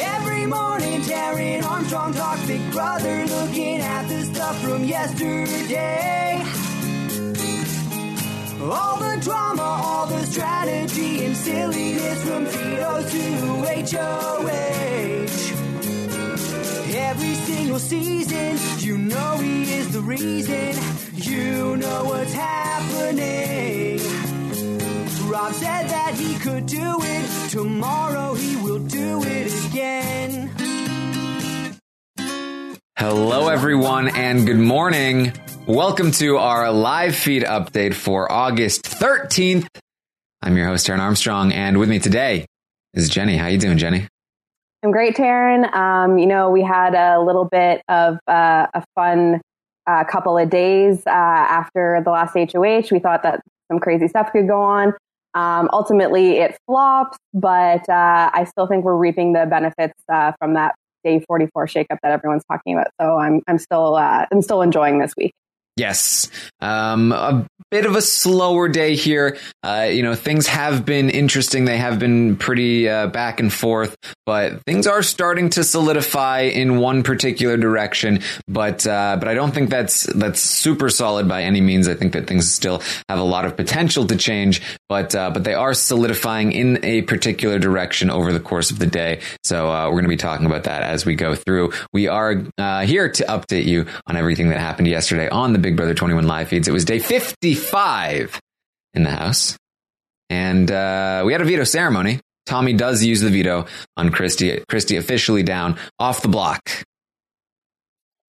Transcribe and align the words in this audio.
Every 0.00 0.46
morning, 0.46 1.00
Taryn 1.02 1.64
Armstrong 1.64 2.12
talks 2.12 2.46
Big 2.46 2.70
Brother, 2.70 3.26
looking 3.26 3.80
at 3.80 4.06
the 4.08 4.22
stuff 4.22 4.60
from 4.62 4.84
yesterday. 4.84 6.40
All 8.62 8.96
the 8.98 9.18
drama, 9.20 9.62
all 9.62 10.06
the 10.06 10.24
strategy 10.26 11.24
and 11.24 11.36
silliness 11.36 12.22
from 12.24 12.46
Tito 12.46 13.02
to 13.02 13.96
HOH. 13.96 14.48
Every 16.94 17.34
single 17.34 17.78
season, 17.80 18.58
you 18.78 18.98
know 18.98 19.38
he 19.38 19.64
is 19.74 19.92
the 19.92 20.00
reason. 20.00 20.74
You 21.14 21.76
know 21.76 22.04
what's 22.04 22.32
happening. 22.32 24.17
Rob 25.28 25.52
said 25.52 25.88
that 25.88 26.14
he 26.14 26.38
could 26.38 26.64
do 26.64 26.96
it. 27.02 27.50
Tomorrow 27.50 28.32
he 28.32 28.56
will 28.56 28.78
do 28.78 29.22
it 29.24 29.66
again. 29.66 30.50
Hello, 32.96 33.48
everyone, 33.48 34.08
and 34.08 34.46
good 34.46 34.56
morning. 34.56 35.34
Welcome 35.66 36.12
to 36.12 36.38
our 36.38 36.72
live 36.72 37.14
feed 37.14 37.42
update 37.42 37.92
for 37.92 38.32
August 38.32 38.84
13th. 38.84 39.66
I'm 40.40 40.56
your 40.56 40.66
host, 40.66 40.86
Taryn 40.86 40.98
Armstrong, 40.98 41.52
and 41.52 41.76
with 41.76 41.90
me 41.90 41.98
today 41.98 42.46
is 42.94 43.10
Jenny. 43.10 43.36
How 43.36 43.48
you 43.48 43.58
doing, 43.58 43.76
Jenny? 43.76 44.08
I'm 44.82 44.92
great, 44.92 45.14
Taryn. 45.14 45.70
Um, 45.74 46.16
you 46.16 46.26
know, 46.26 46.48
we 46.48 46.62
had 46.62 46.94
a 46.94 47.20
little 47.20 47.44
bit 47.44 47.82
of 47.86 48.18
uh, 48.26 48.68
a 48.72 48.82
fun 48.94 49.42
uh, 49.86 50.04
couple 50.04 50.38
of 50.38 50.48
days 50.48 51.06
uh, 51.06 51.10
after 51.10 52.00
the 52.02 52.10
last 52.10 52.32
HOH. 52.32 52.88
We 52.90 52.98
thought 52.98 53.22
that 53.24 53.42
some 53.70 53.78
crazy 53.78 54.08
stuff 54.08 54.32
could 54.32 54.48
go 54.48 54.62
on. 54.62 54.94
Um, 55.34 55.68
ultimately, 55.72 56.38
it 56.38 56.58
flops, 56.66 57.16
but 57.34 57.88
uh, 57.88 58.30
I 58.32 58.44
still 58.44 58.66
think 58.66 58.84
we're 58.84 58.96
reaping 58.96 59.32
the 59.32 59.46
benefits 59.46 59.98
uh, 60.08 60.32
from 60.38 60.54
that 60.54 60.74
day 61.04 61.24
44 61.26 61.66
shakeup 61.66 61.98
that 62.02 62.12
everyone's 62.12 62.44
talking 62.50 62.74
about. 62.74 62.88
So 63.00 63.16
I'm 63.16 63.42
I'm 63.46 63.58
still 63.58 63.96
uh, 63.96 64.26
I'm 64.30 64.42
still 64.42 64.62
enjoying 64.62 64.98
this 64.98 65.12
week. 65.16 65.32
Yes. 65.78 66.28
Um, 66.60 67.12
a 67.12 67.46
bit 67.70 67.86
of 67.86 67.94
a 67.94 68.02
slower 68.02 68.68
day 68.68 68.96
here. 68.96 69.38
Uh, 69.62 69.88
you 69.90 70.02
know, 70.02 70.16
things 70.16 70.48
have 70.48 70.84
been 70.84 71.08
interesting. 71.08 71.66
They 71.66 71.76
have 71.76 72.00
been 72.00 72.36
pretty 72.36 72.88
uh, 72.88 73.06
back 73.06 73.38
and 73.38 73.52
forth, 73.52 73.96
but 74.26 74.60
things 74.64 74.88
are 74.88 75.04
starting 75.04 75.50
to 75.50 75.62
solidify 75.62 76.40
in 76.40 76.78
one 76.78 77.04
particular 77.04 77.56
direction. 77.56 78.20
But 78.48 78.88
uh, 78.88 79.18
but 79.20 79.28
I 79.28 79.34
don't 79.34 79.52
think 79.52 79.70
that's 79.70 80.02
that's 80.14 80.40
super 80.40 80.90
solid 80.90 81.28
by 81.28 81.44
any 81.44 81.60
means. 81.60 81.86
I 81.86 81.94
think 81.94 82.12
that 82.14 82.26
things 82.26 82.52
still 82.52 82.82
have 83.08 83.20
a 83.20 83.24
lot 83.24 83.44
of 83.44 83.56
potential 83.56 84.04
to 84.08 84.16
change, 84.16 84.60
but 84.88 85.14
uh, 85.14 85.30
but 85.30 85.44
they 85.44 85.54
are 85.54 85.74
solidifying 85.74 86.52
in 86.52 86.84
a 86.84 87.02
particular 87.02 87.58
direction 87.58 88.10
over 88.10 88.32
the 88.32 88.40
course 88.40 88.70
of 88.70 88.78
the 88.78 88.86
day. 88.86 89.20
So 89.44 89.70
uh, 89.70 89.86
we're 89.86 89.92
going 89.92 90.04
to 90.04 90.08
be 90.08 90.16
talking 90.16 90.46
about 90.46 90.64
that 90.64 90.82
as 90.82 91.04
we 91.04 91.14
go 91.14 91.34
through. 91.34 91.72
We 91.92 92.08
are 92.08 92.42
uh, 92.56 92.86
here 92.86 93.10
to 93.10 93.24
update 93.24 93.66
you 93.66 93.86
on 94.06 94.16
everything 94.16 94.48
that 94.48 94.58
happened 94.58 94.88
yesterday 94.88 95.28
on 95.28 95.52
the 95.52 95.58
Big 95.58 95.76
Brother 95.76 95.94
21 95.94 96.26
live 96.26 96.48
feeds. 96.48 96.68
It 96.68 96.72
was 96.72 96.84
day 96.84 96.98
55 96.98 98.40
in 98.94 99.02
the 99.02 99.10
house. 99.10 99.56
And 100.30 100.70
uh, 100.70 101.22
we 101.24 101.32
had 101.32 101.40
a 101.40 101.44
veto 101.44 101.64
ceremony. 101.64 102.20
Tommy 102.46 102.72
does 102.72 103.04
use 103.04 103.20
the 103.20 103.30
veto 103.30 103.66
on 103.96 104.10
Christie. 104.10 104.62
Christie 104.68 104.96
officially 104.96 105.42
down 105.42 105.78
off 105.98 106.22
the 106.22 106.28
block. 106.28 106.84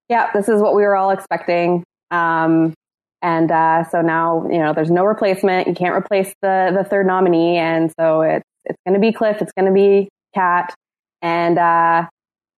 Yeah, 0.09 0.29
this 0.33 0.49
is 0.49 0.61
what 0.61 0.75
we 0.75 0.81
were 0.81 0.95
all 0.95 1.11
expecting. 1.11 1.83
Um, 2.11 2.73
and 3.21 3.51
uh, 3.51 3.83
so 3.89 4.01
now, 4.01 4.47
you 4.49 4.59
know, 4.59 4.73
there's 4.73 4.91
no 4.91 5.03
replacement. 5.03 5.67
You 5.67 5.73
can't 5.73 5.95
replace 5.95 6.33
the 6.41 6.71
the 6.75 6.83
third 6.83 7.05
nominee, 7.05 7.57
and 7.57 7.91
so 7.99 8.21
it's 8.21 8.45
it's 8.65 8.77
going 8.85 8.93
to 8.93 8.99
be 8.99 9.11
Cliff. 9.11 9.41
It's 9.41 9.51
going 9.51 9.65
to 9.65 9.73
be 9.73 10.09
Kat. 10.33 10.73
And 11.21 11.57
uh, 11.57 12.07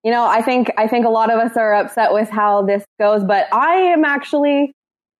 you 0.03 0.11
know, 0.11 0.25
I 0.25 0.41
think 0.41 0.71
I 0.77 0.87
think 0.87 1.05
a 1.05 1.09
lot 1.09 1.31
of 1.31 1.39
us 1.39 1.57
are 1.57 1.73
upset 1.73 2.13
with 2.13 2.29
how 2.29 2.63
this 2.63 2.83
goes, 2.99 3.23
but 3.23 3.47
I 3.53 3.75
am 3.75 4.05
actually 4.05 4.71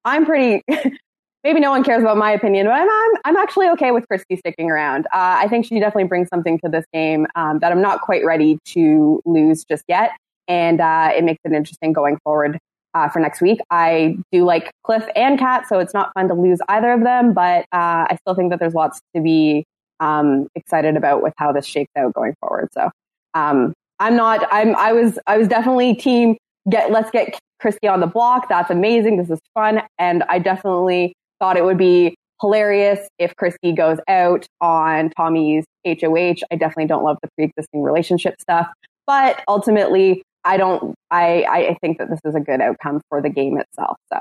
I'm 0.06 0.26
pretty. 0.26 0.64
maybe 1.44 1.60
no 1.60 1.72
one 1.72 1.84
cares 1.84 2.04
about 2.04 2.18
my 2.18 2.32
opinion, 2.32 2.68
but 2.68 2.74
I'm 2.74 2.88
I'm, 2.90 3.12
I'm 3.26 3.38
actually 3.38 3.68
okay 3.70 3.90
with 3.90 4.08
Christie 4.08 4.38
sticking 4.38 4.70
around. 4.70 5.08
Uh, 5.08 5.42
I 5.42 5.48
think 5.48 5.66
she 5.66 5.80
definitely 5.80 6.04
brings 6.04 6.28
something 6.32 6.60
to 6.64 6.70
this 6.70 6.86
game 6.94 7.26
um, 7.36 7.60
that 7.60 7.72
I'm 7.72 7.82
not 7.82 8.02
quite 8.02 8.24
ready 8.24 8.60
to 8.66 9.22
lose 9.26 9.64
just 9.64 9.84
yet, 9.88 10.12
and 10.48 10.80
uh, 10.80 11.12
it 11.16 11.24
makes 11.24 11.40
it 11.44 11.52
interesting 11.52 11.94
going 11.94 12.20
forward 12.24 12.60
uh, 12.94 13.10
for 13.10 13.20
next 13.20 13.42
week. 13.42 13.60
I 13.70 14.18
do 14.32 14.44
like 14.44 14.72
Cliff 14.84 15.06
and 15.16 15.40
Kat, 15.40 15.68
so 15.68 15.80
it's 15.80 15.94
not 15.94 16.12
fun 16.14 16.28
to 16.28 16.34
lose 16.34 16.60
either 16.70 16.92
of 16.92 17.04
them, 17.04 17.34
but 17.34 17.62
uh, 17.72 18.08
I 18.10 18.18
still 18.22 18.36
think 18.36 18.52
that 18.52 18.60
there's 18.60 18.74
lots 18.74 19.00
to 19.16 19.22
be 19.22 19.66
um, 20.00 20.48
excited 20.56 20.98
about 20.98 21.22
with 21.22 21.34
how 21.38 21.52
this 21.52 21.66
shakes 21.66 21.92
out 21.98 22.14
going 22.14 22.36
forward. 22.42 22.70
So 22.74 22.90
um, 23.34 23.74
I'm 24.00 24.16
not. 24.16 24.48
I'm. 24.52 24.76
I 24.76 24.92
was. 24.92 25.20
I 25.28 25.38
was 25.38 25.48
definitely 25.48 25.96
team. 25.96 26.38
Get. 26.70 26.92
Let's 26.92 27.12
get 27.12 27.40
Christie 27.60 27.88
on 27.88 28.00
the 28.00 28.08
block. 28.08 28.50
That's 28.50 28.70
amazing. 28.70 29.18
This 29.18 29.30
is 29.30 29.40
fun, 29.54 29.82
and 29.98 30.24
I 30.24 30.40
definitely 30.40 31.14
thought 31.40 31.58
it 31.58 31.64
would 31.64 31.78
be 31.78 32.16
hilarious 32.42 33.08
if 33.20 33.36
Christie 33.36 33.72
goes 33.72 34.00
out 34.08 34.48
on 34.60 35.12
Tommy's 35.12 35.64
HOH. 35.86 36.38
I 36.52 36.56
definitely 36.56 36.88
don't 36.88 37.04
love 37.04 37.18
the 37.22 37.30
pre-existing 37.36 37.84
relationship 37.84 38.42
stuff, 38.42 38.68
but 39.06 39.44
ultimately, 39.48 40.24
I 40.44 40.58
don't. 40.58 40.96
I 41.12 41.44
I 41.44 41.78
think 41.82 42.00
that 42.00 42.10
this 42.10 42.20
is 42.26 42.36
a 42.36 42.40
good 42.40 42.62
outcome 42.62 43.02
for 43.10 43.22
the 43.22 43.30
game 43.30 43.58
itself. 43.60 43.98
So. 44.12 44.20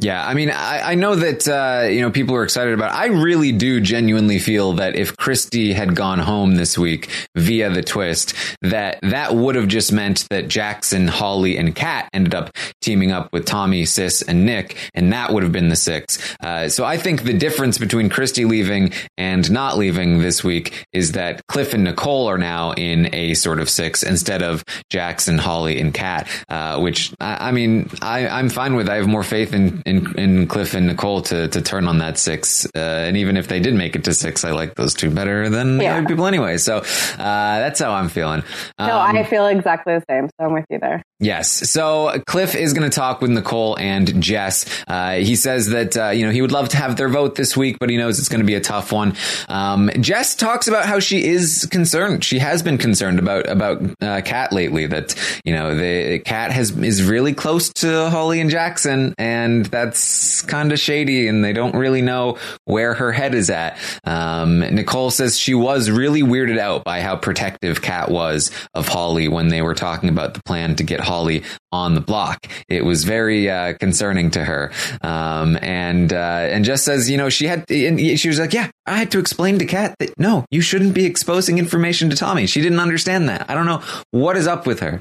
Yeah, 0.00 0.24
I 0.24 0.34
mean, 0.34 0.50
I, 0.50 0.92
I 0.92 0.94
know 0.94 1.16
that 1.16 1.48
uh, 1.48 1.88
you 1.88 2.02
know 2.02 2.12
people 2.12 2.36
are 2.36 2.44
excited 2.44 2.72
about. 2.72 2.92
It. 2.92 2.98
I 2.98 3.06
really 3.06 3.50
do 3.50 3.80
genuinely 3.80 4.38
feel 4.38 4.74
that 4.74 4.94
if 4.94 5.16
Christie 5.16 5.72
had 5.72 5.96
gone 5.96 6.20
home 6.20 6.54
this 6.54 6.78
week 6.78 7.10
via 7.34 7.68
the 7.68 7.82
twist, 7.82 8.32
that 8.62 9.00
that 9.02 9.34
would 9.34 9.56
have 9.56 9.66
just 9.66 9.90
meant 9.92 10.24
that 10.30 10.46
Jackson, 10.46 11.08
Holly, 11.08 11.56
and 11.56 11.74
Kat 11.74 12.08
ended 12.12 12.32
up 12.32 12.56
teaming 12.80 13.10
up 13.10 13.32
with 13.32 13.44
Tommy, 13.44 13.84
Sis, 13.84 14.22
and 14.22 14.46
Nick, 14.46 14.76
and 14.94 15.12
that 15.12 15.32
would 15.32 15.42
have 15.42 15.50
been 15.50 15.68
the 15.68 15.74
six. 15.74 16.36
Uh, 16.38 16.68
so 16.68 16.84
I 16.84 16.96
think 16.96 17.24
the 17.24 17.34
difference 17.34 17.76
between 17.76 18.08
Christie 18.08 18.44
leaving 18.44 18.92
and 19.16 19.50
not 19.50 19.78
leaving 19.78 20.20
this 20.20 20.44
week 20.44 20.86
is 20.92 21.12
that 21.12 21.44
Cliff 21.48 21.74
and 21.74 21.82
Nicole 21.82 22.28
are 22.28 22.38
now 22.38 22.70
in 22.74 23.12
a 23.12 23.34
sort 23.34 23.58
of 23.58 23.68
six 23.68 24.04
instead 24.04 24.44
of 24.44 24.62
Jackson, 24.90 25.38
Holly, 25.38 25.80
and 25.80 25.92
Kat. 25.92 26.28
Uh, 26.48 26.78
which 26.78 27.12
I, 27.18 27.48
I 27.48 27.50
mean, 27.50 27.90
I, 28.00 28.28
I'm 28.28 28.48
fine 28.48 28.76
with. 28.76 28.88
I 28.88 28.94
have 28.94 29.08
more 29.08 29.24
faith 29.24 29.52
in 29.52 29.82
in, 29.88 30.18
in 30.18 30.46
Cliff 30.46 30.74
and 30.74 30.86
Nicole 30.86 31.22
to 31.22 31.48
to 31.48 31.60
turn 31.62 31.88
on 31.88 31.98
that 31.98 32.18
six. 32.18 32.66
Uh, 32.66 32.78
and 32.78 33.16
even 33.16 33.36
if 33.36 33.48
they 33.48 33.58
did 33.60 33.74
make 33.74 33.96
it 33.96 34.04
to 34.04 34.14
six, 34.14 34.44
I 34.44 34.50
like 34.52 34.74
those 34.76 34.94
two 34.94 35.10
better 35.10 35.48
than 35.48 35.80
Yeah. 35.80 35.92
the 35.94 35.98
other 36.00 36.06
people 36.08 36.26
anyway. 36.26 36.58
So 36.58 36.78
uh, 36.78 36.82
that's 37.18 37.80
how 37.80 37.92
I'm 37.92 38.08
feeling. 38.08 38.42
No, 38.78 38.98
Um, 39.00 39.16
I 39.16 39.24
feel 39.24 39.46
exactly 39.46 39.94
the 39.94 40.04
same. 40.08 40.28
So 40.38 40.46
I'm 40.46 40.52
with 40.52 40.66
you 40.70 40.78
there. 40.78 41.02
Yes. 41.20 41.50
So 41.70 42.22
Cliff 42.26 42.54
is 42.54 42.72
going 42.74 42.88
to 42.88 42.94
talk 42.94 43.20
with 43.20 43.32
Nicole 43.32 43.76
and 43.76 44.22
Jess. 44.22 44.66
Uh, 44.86 45.14
he 45.14 45.34
says 45.34 45.70
that, 45.70 45.96
uh, 45.96 46.10
you 46.10 46.24
know, 46.24 46.30
he 46.30 46.40
would 46.40 46.52
love 46.52 46.68
to 46.68 46.76
have 46.76 46.94
their 46.94 47.08
vote 47.08 47.34
this 47.34 47.56
week, 47.56 47.78
but 47.80 47.90
he 47.90 47.96
knows 47.96 48.20
it's 48.20 48.28
going 48.28 48.40
to 48.40 48.46
be 48.46 48.54
a 48.54 48.60
tough 48.60 48.92
one. 48.92 49.16
Um, 49.48 49.90
Jess 49.98 50.36
talks 50.36 50.68
about 50.68 50.86
how 50.86 51.00
she 51.00 51.24
is 51.24 51.66
concerned. 51.72 52.22
She 52.22 52.38
has 52.38 52.62
been 52.62 52.78
concerned 52.78 53.18
about, 53.18 53.48
about, 53.48 53.82
uh, 54.00 54.20
Kat 54.24 54.52
lately 54.52 54.86
that, 54.86 55.16
you 55.44 55.52
know, 55.52 55.74
the 55.74 56.20
Kat 56.20 56.52
has, 56.52 56.70
is 56.78 57.02
really 57.02 57.34
close 57.34 57.70
to 57.74 58.10
Holly 58.10 58.40
and 58.40 58.48
Jackson 58.48 59.12
and 59.18 59.66
that's 59.66 60.42
kind 60.42 60.70
of 60.70 60.78
shady 60.78 61.26
and 61.26 61.44
they 61.44 61.52
don't 61.52 61.74
really 61.74 62.00
know 62.00 62.38
where 62.64 62.94
her 62.94 63.10
head 63.10 63.34
is 63.34 63.50
at. 63.50 63.76
Um, 64.04 64.60
Nicole 64.60 65.10
says 65.10 65.36
she 65.36 65.54
was 65.54 65.90
really 65.90 66.22
weirded 66.22 66.58
out 66.58 66.84
by 66.84 67.00
how 67.00 67.16
protective 67.16 67.82
Kat 67.82 68.08
was 68.08 68.52
of 68.72 68.86
Holly 68.86 69.26
when 69.26 69.48
they 69.48 69.62
were 69.62 69.74
talking 69.74 70.08
about 70.08 70.34
the 70.34 70.42
plan 70.44 70.76
to 70.76 70.84
get 70.84 71.07
Holly 71.08 71.42
on 71.72 71.94
the 71.94 72.00
block. 72.00 72.46
It 72.68 72.84
was 72.84 73.04
very 73.04 73.50
uh, 73.50 73.74
concerning 73.78 74.30
to 74.32 74.44
her, 74.44 74.70
um, 75.00 75.58
and 75.62 76.12
uh, 76.12 76.48
and 76.52 76.64
just 76.64 76.84
says, 76.84 77.10
you 77.10 77.16
know, 77.16 77.28
she 77.28 77.46
had, 77.46 77.64
she 77.68 78.28
was 78.28 78.38
like, 78.38 78.52
yeah, 78.52 78.70
I 78.86 78.98
had 78.98 79.10
to 79.12 79.18
explain 79.18 79.58
to 79.58 79.66
Kat 79.66 79.96
that 79.98 80.18
no, 80.18 80.44
you 80.50 80.60
shouldn't 80.60 80.94
be 80.94 81.04
exposing 81.04 81.58
information 81.58 82.10
to 82.10 82.16
Tommy. 82.16 82.46
She 82.46 82.60
didn't 82.60 82.80
understand 82.80 83.28
that. 83.28 83.50
I 83.50 83.54
don't 83.54 83.66
know 83.66 83.82
what 84.10 84.36
is 84.36 84.46
up 84.46 84.66
with 84.66 84.80
her. 84.80 85.00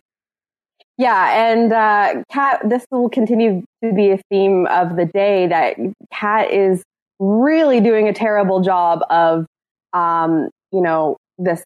Yeah, 0.97 1.51
and 1.51 1.71
uh, 1.71 2.23
Kat, 2.31 2.61
this 2.67 2.83
will 2.89 3.09
continue 3.09 3.63
to 3.83 3.93
be 3.93 4.09
a 4.09 4.19
theme 4.31 4.65
of 4.65 4.95
the 4.95 5.05
day 5.05 5.45
that 5.47 5.75
Kat 6.11 6.51
is 6.51 6.83
really 7.19 7.81
doing 7.81 8.07
a 8.07 8.13
terrible 8.13 8.61
job 8.61 9.01
of, 9.09 9.45
um, 9.93 10.49
you 10.71 10.81
know, 10.81 11.17
this 11.37 11.63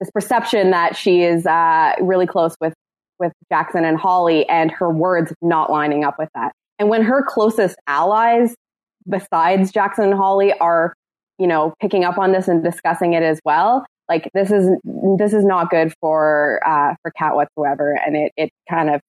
this 0.00 0.10
perception 0.10 0.70
that 0.70 0.96
she 0.96 1.22
is 1.22 1.44
uh, 1.44 1.92
really 2.00 2.26
close 2.26 2.56
with 2.62 2.72
with 3.20 3.32
Jackson 3.52 3.84
and 3.84 3.98
Holly 3.98 4.48
and 4.48 4.70
her 4.70 4.90
words 4.90 5.32
not 5.42 5.70
lining 5.70 6.04
up 6.04 6.16
with 6.18 6.30
that. 6.34 6.52
And 6.78 6.88
when 6.88 7.02
her 7.02 7.22
closest 7.22 7.76
allies 7.86 8.54
besides 9.08 9.72
Jackson 9.72 10.04
and 10.04 10.14
Holly 10.14 10.52
are, 10.54 10.94
you 11.38 11.46
know, 11.46 11.74
picking 11.80 12.04
up 12.04 12.18
on 12.18 12.32
this 12.32 12.48
and 12.48 12.62
discussing 12.62 13.12
it 13.12 13.22
as 13.22 13.40
well, 13.44 13.84
like 14.08 14.28
this 14.34 14.50
is 14.50 14.68
this 15.18 15.32
is 15.32 15.44
not 15.44 15.70
good 15.70 15.92
for 16.00 16.60
uh, 16.66 16.94
for 17.02 17.12
Kat 17.12 17.34
whatsoever, 17.36 17.98
and 18.04 18.16
it 18.16 18.32
it 18.36 18.50
kind 18.68 18.90
of 18.90 19.00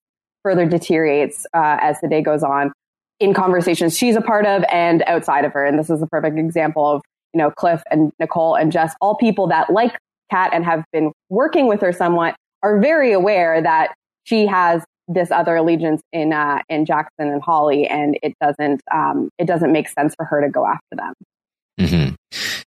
further 0.42 0.64
deteriorates 0.64 1.44
uh, 1.54 1.78
as 1.80 2.00
the 2.00 2.08
day 2.08 2.22
goes 2.22 2.42
on 2.42 2.72
in 3.20 3.34
conversations 3.34 3.96
she's 3.96 4.16
a 4.16 4.20
part 4.20 4.46
of 4.46 4.64
and 4.72 5.02
outside 5.06 5.44
of 5.44 5.52
her. 5.52 5.64
And 5.64 5.78
this 5.78 5.90
is 5.90 6.02
a 6.02 6.06
perfect 6.06 6.38
example 6.38 6.86
of 6.86 7.02
you 7.34 7.38
know 7.38 7.50
Cliff 7.50 7.82
and 7.90 8.12
Nicole 8.20 8.54
and 8.54 8.70
Jess, 8.70 8.94
all 9.00 9.16
people 9.16 9.48
that 9.48 9.70
like 9.70 9.98
Kat 10.30 10.50
and 10.54 10.64
have 10.64 10.84
been 10.92 11.12
working 11.30 11.66
with 11.66 11.80
her 11.80 11.92
somewhat, 11.92 12.36
are 12.62 12.80
very 12.80 13.12
aware 13.12 13.60
that 13.60 13.92
she 14.24 14.46
has 14.46 14.82
this 15.08 15.30
other 15.30 15.56
allegiance 15.56 16.02
in 16.12 16.32
uh, 16.32 16.60
in 16.68 16.86
Jackson 16.86 17.28
and 17.28 17.42
Holly, 17.42 17.86
and 17.86 18.18
it 18.22 18.34
doesn't 18.40 18.82
um, 18.92 19.30
it 19.38 19.46
doesn't 19.46 19.72
make 19.72 19.88
sense 19.88 20.14
for 20.14 20.24
her 20.24 20.40
to 20.40 20.48
go 20.48 20.66
after 20.66 20.96
them. 20.96 21.12
Mm-hmm. 21.80 22.14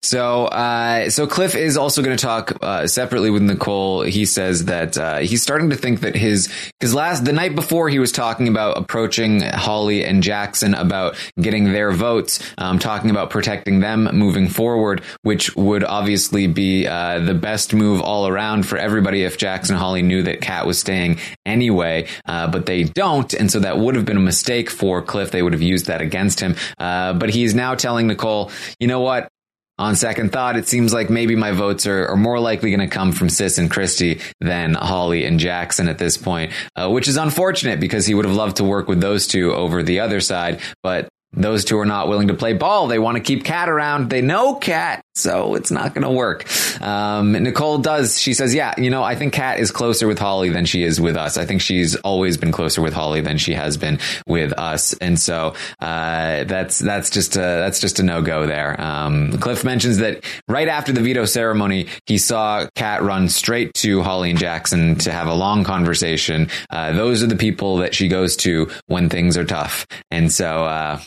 So, 0.04 0.44
uh, 0.44 1.08
so 1.08 1.26
Cliff 1.26 1.54
is 1.54 1.78
also 1.78 2.02
going 2.02 2.14
to 2.14 2.22
talk 2.22 2.52
uh, 2.60 2.86
separately 2.86 3.30
with 3.30 3.40
Nicole. 3.40 4.02
He 4.02 4.26
says 4.26 4.66
that 4.66 4.98
uh, 4.98 5.18
he's 5.20 5.42
starting 5.42 5.70
to 5.70 5.76
think 5.76 6.00
that 6.00 6.14
his 6.14 6.52
because 6.78 6.94
last 6.94 7.24
the 7.24 7.32
night 7.32 7.54
before 7.54 7.88
he 7.88 7.98
was 7.98 8.12
talking 8.12 8.46
about 8.46 8.76
approaching 8.76 9.40
Holly 9.40 10.04
and 10.04 10.22
Jackson 10.22 10.74
about 10.74 11.16
getting 11.40 11.72
their 11.72 11.90
votes, 11.90 12.38
um, 12.58 12.78
talking 12.78 13.08
about 13.08 13.30
protecting 13.30 13.80
them 13.80 14.10
moving 14.12 14.46
forward, 14.48 15.02
which 15.22 15.56
would 15.56 15.82
obviously 15.82 16.48
be 16.48 16.86
uh, 16.86 17.20
the 17.20 17.34
best 17.34 17.72
move 17.72 18.02
all 18.02 18.28
around 18.28 18.66
for 18.66 18.76
everybody 18.76 19.24
if 19.24 19.38
Jackson 19.38 19.74
Holly 19.74 20.02
knew 20.02 20.22
that 20.22 20.42
Kat 20.42 20.66
was 20.66 20.78
staying 20.78 21.18
anyway, 21.46 22.06
uh, 22.26 22.46
but 22.46 22.66
they 22.66 22.84
don't, 22.84 23.32
and 23.32 23.50
so 23.50 23.58
that 23.60 23.78
would 23.78 23.94
have 23.94 24.04
been 24.04 24.18
a 24.18 24.20
mistake 24.20 24.68
for 24.68 25.00
Cliff. 25.00 25.30
They 25.30 25.42
would 25.42 25.54
have 25.54 25.62
used 25.62 25.86
that 25.86 26.02
against 26.02 26.40
him. 26.40 26.56
Uh, 26.78 27.14
but 27.14 27.30
he's 27.30 27.54
now 27.54 27.74
telling 27.74 28.06
Nicole, 28.06 28.50
you 28.78 28.86
know 28.86 29.00
what? 29.00 29.30
On 29.76 29.96
second 29.96 30.30
thought, 30.30 30.56
it 30.56 30.68
seems 30.68 30.94
like 30.94 31.10
maybe 31.10 31.34
my 31.34 31.50
votes 31.50 31.84
are, 31.86 32.06
are 32.06 32.16
more 32.16 32.38
likely 32.38 32.70
going 32.70 32.88
to 32.88 32.94
come 32.94 33.10
from 33.10 33.28
Sis 33.28 33.58
and 33.58 33.68
Christie 33.68 34.20
than 34.40 34.74
Holly 34.74 35.24
and 35.24 35.40
Jackson 35.40 35.88
at 35.88 35.98
this 35.98 36.16
point, 36.16 36.52
uh, 36.76 36.88
which 36.88 37.08
is 37.08 37.16
unfortunate 37.16 37.80
because 37.80 38.06
he 38.06 38.14
would 38.14 38.24
have 38.24 38.36
loved 38.36 38.58
to 38.58 38.64
work 38.64 38.86
with 38.86 39.00
those 39.00 39.26
two 39.26 39.52
over 39.52 39.82
the 39.82 39.98
other 39.98 40.20
side. 40.20 40.60
But 40.84 41.08
those 41.32 41.64
two 41.64 41.78
are 41.78 41.86
not 41.86 42.08
willing 42.08 42.28
to 42.28 42.34
play 42.34 42.52
ball. 42.52 42.86
They 42.86 43.00
want 43.00 43.16
to 43.16 43.22
keep 43.22 43.44
Kat 43.44 43.68
around. 43.68 44.10
They 44.10 44.22
know 44.22 44.54
Kat, 44.54 45.02
so 45.14 45.54
it's 45.54 45.70
not 45.70 45.94
going 45.94 46.02
to 46.02 46.10
work. 46.10 46.46
Um, 46.82 47.32
Nicole 47.32 47.78
does. 47.78 48.20
She 48.20 48.34
says, 48.34 48.54
"Yeah, 48.54 48.74
you 48.78 48.90
know, 48.90 49.02
I 49.02 49.14
think 49.14 49.32
Kat 49.32 49.60
is 49.60 49.70
closer 49.70 50.06
with 50.06 50.18
Holly 50.18 50.50
than 50.50 50.64
she 50.66 50.82
is 50.82 51.00
with 51.00 51.16
us. 51.16 51.36
I 51.36 51.46
think 51.46 51.60
she's 51.60 51.94
always 51.96 52.36
been 52.36 52.52
closer 52.52 52.82
with 52.82 52.92
Holly 52.92 53.20
than 53.20 53.38
she 53.38 53.54
has 53.54 53.76
been 53.76 53.98
with 54.26 54.52
us." 54.54 54.92
And 54.94 55.18
so 55.18 55.54
uh, 55.80 56.44
that's 56.44 56.78
that's 56.78 57.10
just 57.10 57.36
a, 57.36 57.40
that's 57.40 57.80
just 57.80 58.00
a 58.00 58.02
no 58.02 58.22
go 58.22 58.46
there. 58.46 58.80
Um, 58.80 59.38
Cliff 59.38 59.64
mentions 59.64 59.98
that 59.98 60.24
right 60.48 60.68
after 60.68 60.92
the 60.92 61.00
veto 61.00 61.24
ceremony, 61.24 61.86
he 62.06 62.18
saw 62.18 62.66
Kat 62.74 63.02
run 63.02 63.28
straight 63.28 63.72
to 63.74 64.02
Holly 64.02 64.30
and 64.30 64.38
Jackson 64.38 64.96
to 64.96 65.12
have 65.12 65.28
a 65.28 65.34
long 65.34 65.64
conversation. 65.64 66.48
Uh, 66.70 66.92
those 66.92 67.22
are 67.22 67.28
the 67.28 67.36
people 67.36 67.76
that 67.78 67.94
she 67.94 68.08
goes 68.08 68.36
to 68.36 68.70
when 68.86 69.08
things 69.08 69.36
are 69.36 69.44
tough, 69.44 69.86
and 70.10 70.32
so. 70.32 70.64
Uh, 70.64 71.00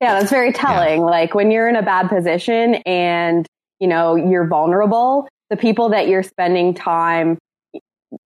yeah, 0.00 0.18
that's 0.18 0.30
very 0.30 0.52
telling. 0.52 1.00
Yeah. 1.00 1.06
Like 1.06 1.34
when 1.34 1.50
you're 1.50 1.68
in 1.68 1.76
a 1.76 1.82
bad 1.82 2.08
position 2.08 2.76
and, 2.86 3.46
you 3.80 3.88
know, 3.88 4.14
you're 4.14 4.46
vulnerable, 4.46 5.28
the 5.50 5.56
people 5.56 5.88
that 5.90 6.08
you're 6.08 6.22
spending 6.22 6.74
time 6.74 7.38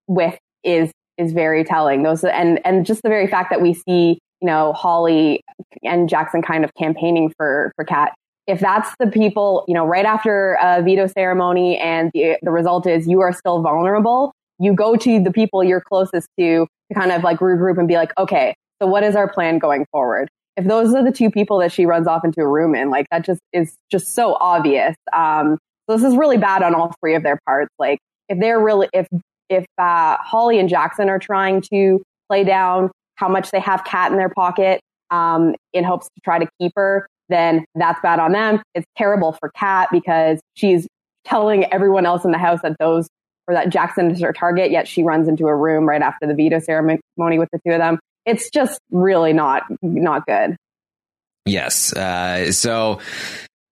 with 0.07 0.39
is 0.65 0.91
is 1.19 1.33
very 1.33 1.65
telling. 1.65 2.03
Those 2.03 2.25
and 2.25 2.61
and 2.65 2.85
just 2.85 3.03
the 3.03 3.09
very 3.09 3.27
fact 3.27 3.51
that 3.51 3.61
we 3.61 3.75
see, 3.75 4.19
you 4.41 4.47
know, 4.47 4.73
Holly 4.73 5.43
and 5.83 6.09
Jackson 6.09 6.43
kind 6.43 6.65
of 6.65 6.75
campaigning 6.75 7.33
for 7.37 7.73
for 7.77 7.85
Kat. 7.85 8.13
If 8.47 8.61
that's 8.61 8.91
the 8.99 9.07
people, 9.07 9.65
you 9.69 9.75
know, 9.75 9.87
right 9.87 10.05
after 10.05 10.59
a 10.61 10.83
veto 10.83 11.07
ceremony 11.07 11.79
and 11.79 12.11
the 12.13 12.37
the 12.43 12.51
result 12.51 12.87
is 12.87 13.07
you 13.07 13.21
are 13.21 13.33
still 13.33 13.63
vulnerable, 13.63 14.33
you 14.59 14.75
go 14.75 14.97
to 14.97 15.23
the 15.23 15.31
people 15.31 15.63
you're 15.63 15.81
closest 15.81 16.29
to 16.39 16.67
to 16.67 16.95
kind 16.95 17.13
of 17.13 17.23
like 17.23 17.39
regroup 17.39 17.79
and 17.79 17.89
be 17.89 17.95
like, 17.95 18.13
okay, 18.19 18.55
so 18.81 18.89
what 18.89 19.05
is 19.05 19.15
our 19.17 19.29
plan 19.29 19.59
going 19.59 19.87
forward? 19.93 20.29
If 20.57 20.67
those 20.67 20.95
are 20.95 21.03
the 21.03 21.13
two 21.13 21.31
people 21.31 21.59
that 21.59 21.73
she 21.73 21.87
runs 21.87 22.07
off 22.07 22.25
into 22.25 22.41
a 22.41 22.47
room 22.47 22.75
in, 22.75 22.91
like 22.91 23.07
that 23.11 23.25
just 23.25 23.41
is 23.53 23.75
just 23.91 24.15
so 24.15 24.37
obvious. 24.41 24.95
Um, 25.13 25.59
so 25.89 25.97
this 25.97 26.05
is 26.05 26.17
really 26.17 26.37
bad 26.37 26.63
on 26.63 26.75
all 26.75 26.95
three 27.01 27.15
of 27.15 27.23
their 27.23 27.39
parts. 27.47 27.71
Like 27.79 27.99
if 28.29 28.39
they're 28.39 28.61
really, 28.61 28.89
if, 28.93 29.09
if, 29.49 29.65
uh, 29.79 30.17
Holly 30.19 30.59
and 30.59 30.69
Jackson 30.69 31.09
are 31.09 31.19
trying 31.19 31.63
to 31.73 32.03
play 32.29 32.45
down 32.45 32.91
how 33.17 33.29
much 33.29 33.51
they 33.51 33.61
have 33.61 33.85
Kat 33.85 34.13
in 34.13 34.19
their 34.19 34.29
pocket, 34.29 34.81
um, 35.11 35.55
in 35.73 35.85
hopes 35.85 36.07
to 36.07 36.21
try 36.25 36.39
to 36.39 36.49
keep 36.61 36.73
her, 36.77 37.07
then 37.29 37.65
that's 37.75 38.01
bad 38.03 38.19
on 38.19 38.33
them. 38.33 38.63
It's 38.75 38.87
terrible 38.97 39.33
for 39.33 39.51
Kat 39.57 39.89
because 39.91 40.41
she's 40.55 40.87
telling 41.25 41.65
everyone 41.73 42.05
else 42.07 42.25
in 42.25 42.31
the 42.31 42.39
house 42.39 42.61
that 42.63 42.77
those 42.79 43.09
or 43.49 43.55
that 43.55 43.71
Jackson 43.71 44.11
is 44.11 44.21
her 44.21 44.33
target, 44.33 44.71
yet 44.71 44.87
she 44.87 45.03
runs 45.03 45.29
into 45.29 45.47
a 45.47 45.57
room 45.57 45.87
right 45.89 46.03
after 46.03 46.27
the 46.27 46.35
veto 46.35 46.61
ceremony 46.61 47.01
with 47.17 47.49
the 47.53 47.59
two 47.67 47.73
of 47.73 47.79
them 47.79 47.99
it's 48.27 48.51
just 48.51 48.81
really 48.91 49.33
not 49.33 49.65
not 49.83 50.27
good. 50.27 50.57
Yes. 51.45 51.93
Uh, 51.93 52.53
so 52.53 53.01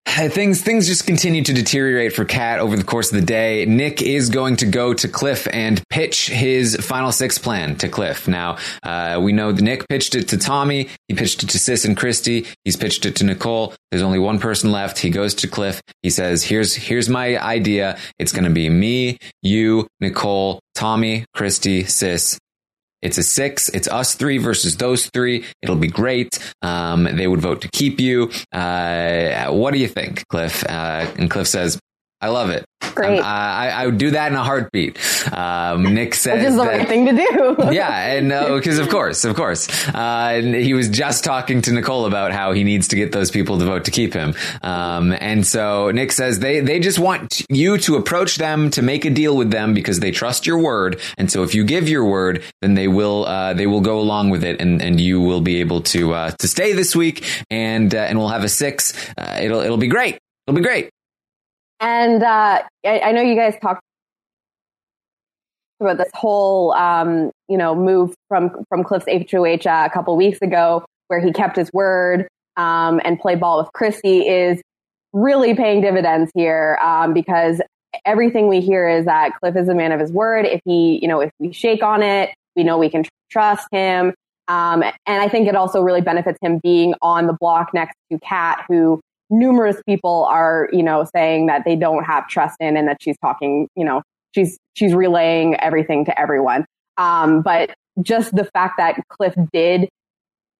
things 0.06 0.60
things 0.60 0.86
just 0.88 1.06
continue 1.06 1.42
to 1.44 1.52
deteriorate 1.52 2.12
for 2.12 2.24
Kat 2.24 2.58
over 2.58 2.76
the 2.76 2.84
course 2.84 3.12
of 3.12 3.20
the 3.20 3.24
day. 3.24 3.64
Nick 3.66 4.02
is 4.02 4.28
going 4.28 4.56
to 4.56 4.66
go 4.66 4.92
to 4.92 5.08
Cliff 5.08 5.46
and 5.52 5.82
pitch 5.88 6.28
his 6.28 6.76
final 6.76 7.12
six 7.12 7.38
plan 7.38 7.76
to 7.76 7.88
Cliff. 7.88 8.26
Now 8.26 8.58
uh, 8.82 9.20
we 9.22 9.32
know 9.32 9.52
Nick 9.52 9.88
pitched 9.88 10.14
it 10.14 10.28
to 10.28 10.36
Tommy. 10.36 10.88
He 11.06 11.14
pitched 11.14 11.42
it 11.42 11.50
to 11.50 11.58
Sis 11.58 11.84
and 11.84 11.96
Christie. 11.96 12.46
He's 12.64 12.76
pitched 12.76 13.06
it 13.06 13.16
to 13.16 13.24
Nicole. 13.24 13.74
There's 13.90 14.02
only 14.02 14.18
one 14.18 14.40
person 14.40 14.72
left. 14.72 14.98
He 14.98 15.10
goes 15.10 15.34
to 15.36 15.48
Cliff. 15.48 15.80
He 16.02 16.10
says, 16.10 16.42
"Here's 16.42 16.74
here's 16.74 17.08
my 17.08 17.38
idea. 17.38 17.98
It's 18.18 18.32
going 18.32 18.44
to 18.44 18.50
be 18.50 18.68
me, 18.68 19.18
you, 19.42 19.86
Nicole, 20.00 20.60
Tommy, 20.74 21.24
Christie, 21.34 21.84
Sis, 21.84 22.38
it's 23.02 23.18
a 23.18 23.22
six. 23.22 23.68
It's 23.70 23.88
us 23.88 24.14
three 24.14 24.38
versus 24.38 24.76
those 24.76 25.06
three. 25.06 25.44
It'll 25.62 25.76
be 25.76 25.88
great. 25.88 26.38
Um, 26.62 27.04
they 27.04 27.26
would 27.26 27.40
vote 27.40 27.62
to 27.62 27.68
keep 27.68 28.00
you. 28.00 28.30
Uh, 28.52 29.50
what 29.50 29.72
do 29.72 29.78
you 29.78 29.88
think, 29.88 30.26
Cliff? 30.28 30.64
Uh, 30.64 31.10
and 31.16 31.30
Cliff 31.30 31.46
says, 31.46 31.78
I 32.20 32.28
love 32.28 32.50
it. 32.50 32.66
Great. 32.94 33.18
Um, 33.18 33.24
I, 33.24 33.70
I, 33.70 33.86
would 33.86 33.98
do 33.98 34.10
that 34.10 34.30
in 34.30 34.36
a 34.36 34.44
heartbeat. 34.44 34.98
Um, 35.32 35.94
Nick 35.94 36.14
said, 36.14 36.38
which 36.38 36.48
is 36.48 36.56
the 36.56 36.64
that, 36.64 36.78
right 36.78 36.88
thing 36.88 37.06
to 37.06 37.12
do. 37.12 37.56
yeah, 37.72 38.12
and 38.12 38.28
because 38.28 38.78
uh, 38.78 38.82
of 38.82 38.88
course, 38.88 39.24
of 39.24 39.36
course, 39.36 39.68
uh, 39.88 40.40
he 40.42 40.74
was 40.74 40.88
just 40.88 41.24
talking 41.24 41.62
to 41.62 41.72
Nicole 41.72 42.06
about 42.06 42.32
how 42.32 42.52
he 42.52 42.64
needs 42.64 42.88
to 42.88 42.96
get 42.96 43.12
those 43.12 43.30
people 43.30 43.58
to 43.58 43.64
vote 43.64 43.84
to 43.84 43.90
keep 43.90 44.12
him. 44.12 44.34
Um, 44.62 45.12
and 45.12 45.46
so 45.46 45.90
Nick 45.90 46.12
says 46.12 46.40
they 46.40 46.60
they 46.60 46.80
just 46.80 46.98
want 46.98 47.42
you 47.48 47.78
to 47.78 47.96
approach 47.96 48.36
them 48.36 48.70
to 48.70 48.82
make 48.82 49.04
a 49.04 49.10
deal 49.10 49.36
with 49.36 49.50
them 49.50 49.72
because 49.72 50.00
they 50.00 50.10
trust 50.10 50.46
your 50.46 50.58
word. 50.58 51.00
And 51.16 51.30
so 51.30 51.42
if 51.42 51.54
you 51.54 51.64
give 51.64 51.88
your 51.88 52.04
word, 52.04 52.42
then 52.60 52.74
they 52.74 52.88
will 52.88 53.24
uh, 53.24 53.54
they 53.54 53.66
will 53.66 53.82
go 53.82 54.00
along 54.00 54.30
with 54.30 54.44
it, 54.44 54.60
and, 54.60 54.82
and 54.82 55.00
you 55.00 55.20
will 55.20 55.40
be 55.40 55.60
able 55.60 55.82
to 55.82 56.12
uh, 56.12 56.30
to 56.32 56.48
stay 56.48 56.72
this 56.72 56.96
week, 56.96 57.24
and 57.50 57.94
uh, 57.94 57.98
and 57.98 58.18
we'll 58.18 58.28
have 58.28 58.44
a 58.44 58.48
six. 58.48 58.92
Uh, 59.16 59.38
it'll 59.40 59.60
it'll 59.60 59.76
be 59.76 59.88
great. 59.88 60.18
It'll 60.46 60.56
be 60.56 60.62
great. 60.62 60.90
And 61.80 62.22
uh, 62.22 62.62
I, 62.84 63.00
I, 63.00 63.12
know 63.12 63.22
you 63.22 63.34
guys 63.34 63.54
talked 63.60 63.80
about 65.80 65.96
this 65.96 66.10
whole, 66.12 66.72
um, 66.74 67.30
you 67.48 67.56
know, 67.56 67.74
move 67.74 68.14
from 68.28 68.64
from 68.68 68.84
Cliff's 68.84 69.06
HOH 69.06 69.66
uh, 69.66 69.86
a 69.86 69.90
couple 69.90 70.14
weeks 70.16 70.38
ago, 70.42 70.84
where 71.08 71.20
he 71.20 71.32
kept 71.32 71.56
his 71.56 71.72
word 71.72 72.28
um, 72.56 73.00
and 73.02 73.18
played 73.18 73.40
ball 73.40 73.58
with 73.62 73.72
Christie, 73.72 74.28
is 74.28 74.60
really 75.12 75.54
paying 75.54 75.80
dividends 75.80 76.30
here 76.34 76.78
um, 76.82 77.14
because 77.14 77.60
everything 78.04 78.48
we 78.48 78.60
hear 78.60 78.88
is 78.88 79.06
that 79.06 79.32
Cliff 79.40 79.56
is 79.56 79.68
a 79.68 79.74
man 79.74 79.92
of 79.92 80.00
his 80.00 80.12
word. 80.12 80.44
If 80.46 80.60
he, 80.64 80.98
you 81.00 81.08
know, 81.08 81.20
if 81.20 81.30
we 81.38 81.52
shake 81.52 81.82
on 81.82 82.02
it, 82.02 82.30
we 82.56 82.62
know 82.62 82.78
we 82.78 82.90
can 82.90 83.04
tr- 83.04 83.10
trust 83.30 83.66
him. 83.72 84.12
Um, 84.48 84.82
and 84.82 85.22
I 85.22 85.28
think 85.28 85.48
it 85.48 85.54
also 85.54 85.80
really 85.80 86.00
benefits 86.00 86.38
him 86.42 86.58
being 86.62 86.94
on 87.02 87.26
the 87.26 87.36
block 87.40 87.72
next 87.72 87.96
to 88.10 88.18
Kat, 88.18 88.64
who 88.68 89.00
numerous 89.30 89.80
people 89.86 90.26
are, 90.30 90.68
you 90.72 90.82
know, 90.82 91.04
saying 91.14 91.46
that 91.46 91.62
they 91.64 91.76
don't 91.76 92.04
have 92.04 92.28
trust 92.28 92.56
in 92.60 92.76
and 92.76 92.88
that 92.88 92.98
she's 93.00 93.16
talking, 93.18 93.68
you 93.76 93.84
know, 93.84 94.02
she's, 94.34 94.58
she's 94.74 94.92
relaying 94.94 95.54
everything 95.56 96.04
to 96.04 96.20
everyone. 96.20 96.66
Um, 96.96 97.42
but 97.42 97.70
just 98.02 98.34
the 98.34 98.44
fact 98.44 98.74
that 98.78 99.00
Cliff 99.08 99.34
did 99.52 99.88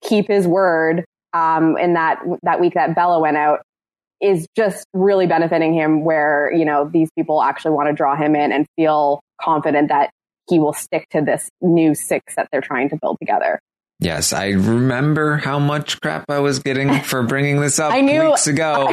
keep 0.03 0.29
his 0.29 0.47
word, 0.47 1.05
um, 1.33 1.77
in 1.77 1.95
that, 1.95 2.21
that 2.43 2.61
week 2.61 2.75
that 2.75 2.95
Bella 2.95 3.21
went 3.21 3.37
out 3.37 3.61
is 4.21 4.47
just 4.57 4.87
really 4.93 5.27
benefiting 5.27 5.75
him 5.75 6.05
where, 6.05 6.53
you 6.55 6.65
know, 6.65 6.89
these 6.93 7.09
people 7.17 7.43
actually 7.43 7.73
want 7.73 7.89
to 7.89 7.95
draw 7.95 8.17
him 8.17 8.35
in 8.37 8.53
and 8.53 8.67
feel 8.77 9.21
confident 9.41 9.89
that 9.89 10.11
he 10.49 10.59
will 10.59 10.73
stick 10.73 11.07
to 11.11 11.23
this 11.23 11.49
new 11.62 11.95
six 11.95 12.35
that 12.35 12.49
they're 12.53 12.61
trying 12.61 12.89
to 12.91 12.99
build 13.00 13.17
together. 13.21 13.61
Yes, 14.00 14.33
I 14.33 14.49
remember 14.49 15.37
how 15.37 15.59
much 15.59 16.00
crap 16.00 16.25
I 16.30 16.38
was 16.38 16.59
getting 16.61 17.00
for 17.02 17.23
bringing 17.23 17.61
this 17.61 17.78
up 17.78 17.92
I 17.92 18.00
knew- 18.00 18.30
weeks 18.30 18.47
ago. 18.47 18.88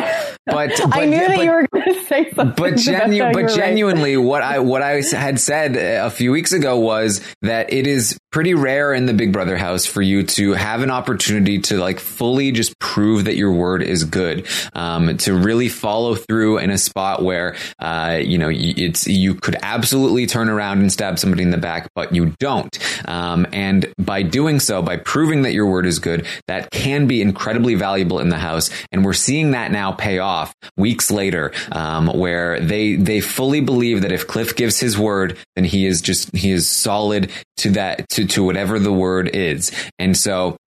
But, 0.47 0.71
but 0.83 0.95
I 0.97 1.05
knew 1.05 1.19
that 1.19 1.35
but- 1.35 1.45
you 1.45 1.51
were 1.51 1.67
going 1.71 1.85
to 1.93 2.05
say 2.05 2.31
something. 2.31 2.55
but 2.57 2.77
genu- 2.77 3.23
but 3.23 3.35
were 3.35 3.43
right. 3.43 3.55
genuinely 3.55 4.17
what 4.17 4.41
I 4.41 4.59
what 4.59 4.81
I 4.81 5.01
had 5.01 5.39
said 5.39 5.75
a 5.75 6.09
few 6.09 6.31
weeks 6.31 6.53
ago 6.53 6.79
was 6.79 7.21
that 7.41 7.71
it 7.71 7.85
is 7.85 8.17
pretty 8.31 8.53
rare 8.53 8.93
in 8.93 9.05
the 9.05 9.13
Big 9.13 9.31
Brother 9.33 9.57
house 9.57 9.85
for 9.85 10.01
you 10.01 10.23
to 10.23 10.53
have 10.53 10.81
an 10.81 10.91
opportunity 10.91 11.59
to 11.59 11.77
like 11.77 11.99
fully 11.99 12.51
just 12.51 12.77
prove 12.79 13.25
that 13.25 13.35
your 13.35 13.51
word 13.51 13.81
is 13.83 14.03
good 14.03 14.47
um, 14.73 15.17
to 15.17 15.33
really 15.33 15.69
follow 15.69 16.15
through 16.15 16.59
in 16.59 16.69
a 16.69 16.77
spot 16.77 17.23
where 17.23 17.55
uh, 17.79 18.19
you 18.21 18.37
know 18.37 18.49
it's 18.51 19.07
you 19.07 19.35
could 19.35 19.55
absolutely 19.61 20.25
turn 20.27 20.49
around 20.49 20.79
and 20.79 20.91
stab 20.91 21.19
somebody 21.19 21.43
in 21.43 21.51
the 21.51 21.57
back 21.57 21.89
but 21.95 22.13
you 22.13 22.33
don't 22.39 22.77
um, 23.07 23.45
and 23.53 23.91
by 23.97 24.21
doing 24.21 24.59
so 24.59 24.81
by 24.81 24.97
proving 24.97 25.41
that 25.43 25.53
your 25.53 25.65
word 25.65 25.85
is 25.85 25.99
good 25.99 26.25
that 26.47 26.69
can 26.71 27.07
be 27.07 27.21
incredibly 27.21 27.75
valuable 27.75 28.19
in 28.19 28.29
the 28.29 28.37
house 28.37 28.69
and 28.91 29.03
we're 29.03 29.13
seeing 29.13 29.51
that 29.51 29.71
now 29.71 29.91
pay 29.91 30.19
off 30.19 30.36
weeks 30.75 31.11
later 31.11 31.51
um, 31.71 32.07
where 32.07 32.59
they 32.59 32.95
they 32.95 33.19
fully 33.21 33.61
believe 33.61 34.01
that 34.01 34.11
if 34.11 34.27
Cliff 34.27 34.55
gives 34.55 34.79
his 34.79 34.97
word 34.97 35.37
then 35.55 35.65
he 35.65 35.85
is 35.85 36.01
just 36.01 36.35
he 36.35 36.51
is 36.51 36.67
solid 36.67 37.31
to 37.57 37.69
that 37.71 38.07
to 38.09 38.25
to 38.25 38.43
whatever 38.43 38.79
the 38.79 38.93
word 38.93 39.29
is 39.33 39.71
and 39.99 40.15
so 40.15 40.57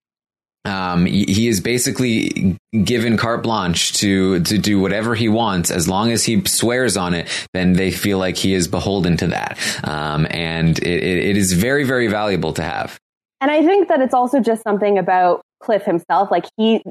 um, 0.64 1.06
he 1.06 1.48
is 1.48 1.60
basically 1.60 2.58
given 2.84 3.16
carte 3.16 3.42
blanche 3.42 3.94
to 3.94 4.40
to 4.40 4.58
do 4.58 4.78
whatever 4.78 5.14
he 5.14 5.28
wants 5.28 5.70
as 5.70 5.88
long 5.88 6.12
as 6.12 6.24
he 6.24 6.44
swears 6.44 6.96
on 6.98 7.14
it. 7.14 7.28
Then 7.54 7.72
they 7.72 7.90
feel 7.90 8.18
like 8.18 8.36
he 8.36 8.52
is 8.52 8.68
beholden 8.68 9.16
to 9.18 9.28
that, 9.28 9.58
um, 9.84 10.26
and 10.30 10.78
it, 10.78 11.02
it 11.02 11.36
is 11.36 11.54
very 11.54 11.84
very 11.84 12.08
valuable 12.08 12.52
to 12.54 12.62
have. 12.62 12.98
And 13.40 13.50
I 13.50 13.64
think 13.64 13.88
that 13.88 14.02
it's 14.02 14.12
also 14.12 14.40
just 14.40 14.62
something 14.62 14.98
about 14.98 15.40
Cliff 15.60 15.82
himself. 15.84 16.30
Like 16.30 16.44
he, 16.58 16.82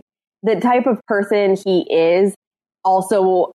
the 0.41 0.59
type 0.59 0.87
of 0.87 0.99
person 1.05 1.55
he 1.63 1.81
is 1.93 2.33
also 2.83 3.51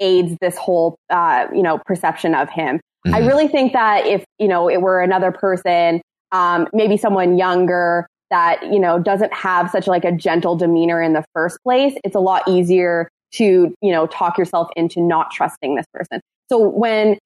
aids 0.00 0.36
this 0.40 0.56
whole, 0.56 0.96
uh, 1.10 1.46
you 1.54 1.62
know, 1.62 1.78
perception 1.86 2.34
of 2.34 2.50
him. 2.50 2.80
I 3.06 3.20
Mhm. 3.20 3.26
really 3.26 3.48
think 3.48 3.72
that 3.74 4.06
if, 4.06 4.24
you 4.38 4.48
know, 4.48 4.68
it 4.68 4.80
were 4.80 5.00
another 5.00 5.30
person, 5.30 6.00
um, 6.32 6.66
maybe 6.72 6.96
someone 6.96 7.36
younger 7.38 8.06
that, 8.30 8.62
you 8.72 8.80
know, 8.80 8.98
doesn't 8.98 9.32
have 9.32 9.70
such 9.70 9.86
like 9.86 10.04
a 10.04 10.10
gentle 10.10 10.56
demeanor 10.56 11.00
in 11.02 11.12
the 11.12 11.24
first 11.34 11.58
place, 11.62 11.94
it's 12.02 12.16
a 12.16 12.20
lot 12.20 12.42
easier 12.48 13.08
to, 13.34 13.74
you 13.80 13.92
know, 13.92 14.06
talk 14.06 14.38
yourself 14.38 14.68
into 14.76 15.00
not 15.00 15.30
trusting 15.30 15.74
this 15.76 15.86
person. 15.92 16.20
So 16.50 16.58
when, 16.58 17.18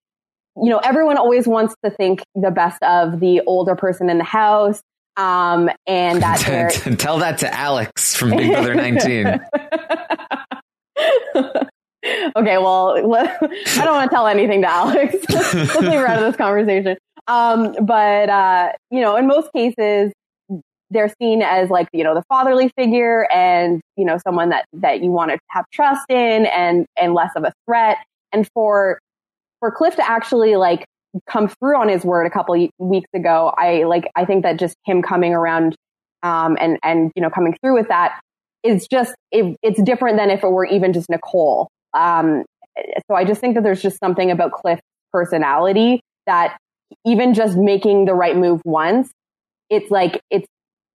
you 0.57 0.71
know, 0.71 0.79
everyone 0.79 1.17
always 1.17 1.47
wants 1.47 1.75
to 1.85 1.91
think 1.91 2.23
the 2.35 2.51
best 2.51 2.83
of 2.83 3.21
the 3.21 3.41
older 3.47 3.77
person 3.77 4.11
in 4.11 4.19
the 4.19 4.25
house. 4.25 4.83
Um, 5.17 5.71
and 5.87 6.23
that 6.23 6.39
Tell 6.99 7.19
that 7.19 7.39
to 7.39 7.55
Alex 7.55 8.15
from 8.15 8.31
Big 8.31 8.53
Brother 8.53 8.75
19. 8.75 9.27
okay, 12.37 12.59
well, 12.59 12.97
I 12.97 13.85
don't 13.85 13.95
want 13.95 14.11
to 14.11 14.15
tell 14.15 14.27
anything 14.27 14.63
to 14.63 14.71
Alex. 14.71 15.17
Let's 15.29 15.77
leave 15.77 15.93
her 15.93 16.07
out 16.07 16.19
of 16.19 16.25
this 16.25 16.37
conversation. 16.37 16.97
Um, 17.27 17.75
but 17.85 18.31
uh, 18.31 18.73
you 18.91 19.01
know, 19.01 19.17
in 19.17 19.27
most 19.27 19.53
cases, 19.53 20.13
they're 20.91 21.13
seen 21.21 21.43
as 21.43 21.69
like 21.69 21.89
you 21.93 22.03
know 22.03 22.15
the 22.15 22.23
fatherly 22.29 22.71
figure 22.77 23.31
and 23.31 23.81
you 23.97 24.05
know 24.05 24.19
someone 24.19 24.49
that 24.49 24.65
that 24.73 25.03
you 25.03 25.11
want 25.11 25.31
to 25.31 25.39
have 25.49 25.67
trust 25.73 26.07
in 26.09 26.47
and 26.47 26.87
and 26.97 27.15
less 27.15 27.31
of 27.37 27.45
a 27.45 27.53
threat. 27.67 27.99
And 28.33 28.49
for 28.55 28.99
for 29.61 29.71
Cliff 29.71 29.97
to 29.97 30.09
actually 30.09 30.57
like 30.57 30.85
come 31.27 31.49
through 31.49 31.77
on 31.77 31.89
his 31.89 32.05
word 32.05 32.27
a 32.27 32.31
couple 32.31 32.55
weeks 32.79 33.11
ago, 33.15 33.53
I 33.59 33.85
like 33.85 34.11
I 34.17 34.25
think 34.25 34.43
that 34.45 34.59
just 34.59 34.77
him 34.85 35.03
coming 35.03 35.35
around 35.35 35.77
um, 36.23 36.57
and 36.61 36.79
and 36.83 37.13
you 37.15 37.23
know 37.23 37.31
coming 37.31 37.57
through 37.61 37.75
with 37.75 37.89
that 37.89 38.21
is 38.63 38.87
just 38.89 39.15
it, 39.31 39.57
it's 39.63 39.81
different 39.83 40.17
than 40.17 40.31
if 40.31 40.43
it 40.43 40.49
were 40.49 40.67
even 40.67 40.93
just 40.93 41.09
Nicole. 41.09 41.69
Um, 41.95 42.45
so 43.09 43.17
I 43.17 43.25
just 43.25 43.41
think 43.41 43.55
that 43.55 43.63
there's 43.63 43.83
just 43.83 43.99
something 43.99 44.31
about 44.31 44.53
Cliff's 44.53 44.83
personality 45.13 46.01
that 46.27 46.59
even 47.05 47.35
just 47.35 47.57
making 47.57 48.05
the 48.05 48.15
right 48.15 48.37
move 48.37 48.61
once, 48.65 49.11
it's 49.71 49.91
like 49.91 50.21
it's 50.31 50.47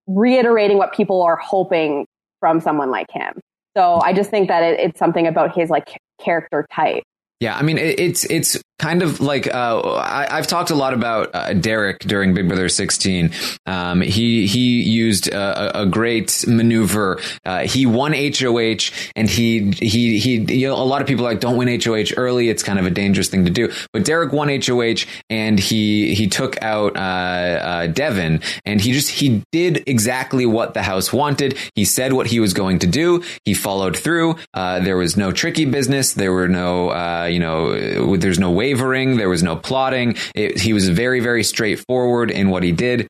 reiterating 0.07 0.77
what 0.77 0.93
people 0.93 1.21
are 1.21 1.35
hoping 1.35 2.05
from 2.39 2.59
someone 2.59 2.91
like 2.91 3.07
him. 3.11 3.39
So 3.75 3.99
I 4.03 4.13
just 4.13 4.29
think 4.29 4.49
that 4.49 4.63
it, 4.63 4.79
it's 4.79 4.99
something 4.99 5.27
about 5.27 5.55
his 5.55 5.69
like 5.69 5.97
character 6.21 6.65
type. 6.71 7.03
Yeah, 7.39 7.55
I 7.57 7.61
mean 7.63 7.77
it, 7.77 7.99
it's 7.99 8.23
it's 8.25 8.61
kind 8.83 9.01
of 9.01 9.21
like 9.21 9.47
uh, 9.47 9.79
I, 9.79 10.27
I've 10.29 10.45
talked 10.45 10.69
a 10.69 10.75
lot 10.75 10.93
about 10.93 11.33
uh, 11.33 11.53
Derek 11.53 11.99
during 11.99 12.33
Big 12.33 12.49
Brother 12.49 12.67
16. 12.67 13.31
Um, 13.65 14.01
he 14.01 14.45
he 14.45 14.81
used 14.81 15.29
a, 15.29 15.83
a 15.83 15.85
great 15.85 16.43
maneuver. 16.49 17.21
Uh, 17.45 17.59
he 17.59 17.85
won 17.85 18.11
HOH, 18.11 18.91
and 19.15 19.29
he 19.29 19.71
he 19.71 20.19
he. 20.19 20.33
You 20.53 20.67
know, 20.67 20.75
a 20.75 20.83
lot 20.83 21.01
of 21.01 21.07
people 21.07 21.25
are 21.25 21.31
like 21.31 21.39
don't 21.39 21.55
win 21.55 21.69
HOH 21.81 22.15
early. 22.17 22.49
It's 22.49 22.61
kind 22.61 22.77
of 22.77 22.85
a 22.85 22.89
dangerous 22.89 23.29
thing 23.29 23.45
to 23.45 23.51
do. 23.51 23.71
But 23.93 24.03
Derek 24.03 24.33
won 24.33 24.49
HOH, 24.49 25.05
and 25.29 25.57
he 25.57 26.13
he 26.13 26.27
took 26.27 26.61
out 26.61 26.97
uh, 26.97 26.99
uh, 26.99 27.87
Devin, 27.87 28.41
and 28.65 28.81
he 28.81 28.91
just 28.91 29.09
he 29.11 29.43
did 29.53 29.83
exactly 29.87 30.45
what 30.45 30.73
the 30.73 30.83
house 30.83 31.13
wanted. 31.13 31.57
He 31.73 31.85
said 31.85 32.11
what 32.11 32.27
he 32.27 32.41
was 32.41 32.53
going 32.53 32.79
to 32.79 32.87
do. 32.87 33.23
He 33.45 33.53
followed 33.53 33.95
through. 33.95 34.35
Uh, 34.53 34.81
there 34.81 34.97
was 34.97 35.15
no 35.15 35.31
tricky 35.31 35.63
business. 35.63 36.13
There 36.13 36.33
were 36.33 36.49
no 36.49 37.25
you 37.27 37.39
know 37.39 38.17
there's 38.17 38.39
no 38.39 38.51
wavering. 38.73 39.17
There 39.17 39.29
was 39.29 39.43
no 39.43 39.55
plotting. 39.55 40.15
It, 40.35 40.59
he 40.59 40.73
was 40.73 40.89
very 40.89 41.19
very 41.19 41.43
straightforward 41.43 42.31
in 42.31 42.49
what 42.49 42.63
he 42.63 42.71
did. 42.71 43.07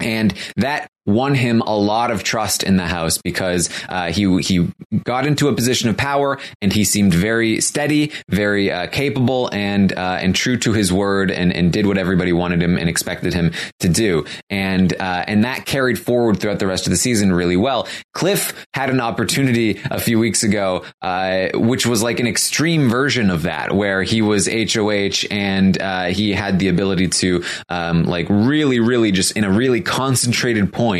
And 0.00 0.34
that 0.56 0.88
won 1.06 1.34
him 1.34 1.60
a 1.62 1.76
lot 1.76 2.10
of 2.10 2.22
trust 2.22 2.62
in 2.62 2.76
the 2.76 2.86
house 2.86 3.18
because 3.18 3.70
uh, 3.88 4.12
he 4.12 4.40
he 4.40 4.68
got 5.04 5.26
into 5.26 5.48
a 5.48 5.54
position 5.54 5.88
of 5.88 5.96
power 5.96 6.38
and 6.60 6.72
he 6.72 6.84
seemed 6.84 7.12
very 7.12 7.60
steady, 7.60 8.12
very 8.28 8.70
uh, 8.70 8.86
capable, 8.86 9.48
and 9.52 9.92
uh, 9.92 10.18
and 10.20 10.34
true 10.34 10.56
to 10.58 10.72
his 10.72 10.92
word, 10.92 11.30
and 11.30 11.52
and 11.52 11.72
did 11.72 11.86
what 11.86 11.98
everybody 11.98 12.32
wanted 12.32 12.62
him 12.62 12.78
and 12.78 12.88
expected 12.88 13.34
him 13.34 13.52
to 13.80 13.88
do, 13.88 14.24
and 14.50 14.92
uh, 15.00 15.24
and 15.26 15.44
that 15.44 15.66
carried 15.66 15.98
forward 15.98 16.40
throughout 16.40 16.58
the 16.58 16.66
rest 16.66 16.86
of 16.86 16.90
the 16.90 16.96
season 16.96 17.32
really 17.32 17.56
well. 17.56 17.88
Cliff 18.14 18.66
had 18.74 18.90
an 18.90 19.00
opportunity 19.00 19.80
a 19.90 20.00
few 20.00 20.18
weeks 20.18 20.42
ago, 20.42 20.84
uh, 21.02 21.48
which 21.54 21.86
was 21.86 22.02
like 22.02 22.20
an 22.20 22.26
extreme 22.26 22.88
version 22.88 23.30
of 23.30 23.42
that, 23.42 23.74
where 23.74 24.02
he 24.02 24.22
was 24.22 24.48
HOH 24.48 25.26
and 25.30 25.80
uh, 25.80 26.04
he 26.06 26.32
had 26.32 26.58
the 26.58 26.68
ability 26.68 27.08
to 27.08 27.42
um, 27.68 28.04
like 28.04 28.26
really, 28.28 28.80
really 28.80 29.10
just 29.10 29.36
in 29.36 29.44
a 29.44 29.50
really 29.50 29.80
concentrated 29.80 30.72
point 30.72 30.91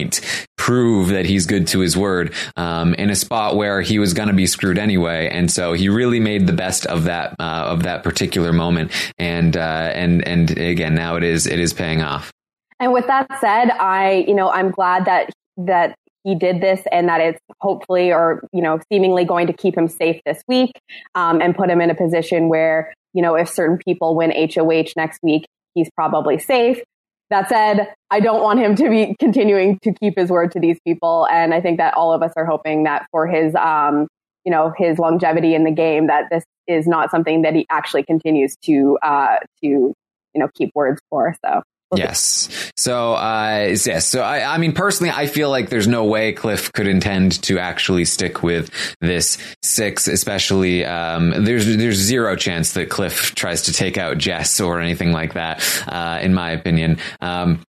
prove 0.57 1.09
that 1.09 1.27
he's 1.27 1.47
good 1.47 1.67
to 1.69 1.81
his 1.81 1.97
word 1.97 2.33
um, 2.57 2.95
in 2.95 3.11
a 3.11 3.17
spot 3.17 3.57
where 3.57 3.81
he 3.81 3.99
was 3.99 4.15
going 4.15 4.29
to 4.29 4.35
be 4.35 4.47
screwed 4.47 4.79
anyway, 4.79 5.29
and 5.29 5.51
so 5.51 5.73
he 5.73 5.89
really 5.89 6.21
made 6.21 6.47
the 6.47 6.53
best 6.53 6.87
of 6.87 7.05
that 7.05 7.35
uh, 7.39 7.65
of 7.67 7.83
that 7.83 8.03
particular 8.03 8.53
moment, 8.53 8.93
and 9.19 9.57
uh, 9.57 9.91
and 9.95 10.27
and 10.27 10.59
again 10.59 10.95
now 10.95 11.17
it 11.17 11.23
is 11.23 11.47
it 11.47 11.59
is 11.59 11.73
paying 11.73 12.03
off. 12.03 12.33
And 12.81 12.93
with 12.93 13.07
that 13.07 13.29
said, 13.41 13.71
I, 13.71 14.25
you 14.27 14.35
know, 14.35 14.51
I'm 14.51 14.71
glad 14.71 15.05
that 15.05 15.31
that 15.57 15.95
he 16.25 16.35
did 16.35 16.61
this 16.61 16.83
and 16.91 17.09
that 17.09 17.21
it's 17.21 17.41
hopefully 17.61 18.13
or 18.13 18.43
you 18.53 18.63
know 18.63 18.81
seemingly 18.91 19.25
going 19.25 19.47
to 19.47 19.53
keep 19.53 19.77
him 19.77 19.89
safe 19.89 20.21
this 20.25 20.43
week 20.49 20.71
um, 21.15 21.41
and 21.41 21.55
put 21.55 21.71
him 21.71 21.81
in 21.81 21.91
a 21.91 21.95
position 21.95 22.49
where 22.49 22.95
you 23.13 23.23
know 23.23 23.35
if 23.35 23.49
certain 23.49 23.79
people 23.79 24.15
win 24.15 24.33
HOH 24.33 24.93
next 24.97 25.21
week, 25.23 25.47
he's 25.75 25.91
probably 25.95 26.39
safe. 26.39 26.81
That 27.33 27.49
said, 27.49 27.95
I 28.11 28.21
don't 28.21 28.43
want 28.43 28.59
him 28.59 28.75
to 28.77 28.91
be 28.91 29.17
continuing 29.19 29.79
to 29.85 29.93
keep 29.95 30.19
his 30.19 30.29
word 30.29 30.53
to 30.53 30.61
these 30.61 30.79
people, 30.87 31.27
and 31.33 31.55
I 31.55 31.63
think 31.63 31.79
that 31.79 31.95
all 31.95 32.13
of 32.13 32.23
us 32.23 32.33
are 32.37 32.45
hoping 32.45 32.85
that 32.85 33.07
for 33.11 33.27
his, 33.27 33.55
um, 33.55 34.07
you 34.45 34.53
know, 34.53 34.75
his 34.77 34.99
longevity 34.99 35.55
in 35.55 35.65
the 35.65 35.71
game, 35.71 36.09
that 36.09 36.25
this 36.31 36.45
is 36.67 36.87
not 36.87 37.11
something 37.11 37.41
that 37.41 37.55
he 37.55 37.67
actually 37.71 38.03
continues 38.03 38.55
to 38.65 38.99
uh, 39.03 39.37
to 39.63 39.67
you 39.67 39.95
know, 40.35 40.49
keep 40.55 40.71
words 40.75 41.01
for. 41.11 41.35
So. 41.45 41.63
Yes. 41.99 42.73
So, 42.77 43.15
uh, 43.15 43.75
yes. 43.85 44.07
So, 44.07 44.23
I, 44.23 44.55
I 44.55 44.59
mean, 44.59 44.73
personally, 44.73 45.13
I 45.15 45.27
feel 45.27 45.51
like 45.51 45.69
there's 45.69 45.89
no 45.89 46.05
way 46.05 46.33
Cliff 46.33 46.73
could 46.73 46.87
intend 46.87 47.43
to 47.43 47.59
actually 47.59 48.05
stick 48.05 48.43
with 48.43 48.71
this 49.01 49.39
six, 49.63 50.09
especially, 50.09 50.85
um, 50.85 51.45
there's, 51.45 51.67
there's 51.77 51.97
zero 51.97 52.37
chance 52.37 52.73
that 52.73 52.89
Cliff 52.89 53.35
tries 53.35 53.63
to 53.63 53.73
take 53.73 53.99
out 53.99 54.19
Jess 54.19 54.61
or 54.61 54.81
anything 54.81 55.13
like 55.13 55.35
that, 55.35 55.63
uh, 55.89 56.19
in 56.23 56.35
my 56.35 56.51
opinion. 56.51 56.99
Um, 57.21 57.63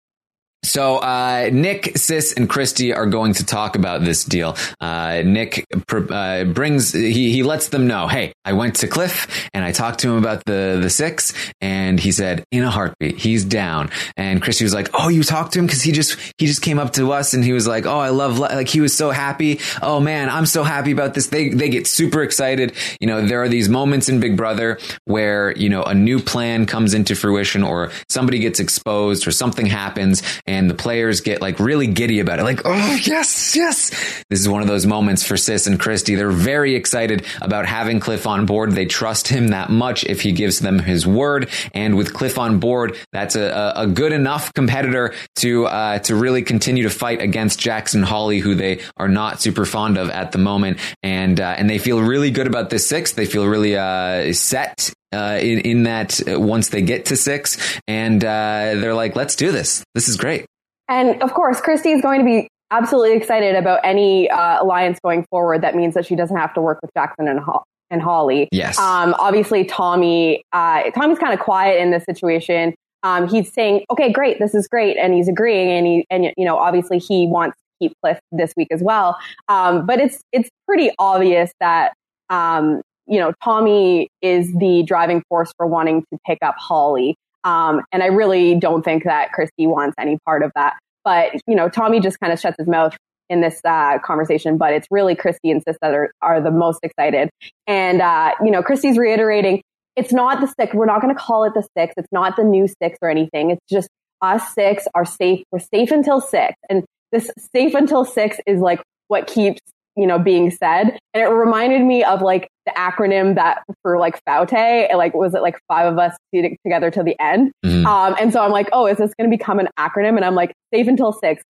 so 0.64 0.98
uh, 0.98 1.50
Nick, 1.52 1.98
Sis, 1.98 2.32
and 2.34 2.48
Christie 2.48 2.94
are 2.94 3.06
going 3.06 3.34
to 3.34 3.44
talk 3.44 3.74
about 3.74 4.04
this 4.04 4.24
deal. 4.24 4.56
Uh, 4.80 5.22
Nick 5.24 5.66
pr- 5.88 6.12
uh, 6.12 6.44
brings 6.44 6.92
he 6.92 7.32
he 7.32 7.42
lets 7.42 7.68
them 7.68 7.88
know, 7.88 8.06
hey, 8.06 8.32
I 8.44 8.52
went 8.52 8.76
to 8.76 8.88
Cliff 8.88 9.48
and 9.52 9.64
I 9.64 9.72
talked 9.72 10.00
to 10.00 10.10
him 10.10 10.18
about 10.18 10.44
the 10.44 10.78
the 10.80 10.88
six, 10.88 11.34
and 11.60 11.98
he 11.98 12.12
said 12.12 12.44
in 12.52 12.62
a 12.62 12.70
heartbeat 12.70 13.18
he's 13.18 13.44
down. 13.44 13.90
And 14.16 14.40
Christie 14.40 14.64
was 14.64 14.72
like, 14.72 14.90
oh, 14.94 15.08
you 15.08 15.24
talked 15.24 15.54
to 15.54 15.58
him 15.58 15.66
because 15.66 15.82
he 15.82 15.90
just 15.90 16.16
he 16.38 16.46
just 16.46 16.62
came 16.62 16.78
up 16.78 16.92
to 16.92 17.10
us 17.12 17.34
and 17.34 17.42
he 17.42 17.52
was 17.52 17.66
like, 17.66 17.84
oh, 17.84 17.98
I 17.98 18.10
love 18.10 18.38
li-" 18.38 18.54
like 18.54 18.68
he 18.68 18.80
was 18.80 18.94
so 18.96 19.10
happy. 19.10 19.58
Oh 19.82 19.98
man, 19.98 20.30
I'm 20.30 20.46
so 20.46 20.62
happy 20.62 20.92
about 20.92 21.14
this. 21.14 21.26
They 21.26 21.48
they 21.48 21.70
get 21.70 21.88
super 21.88 22.22
excited. 22.22 22.72
You 23.00 23.08
know, 23.08 23.26
there 23.26 23.42
are 23.42 23.48
these 23.48 23.68
moments 23.68 24.08
in 24.08 24.20
Big 24.20 24.36
Brother 24.36 24.78
where 25.06 25.56
you 25.56 25.68
know 25.68 25.82
a 25.82 25.94
new 25.94 26.20
plan 26.20 26.66
comes 26.66 26.94
into 26.94 27.16
fruition 27.16 27.64
or 27.64 27.90
somebody 28.08 28.38
gets 28.38 28.60
exposed 28.60 29.26
or 29.26 29.32
something 29.32 29.66
happens 29.66 30.22
and 30.46 30.51
the 30.70 30.74
players 30.74 31.20
get 31.20 31.40
like 31.40 31.58
really 31.58 31.86
giddy 31.86 32.20
about 32.20 32.38
it. 32.38 32.44
Like, 32.44 32.62
oh, 32.64 32.98
yes, 33.02 33.56
yes. 33.56 33.90
This 34.28 34.40
is 34.40 34.48
one 34.48 34.62
of 34.62 34.68
those 34.68 34.86
moments 34.86 35.24
for 35.24 35.36
Sis 35.36 35.66
and 35.66 35.78
Christie. 35.78 36.14
They're 36.14 36.30
very 36.30 36.74
excited 36.74 37.24
about 37.40 37.66
having 37.66 38.00
Cliff 38.00 38.26
on 38.26 38.46
board. 38.46 38.72
They 38.72 38.86
trust 38.86 39.28
him 39.28 39.48
that 39.48 39.70
much 39.70 40.04
if 40.04 40.20
he 40.20 40.32
gives 40.32 40.60
them 40.60 40.78
his 40.78 41.06
word. 41.06 41.48
And 41.74 41.96
with 41.96 42.12
Cliff 42.14 42.38
on 42.38 42.58
board, 42.58 42.96
that's 43.12 43.36
a, 43.36 43.74
a, 43.76 43.82
a 43.82 43.86
good 43.86 44.12
enough 44.12 44.52
competitor 44.54 45.14
to, 45.36 45.66
uh, 45.66 45.98
to 46.00 46.14
really 46.14 46.42
continue 46.42 46.82
to 46.84 46.90
fight 46.90 47.20
against 47.20 47.58
Jackson 47.58 48.02
Holly, 48.02 48.38
who 48.38 48.54
they 48.54 48.80
are 48.96 49.08
not 49.08 49.40
super 49.40 49.64
fond 49.64 49.98
of 49.98 50.10
at 50.10 50.32
the 50.32 50.38
moment. 50.38 50.78
And, 51.02 51.40
uh, 51.40 51.54
and 51.56 51.68
they 51.68 51.78
feel 51.78 52.00
really 52.02 52.30
good 52.30 52.46
about 52.46 52.70
this 52.70 52.88
six. 52.88 53.12
They 53.12 53.26
feel 53.26 53.46
really, 53.46 53.76
uh, 53.76 54.32
set 54.32 54.92
uh, 55.12 55.38
in 55.40 55.60
in 55.60 55.82
that 55.84 56.20
uh, 56.28 56.40
once 56.40 56.68
they 56.68 56.82
get 56.82 57.06
to 57.06 57.16
six, 57.16 57.78
and 57.86 58.24
uh, 58.24 58.74
they're 58.76 58.94
like, 58.94 59.16
"Let's 59.16 59.36
do 59.36 59.52
this. 59.52 59.84
This 59.94 60.08
is 60.08 60.16
great." 60.16 60.46
And 60.88 61.22
of 61.22 61.32
course, 61.34 61.60
Christie 61.60 61.92
is 61.92 62.02
going 62.02 62.20
to 62.20 62.24
be 62.24 62.48
absolutely 62.70 63.16
excited 63.16 63.54
about 63.54 63.80
any 63.84 64.28
uh, 64.30 64.62
alliance 64.62 64.98
going 65.02 65.24
forward. 65.30 65.62
That 65.62 65.76
means 65.76 65.94
that 65.94 66.06
she 66.06 66.16
doesn't 66.16 66.36
have 66.36 66.54
to 66.54 66.60
work 66.60 66.80
with 66.82 66.90
Jackson 66.94 67.28
and, 67.28 67.38
Ho- 67.38 67.62
and 67.90 68.02
Holly. 68.02 68.48
Yes. 68.50 68.78
Um, 68.78 69.14
obviously, 69.18 69.64
Tommy. 69.64 70.42
Uh, 70.52 70.90
Tommy's 70.90 71.18
kind 71.18 71.32
of 71.32 71.40
quiet 71.40 71.80
in 71.80 71.90
this 71.90 72.04
situation. 72.04 72.74
Um, 73.02 73.28
he's 73.28 73.52
saying, 73.52 73.84
"Okay, 73.90 74.12
great, 74.12 74.38
this 74.38 74.54
is 74.54 74.68
great," 74.68 74.96
and 74.96 75.12
he's 75.12 75.28
agreeing. 75.28 75.70
And 75.70 75.86
he, 75.86 76.06
and 76.10 76.32
you 76.36 76.44
know, 76.44 76.56
obviously, 76.56 76.98
he 76.98 77.26
wants 77.26 77.56
to 77.56 77.86
keep 77.86 77.96
Cliff 78.02 78.18
this 78.30 78.52
week 78.56 78.68
as 78.70 78.82
well. 78.82 79.16
Um, 79.48 79.86
but 79.86 80.00
it's 80.00 80.20
it's 80.32 80.48
pretty 80.66 80.90
obvious 80.98 81.52
that 81.60 81.92
um, 82.30 82.80
you 83.06 83.18
know 83.18 83.32
Tommy 83.42 84.08
is 84.20 84.52
the 84.52 84.82
driving 84.86 85.22
force 85.28 85.52
for 85.56 85.66
wanting 85.66 86.04
to 86.12 86.18
pick 86.26 86.38
up 86.42 86.56
Holly. 86.58 87.16
Um, 87.44 87.82
and 87.90 88.02
I 88.02 88.06
really 88.06 88.54
don't 88.54 88.84
think 88.84 89.04
that 89.04 89.32
Christie 89.32 89.66
wants 89.66 89.94
any 89.98 90.18
part 90.24 90.42
of 90.42 90.52
that. 90.54 90.74
But, 91.04 91.32
you 91.46 91.56
know, 91.56 91.68
Tommy 91.68 92.00
just 92.00 92.20
kind 92.20 92.32
of 92.32 92.38
shuts 92.38 92.56
his 92.58 92.68
mouth 92.68 92.96
in 93.28 93.40
this 93.40 93.60
uh, 93.64 93.98
conversation, 93.98 94.58
but 94.58 94.72
it's 94.72 94.86
really 94.90 95.14
Christie 95.14 95.50
and 95.50 95.62
Sis 95.66 95.76
that 95.80 95.94
are, 95.94 96.12
are 96.20 96.40
the 96.40 96.50
most 96.50 96.80
excited. 96.82 97.30
And, 97.66 98.00
uh, 98.00 98.32
you 98.44 98.50
know, 98.50 98.62
Christie's 98.62 98.98
reiterating, 98.98 99.62
it's 99.96 100.12
not 100.12 100.40
the 100.40 100.46
six. 100.46 100.74
We're 100.74 100.86
not 100.86 101.00
going 101.00 101.14
to 101.14 101.20
call 101.20 101.44
it 101.44 101.52
the 101.54 101.66
six. 101.76 101.94
It's 101.96 102.12
not 102.12 102.36
the 102.36 102.44
new 102.44 102.68
six 102.80 102.98
or 103.02 103.10
anything. 103.10 103.50
It's 103.50 103.66
just 103.68 103.88
us 104.20 104.54
six 104.54 104.86
are 104.94 105.04
safe. 105.04 105.42
We're 105.50 105.58
safe 105.58 105.90
until 105.90 106.20
six. 106.20 106.54
And 106.70 106.84
this 107.10 107.30
safe 107.52 107.74
until 107.74 108.04
six 108.04 108.38
is 108.46 108.60
like 108.60 108.80
what 109.08 109.26
keeps, 109.26 109.60
you 109.96 110.06
know, 110.06 110.18
being 110.18 110.50
said. 110.50 110.98
And 111.12 111.22
it 111.22 111.26
reminded 111.26 111.82
me 111.82 112.04
of 112.04 112.22
like 112.22 112.48
the 112.66 112.72
acronym 112.72 113.34
that 113.34 113.62
for 113.82 113.98
like 113.98 114.20
Faute, 114.24 114.88
like 114.96 115.14
was 115.14 115.34
it 115.34 115.42
like 115.42 115.58
five 115.68 115.92
of 115.92 115.98
us 115.98 116.16
to, 116.34 116.56
together 116.64 116.90
till 116.90 117.04
the 117.04 117.16
end? 117.20 117.52
Mhm. 117.64 117.84
Um, 117.86 118.14
and 118.20 118.32
so 118.32 118.42
I'm 118.42 118.52
like, 118.52 118.68
oh, 118.72 118.86
is 118.86 118.98
this 118.98 119.12
going 119.18 119.30
to 119.30 119.36
become 119.36 119.58
an 119.58 119.68
acronym? 119.78 120.16
And 120.16 120.24
I'm 120.24 120.34
like, 120.34 120.52
safe 120.72 120.86
until 120.86 121.12
six, 121.12 121.42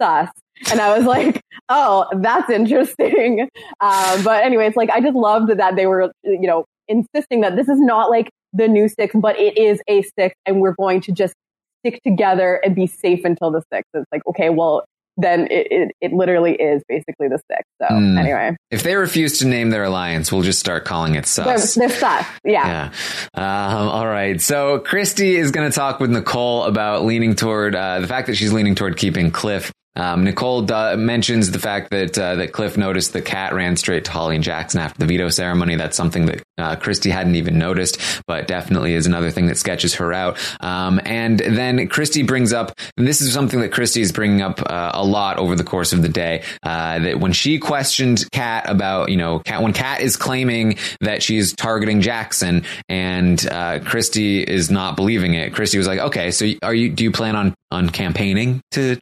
sus. 0.00 0.28
And 0.70 0.80
I 0.80 0.96
was 0.96 1.06
like, 1.16 1.40
oh, 1.68 2.06
that's 2.20 2.50
interesting. 2.50 3.48
Um, 3.82 4.22
but 4.24 4.44
anyways, 4.44 4.76
like 4.76 4.90
I 4.90 5.00
just 5.00 5.14
loved 5.14 5.56
that 5.56 5.74
they 5.74 5.86
were, 5.86 6.12
you 6.22 6.46
know, 6.46 6.66
insisting 6.86 7.40
that 7.40 7.56
this 7.56 7.66
is 7.66 7.80
not 7.80 8.10
like 8.10 8.28
the 8.52 8.68
new 8.68 8.88
six, 8.90 9.14
but 9.14 9.38
it 9.38 9.56
is 9.56 9.80
a 9.88 10.02
six, 10.18 10.34
and 10.44 10.60
we're 10.60 10.74
going 10.74 11.00
to 11.02 11.12
just 11.12 11.32
stick 11.80 11.98
together 12.04 12.60
and 12.62 12.74
be 12.74 12.86
safe 12.86 13.24
until 13.24 13.50
the 13.50 13.62
six. 13.72 13.88
It's 13.94 14.04
like, 14.12 14.20
okay, 14.26 14.50
well, 14.50 14.84
then 15.22 15.46
it, 15.50 15.66
it, 15.70 15.96
it 16.00 16.12
literally 16.12 16.52
is 16.54 16.82
basically 16.88 17.28
the 17.28 17.38
six. 17.50 17.62
So 17.80 17.86
Mm. 17.94 18.18
anyway, 18.18 18.56
If 18.70 18.82
they 18.82 18.94
refuse 18.96 19.38
to 19.38 19.46
name 19.46 19.70
their 19.70 19.84
alliance, 19.84 20.30
we'll 20.32 20.42
just 20.42 20.58
start 20.60 20.84
calling 20.84 21.14
it 21.14 21.24
they're, 21.36 21.44
they're 21.58 21.58
sus. 21.58 22.26
Yeah. 22.44 22.90
Yeah. 23.34 23.70
Um, 23.72 23.88
all 23.88 24.06
right. 24.06 24.40
So 24.40 24.78
Christie 24.80 25.36
is 25.36 25.50
going 25.50 25.70
to 25.70 25.74
talk 25.74 26.00
with 26.00 26.10
Nicole 26.10 26.64
about 26.64 27.04
leaning 27.04 27.34
toward 27.34 27.74
uh, 27.74 28.00
the 28.00 28.06
fact 28.06 28.26
that 28.28 28.36
she's 28.36 28.52
leaning 28.52 28.74
toward 28.74 28.96
keeping 28.96 29.30
Cliff. 29.30 29.72
Um, 29.96 30.24
Nicole 30.24 30.62
mentions 30.96 31.50
the 31.50 31.58
fact 31.58 31.90
that 31.90 32.16
uh, 32.18 32.36
that 32.36 32.52
Cliff 32.52 32.76
noticed 32.76 33.12
the 33.12 33.20
Kat 33.20 33.52
ran 33.52 33.76
straight 33.76 34.04
to 34.04 34.10
Holly 34.10 34.36
and 34.36 34.44
Jackson 34.44 34.80
after 34.80 34.98
the 35.00 35.06
veto 35.06 35.28
ceremony. 35.30 35.76
That's 35.76 35.96
something 35.96 36.26
that 36.26 36.42
uh, 36.58 36.76
Christie 36.76 37.10
hadn't 37.10 37.34
even 37.34 37.58
noticed, 37.58 38.00
but 38.26 38.46
definitely 38.46 38.94
is 38.94 39.06
another 39.06 39.30
thing 39.30 39.46
that 39.46 39.58
sketches 39.58 39.94
her 39.94 40.12
out. 40.12 40.38
Um, 40.60 41.00
and 41.04 41.40
then 41.40 41.88
Christie 41.88 42.22
brings 42.22 42.52
up, 42.52 42.72
and 42.96 43.06
this 43.06 43.20
is 43.20 43.32
something 43.32 43.60
that 43.60 43.72
Christie 43.72 44.00
is 44.00 44.12
bringing 44.12 44.42
up 44.42 44.60
uh, 44.64 44.92
a 44.94 45.04
lot 45.04 45.38
over 45.38 45.56
the 45.56 45.64
course 45.64 45.92
of 45.92 46.02
the 46.02 46.08
day, 46.08 46.44
uh, 46.62 47.00
that 47.00 47.18
when 47.18 47.32
she 47.32 47.58
questioned 47.58 48.24
Kat 48.30 48.68
about, 48.68 49.10
you 49.10 49.16
know, 49.16 49.42
when 49.58 49.72
Kat 49.72 50.00
is 50.00 50.16
claiming 50.16 50.78
that 51.00 51.22
she's 51.22 51.52
targeting 51.52 52.00
Jackson 52.00 52.64
and 52.88 53.44
uh, 53.48 53.80
Christie 53.80 54.42
is 54.42 54.70
not 54.70 54.94
believing 54.96 55.34
it, 55.34 55.52
Christie 55.52 55.78
was 55.78 55.86
like, 55.86 55.98
okay, 55.98 56.30
so 56.30 56.46
are 56.62 56.74
you, 56.74 56.90
do 56.90 57.02
you 57.02 57.10
plan 57.10 57.34
on, 57.34 57.54
on 57.70 57.90
campaigning 57.90 58.60
to 58.72 58.98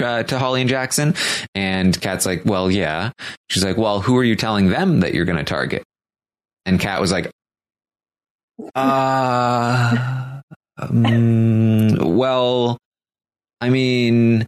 uh, 0.00 0.22
to 0.24 0.38
Holly 0.38 0.60
and 0.60 0.70
Jackson? 0.70 1.14
And 1.54 1.98
Kat's 2.00 2.26
like, 2.26 2.44
well, 2.44 2.70
yeah. 2.70 3.12
She's 3.48 3.64
like, 3.64 3.76
well, 3.76 4.00
who 4.00 4.16
are 4.16 4.24
you 4.24 4.36
telling 4.36 4.68
them 4.68 5.00
that 5.00 5.14
you're 5.14 5.24
going 5.24 5.38
to 5.38 5.44
target? 5.44 5.82
And 6.64 6.80
Kat 6.80 7.00
was 7.00 7.12
like, 7.12 7.30
uh, 8.74 10.40
um, 10.78 12.16
well, 12.16 12.78
I 13.60 13.70
mean, 13.70 14.46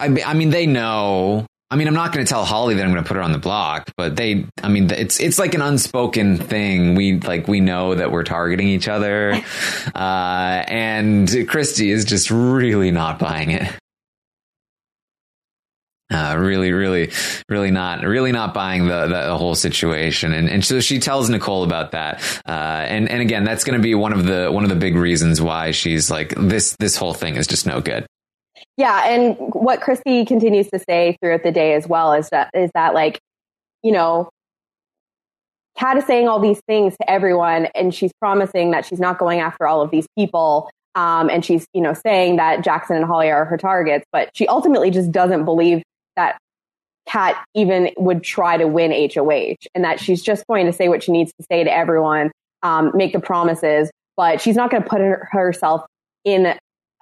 I, 0.00 0.22
I 0.24 0.34
mean, 0.34 0.50
they 0.50 0.66
know. 0.66 1.46
I 1.68 1.74
mean, 1.74 1.88
I'm 1.88 1.94
not 1.94 2.12
going 2.12 2.24
to 2.24 2.28
tell 2.28 2.44
Holly 2.44 2.74
that 2.74 2.84
I'm 2.84 2.92
going 2.92 3.02
to 3.02 3.08
put 3.08 3.16
her 3.16 3.22
on 3.22 3.32
the 3.32 3.38
block, 3.38 3.90
but 3.96 4.14
they, 4.14 4.46
I 4.62 4.68
mean, 4.68 4.88
it's, 4.92 5.18
it's 5.18 5.38
like 5.38 5.54
an 5.54 5.62
unspoken 5.62 6.36
thing. 6.36 6.94
We, 6.94 7.18
like, 7.18 7.48
we 7.48 7.58
know 7.58 7.96
that 7.96 8.12
we're 8.12 8.22
targeting 8.22 8.68
each 8.68 8.88
other. 8.88 9.40
Uh, 9.94 10.64
and 10.66 11.48
Christie 11.48 11.90
is 11.90 12.04
just 12.04 12.30
really 12.30 12.90
not 12.90 13.18
buying 13.18 13.50
it. 13.50 13.72
Uh, 16.08 16.36
really, 16.38 16.70
really, 16.70 17.10
really 17.48 17.72
not, 17.72 18.04
really 18.04 18.30
not 18.30 18.54
buying 18.54 18.86
the, 18.86 19.08
the, 19.08 19.36
whole 19.36 19.56
situation. 19.56 20.32
And, 20.32 20.48
and 20.48 20.64
so 20.64 20.78
she 20.78 21.00
tells 21.00 21.28
Nicole 21.28 21.64
about 21.64 21.90
that. 21.92 22.22
Uh, 22.46 22.52
and, 22.52 23.10
and 23.10 23.20
again, 23.20 23.42
that's 23.42 23.64
going 23.64 23.76
to 23.76 23.82
be 23.82 23.96
one 23.96 24.12
of 24.12 24.24
the, 24.24 24.48
one 24.52 24.62
of 24.62 24.70
the 24.70 24.76
big 24.76 24.94
reasons 24.94 25.42
why 25.42 25.72
she's 25.72 26.08
like, 26.08 26.32
this, 26.36 26.76
this 26.78 26.94
whole 26.94 27.12
thing 27.12 27.34
is 27.34 27.48
just 27.48 27.66
no 27.66 27.80
good. 27.80 28.06
Yeah, 28.76 29.08
and 29.08 29.36
what 29.38 29.80
Christie 29.80 30.24
continues 30.26 30.68
to 30.68 30.78
say 30.78 31.16
throughout 31.20 31.42
the 31.42 31.52
day 31.52 31.74
as 31.74 31.88
well 31.88 32.12
is 32.12 32.28
that 32.28 32.50
is 32.54 32.70
that 32.74 32.92
like, 32.92 33.18
you 33.82 33.90
know, 33.90 34.28
Kat 35.78 35.96
is 35.96 36.04
saying 36.04 36.28
all 36.28 36.40
these 36.40 36.60
things 36.66 36.94
to 36.98 37.10
everyone, 37.10 37.66
and 37.74 37.94
she's 37.94 38.12
promising 38.20 38.72
that 38.72 38.84
she's 38.84 39.00
not 39.00 39.18
going 39.18 39.40
after 39.40 39.66
all 39.66 39.80
of 39.80 39.90
these 39.90 40.06
people. 40.16 40.70
Um, 40.94 41.28
and 41.28 41.44
she's, 41.44 41.66
you 41.74 41.82
know, 41.82 41.92
saying 41.92 42.36
that 42.36 42.64
Jackson 42.64 42.96
and 42.96 43.04
Holly 43.04 43.30
are 43.30 43.44
her 43.44 43.58
targets, 43.58 44.06
but 44.12 44.30
she 44.34 44.46
ultimately 44.48 44.90
just 44.90 45.12
doesn't 45.12 45.44
believe 45.44 45.82
that 46.16 46.38
Kat 47.06 47.36
even 47.54 47.90
would 47.96 48.22
try 48.22 48.56
to 48.56 48.66
win 48.66 48.90
HOH, 48.90 49.56
and 49.74 49.84
that 49.84 50.00
she's 50.00 50.22
just 50.22 50.46
going 50.46 50.66
to 50.66 50.72
say 50.72 50.88
what 50.88 51.02
she 51.02 51.12
needs 51.12 51.32
to 51.38 51.46
say 51.50 51.62
to 51.62 51.72
everyone, 51.72 52.32
um, 52.62 52.90
make 52.94 53.12
the 53.12 53.20
promises, 53.20 53.90
but 54.16 54.40
she's 54.40 54.56
not 54.56 54.70
going 54.70 54.82
to 54.82 54.88
put 54.88 55.00
her, 55.00 55.28
herself 55.30 55.86
in 56.24 56.54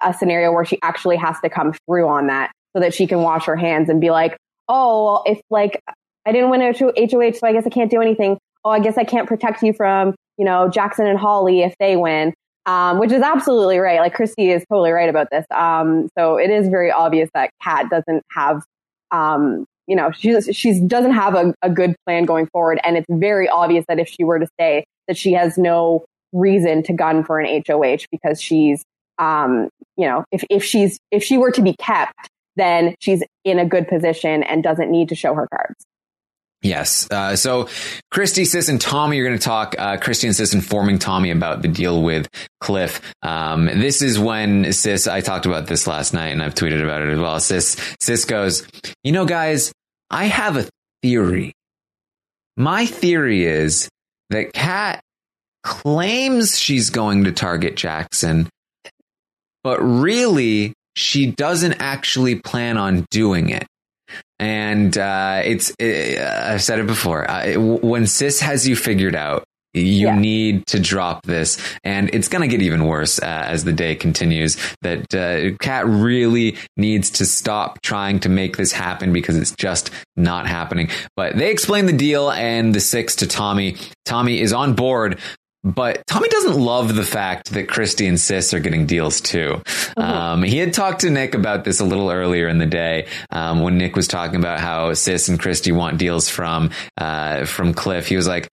a 0.03 0.13
scenario 0.13 0.51
where 0.51 0.65
she 0.65 0.77
actually 0.83 1.17
has 1.17 1.39
to 1.39 1.49
come 1.49 1.73
through 1.87 2.07
on 2.07 2.27
that 2.27 2.51
so 2.75 2.81
that 2.81 2.93
she 2.93 3.07
can 3.07 3.21
wash 3.21 3.45
her 3.45 3.55
hands 3.55 3.89
and 3.89 3.99
be 3.99 4.11
like, 4.11 4.37
oh, 4.67 5.23
if 5.25 5.41
like 5.49 5.81
I 6.25 6.31
didn't 6.31 6.49
win 6.49 6.61
HOH, 6.61 7.39
so 7.39 7.47
I 7.47 7.53
guess 7.53 7.65
I 7.65 7.69
can't 7.69 7.89
do 7.89 8.01
anything. 8.01 8.37
Oh, 8.63 8.69
I 8.69 8.79
guess 8.79 8.97
I 8.97 9.03
can't 9.03 9.27
protect 9.27 9.63
you 9.63 9.73
from, 9.73 10.15
you 10.37 10.45
know, 10.45 10.69
Jackson 10.69 11.07
and 11.07 11.17
Holly 11.17 11.61
if 11.61 11.75
they 11.79 11.95
win. 11.95 12.33
Um, 12.67 12.97
which 12.97 13.11
is 13.11 13.21
absolutely 13.21 13.77
right. 13.77 13.99
Like 13.99 14.15
Christie 14.15 14.49
is 14.49 14.65
totally 14.67 14.89
right 14.89 15.07
about 15.07 15.27
this. 15.31 15.45
Um, 15.51 16.09
so 16.17 16.37
it 16.37 16.49
is 16.49 16.67
very 16.67 16.91
obvious 16.91 17.29
that 17.35 17.51
Kat 17.61 17.91
doesn't 17.91 18.23
have, 18.31 18.63
um, 19.11 19.65
you 19.87 19.95
know, 19.95 20.11
she 20.11 20.39
she 20.53 20.79
doesn't 20.79 21.13
have 21.13 21.35
a, 21.35 21.53
a 21.61 21.69
good 21.69 21.95
plan 22.05 22.25
going 22.25 22.47
forward, 22.47 22.79
and 22.83 22.97
it's 22.97 23.05
very 23.09 23.47
obvious 23.47 23.85
that 23.87 23.99
if 23.99 24.07
she 24.07 24.23
were 24.23 24.39
to 24.39 24.47
say 24.59 24.85
that 25.07 25.17
she 25.17 25.33
has 25.33 25.57
no 25.57 26.05
reason 26.33 26.83
to 26.83 26.93
gun 26.93 27.23
for 27.23 27.39
an 27.39 27.63
HOH 27.67 28.05
because 28.11 28.41
she's, 28.41 28.83
um, 29.17 29.69
you 29.95 30.05
know, 30.05 30.25
if, 30.31 30.43
if 30.49 30.63
she's, 30.63 30.99
if 31.11 31.23
she 31.23 31.37
were 31.37 31.51
to 31.51 31.61
be 31.61 31.75
kept, 31.79 32.29
then 32.55 32.95
she's 32.99 33.23
in 33.43 33.59
a 33.59 33.65
good 33.65 33.87
position 33.87 34.43
and 34.43 34.63
doesn't 34.63 34.91
need 34.91 35.09
to 35.09 35.15
show 35.15 35.33
her 35.33 35.47
cards. 35.47 35.85
Yes. 36.65 37.07
Uh, 37.11 37.35
so 37.35 37.69
Christie, 38.09 38.43
Sis, 38.43 38.69
and 38.69 38.81
Tommy 38.81 39.19
are 39.19 39.23
going 39.23 39.37
to 39.37 39.43
talk. 39.43 39.75
Uh, 39.77 39.97
Christie 39.97 40.25
and 40.25 40.35
Sis 40.35 40.55
informing 40.55 40.97
Tommy 40.97 41.29
about 41.29 41.61
the 41.61 41.67
deal 41.67 42.01
with 42.01 42.27
Cliff. 42.59 43.01
Um, 43.21 43.65
this 43.65 44.01
is 44.01 44.17
when 44.17 44.73
Sis, 44.73 45.05
I 45.05 45.21
talked 45.21 45.45
about 45.45 45.67
this 45.67 45.85
last 45.85 46.11
night 46.11 46.29
and 46.29 46.41
I've 46.41 46.55
tweeted 46.55 46.83
about 46.83 47.03
it 47.03 47.09
as 47.09 47.19
well. 47.19 47.39
Sis, 47.39 47.77
Sis 47.99 48.25
goes, 48.25 48.67
you 49.03 49.11
know, 49.11 49.25
guys, 49.25 49.71
I 50.09 50.25
have 50.25 50.57
a 50.57 50.67
theory. 51.03 51.53
My 52.57 52.87
theory 52.87 53.45
is 53.45 53.87
that 54.31 54.51
Kat 54.51 55.01
claims 55.61 56.57
she's 56.57 56.89
going 56.89 57.25
to 57.25 57.31
target 57.31 57.75
Jackson, 57.75 58.49
but 59.63 59.77
really 59.81 60.73
she 60.95 61.27
doesn't 61.27 61.73
actually 61.73 62.35
plan 62.35 62.77
on 62.77 63.05
doing 63.11 63.49
it. 63.49 63.67
And 64.39 64.97
uh, 64.97 65.41
it's 65.45 65.73
it, 65.79 66.19
I've 66.19 66.61
said 66.61 66.79
it 66.79 66.87
before. 66.87 67.29
Uh, 67.29 67.53
when 67.57 68.05
Sis 68.07 68.41
has 68.41 68.67
you 68.67 68.75
figured 68.75 69.15
out, 69.15 69.45
you 69.75 70.07
yeah. 70.07 70.17
need 70.17 70.65
to 70.67 70.79
drop 70.79 71.25
this, 71.25 71.57
and 71.83 72.09
it's 72.13 72.27
going 72.27 72.41
to 72.41 72.47
get 72.47 72.61
even 72.61 72.85
worse 72.85 73.19
uh, 73.19 73.25
as 73.25 73.63
the 73.63 73.73
day 73.73 73.95
continues. 73.95 74.57
That 74.81 75.13
uh, 75.13 75.57
Kat 75.59 75.85
really 75.85 76.57
needs 76.77 77.09
to 77.11 77.25
stop 77.25 77.81
trying 77.81 78.21
to 78.21 78.29
make 78.29 78.57
this 78.57 78.71
happen 78.71 79.11
because 79.11 79.37
it's 79.37 79.51
just 79.55 79.91
not 80.15 80.47
happening. 80.47 80.89
But 81.15 81.35
they 81.35 81.51
explain 81.51 81.85
the 81.85 81.93
deal 81.93 82.31
and 82.31 82.73
the 82.73 82.79
six 82.79 83.17
to 83.17 83.27
Tommy. 83.27 83.75
Tommy 84.05 84.39
is 84.39 84.53
on 84.53 84.75
board, 84.75 85.19
but 85.65 86.05
Tommy 86.05 86.29
doesn't 86.29 86.55
love 86.55 86.95
the 86.95 87.03
fact 87.03 87.53
that 87.53 87.67
Christie 87.67 88.05
and 88.05 88.19
Sis 88.19 88.53
are 88.53 88.59
getting 88.59 88.85
deals 88.85 89.19
too. 89.19 89.63
Mm-hmm. 89.65 89.99
Um, 89.99 90.43
he 90.43 90.59
had 90.59 90.73
talked 90.75 91.01
to 91.01 91.09
Nick 91.09 91.33
about 91.33 91.63
this 91.63 91.79
a 91.79 91.83
little 91.85 92.11
earlier 92.11 92.47
in 92.47 92.59
the 92.59 92.67
day 92.67 93.07
um, 93.31 93.61
when 93.61 93.79
Nick 93.79 93.95
was 93.95 94.07
talking 94.07 94.35
about 94.35 94.59
how 94.59 94.93
Sis 94.93 95.27
and 95.27 95.39
Christie 95.39 95.71
want 95.71 95.97
deals 95.97 96.29
from 96.29 96.69
uh, 96.97 97.45
from 97.45 97.73
Cliff. 97.73 98.07
He 98.07 98.15
was 98.15 98.27
like, 98.27 98.47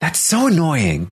"That's 0.00 0.18
so 0.18 0.46
annoying. 0.46 1.10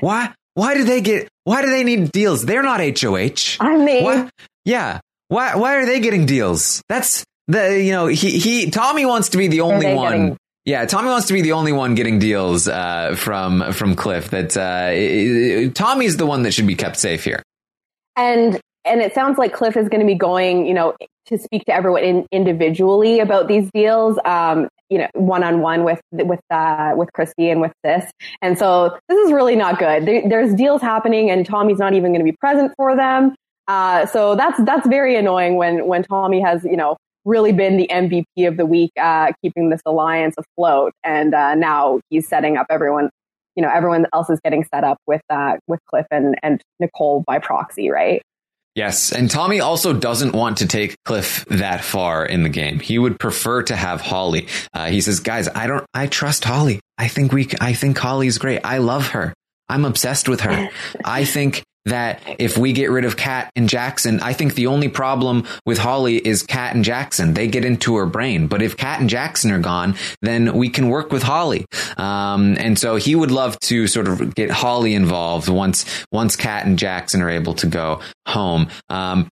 Why? 0.00 0.32
Why 0.54 0.74
do 0.74 0.84
they 0.84 1.00
get? 1.00 1.28
Why 1.42 1.62
do 1.62 1.70
they 1.70 1.82
need 1.82 2.12
deals? 2.12 2.44
They're 2.44 2.62
not 2.62 2.78
HOH. 2.80 3.56
I 3.58 3.76
mean, 3.76 4.04
why, 4.04 4.30
yeah. 4.64 5.00
Why? 5.26 5.56
Why 5.56 5.74
are 5.74 5.86
they 5.86 5.98
getting 5.98 6.24
deals? 6.24 6.82
That's 6.88 7.24
the 7.48 7.82
you 7.82 7.90
know 7.90 8.06
he 8.06 8.38
he 8.38 8.70
Tommy 8.70 9.06
wants 9.06 9.30
to 9.30 9.38
be 9.38 9.48
the 9.48 9.62
only 9.62 9.92
one." 9.92 10.12
Getting- 10.12 10.38
yeah, 10.64 10.86
Tommy 10.86 11.08
wants 11.08 11.26
to 11.26 11.34
be 11.34 11.42
the 11.42 11.52
only 11.52 11.72
one 11.72 11.94
getting 11.94 12.18
deals 12.18 12.66
uh, 12.66 13.14
from 13.16 13.72
from 13.72 13.94
Cliff. 13.94 14.30
That 14.30 14.56
uh, 14.56 15.72
Tommy's 15.74 16.16
the 16.16 16.26
one 16.26 16.42
that 16.42 16.52
should 16.52 16.66
be 16.66 16.74
kept 16.74 16.96
safe 16.96 17.24
here. 17.24 17.42
And 18.16 18.58
and 18.84 19.02
it 19.02 19.14
sounds 19.14 19.36
like 19.36 19.52
Cliff 19.52 19.76
is 19.76 19.88
going 19.88 20.00
to 20.00 20.06
be 20.06 20.14
going, 20.14 20.66
you 20.66 20.74
know, 20.74 20.94
to 21.26 21.38
speak 21.38 21.64
to 21.66 21.74
everyone 21.74 22.02
in, 22.02 22.26
individually 22.32 23.20
about 23.20 23.46
these 23.46 23.70
deals. 23.74 24.18
Um, 24.24 24.68
you 24.88 24.98
know, 24.98 25.08
one 25.14 25.42
on 25.42 25.60
one 25.60 25.84
with 25.84 26.00
with 26.12 26.40
uh, 26.50 26.94
with 26.96 27.12
Christie 27.12 27.50
and 27.50 27.60
with 27.60 27.72
this. 27.82 28.10
And 28.40 28.58
so 28.58 28.96
this 29.08 29.18
is 29.18 29.32
really 29.32 29.56
not 29.56 29.78
good. 29.78 30.06
There, 30.06 30.26
there's 30.26 30.54
deals 30.54 30.80
happening, 30.80 31.30
and 31.30 31.44
Tommy's 31.44 31.78
not 31.78 31.92
even 31.92 32.12
going 32.12 32.24
to 32.24 32.30
be 32.30 32.36
present 32.40 32.72
for 32.76 32.96
them. 32.96 33.34
Uh, 33.68 34.06
so 34.06 34.34
that's 34.34 34.62
that's 34.64 34.86
very 34.86 35.16
annoying 35.16 35.56
when 35.56 35.86
when 35.86 36.04
Tommy 36.04 36.40
has 36.40 36.64
you 36.64 36.76
know 36.76 36.96
really 37.24 37.52
been 37.52 37.76
the 37.76 37.88
MVP 37.90 38.48
of 38.48 38.56
the 38.56 38.66
week, 38.66 38.92
uh, 39.00 39.32
keeping 39.42 39.70
this 39.70 39.80
alliance 39.86 40.34
afloat. 40.38 40.92
And 41.02 41.34
uh, 41.34 41.54
now 41.54 42.00
he's 42.10 42.28
setting 42.28 42.56
up 42.56 42.66
everyone. 42.70 43.10
You 43.56 43.62
know, 43.62 43.70
everyone 43.72 44.06
else 44.12 44.30
is 44.30 44.40
getting 44.42 44.64
set 44.74 44.82
up 44.82 44.98
with 45.06 45.22
uh, 45.30 45.56
with 45.68 45.80
Cliff 45.88 46.06
and 46.10 46.34
and 46.42 46.60
Nicole 46.80 47.22
by 47.26 47.38
proxy, 47.38 47.90
right? 47.90 48.20
Yes, 48.74 49.12
and 49.12 49.30
Tommy 49.30 49.60
also 49.60 49.92
doesn't 49.92 50.32
want 50.32 50.58
to 50.58 50.66
take 50.66 50.96
Cliff 51.04 51.44
that 51.48 51.84
far 51.84 52.26
in 52.26 52.42
the 52.42 52.48
game. 52.48 52.80
He 52.80 52.98
would 52.98 53.20
prefer 53.20 53.62
to 53.62 53.76
have 53.76 54.00
Holly. 54.00 54.48
Uh, 54.72 54.86
he 54.86 55.00
says, 55.00 55.20
"Guys, 55.20 55.48
I 55.48 55.68
don't. 55.68 55.86
I 55.94 56.08
trust 56.08 56.44
Holly. 56.44 56.80
I 56.98 57.06
think 57.06 57.32
we. 57.32 57.48
I 57.60 57.72
think 57.72 57.96
Holly's 57.96 58.38
great. 58.38 58.62
I 58.64 58.78
love 58.78 59.08
her. 59.08 59.32
I'm 59.68 59.84
obsessed 59.84 60.28
with 60.28 60.40
her. 60.40 60.70
I 61.04 61.24
think 61.24 61.62
that 61.86 62.22
if 62.38 62.56
we 62.56 62.72
get 62.72 62.90
rid 62.90 63.04
of 63.04 63.16
Kat 63.16 63.50
and 63.56 63.68
Jackson, 63.68 64.20
I 64.20 64.32
think 64.32 64.54
the 64.54 64.66
only 64.66 64.88
problem 64.88 65.46
with 65.66 65.78
Holly 65.78 66.16
is 66.16 66.42
Kat 66.42 66.74
and 66.74 66.84
Jackson. 66.84 67.34
They 67.34 67.46
get 67.46 67.64
into 67.64 67.96
her 67.96 68.06
brain. 68.06 68.46
But 68.46 68.62
if 68.62 68.76
Kat 68.76 69.00
and 69.00 69.08
Jackson 69.08 69.50
are 69.50 69.58
gone, 69.58 69.96
then 70.22 70.56
we 70.56 70.68
can 70.68 70.88
work 70.88 71.12
with 71.12 71.22
Holly. 71.22 71.66
Um, 71.96 72.56
and 72.58 72.78
so 72.78 72.96
he 72.96 73.14
would 73.14 73.30
love 73.30 73.58
to 73.60 73.86
sort 73.86 74.08
of 74.08 74.34
get 74.34 74.50
Holly 74.50 74.94
involved 74.94 75.48
once 75.48 75.84
once 76.10 76.36
Kat 76.36 76.66
and 76.66 76.78
Jackson 76.78 77.20
are 77.20 77.30
able 77.30 77.54
to 77.54 77.66
go 77.66 78.00
home. 78.26 78.68
Um, 78.88 79.28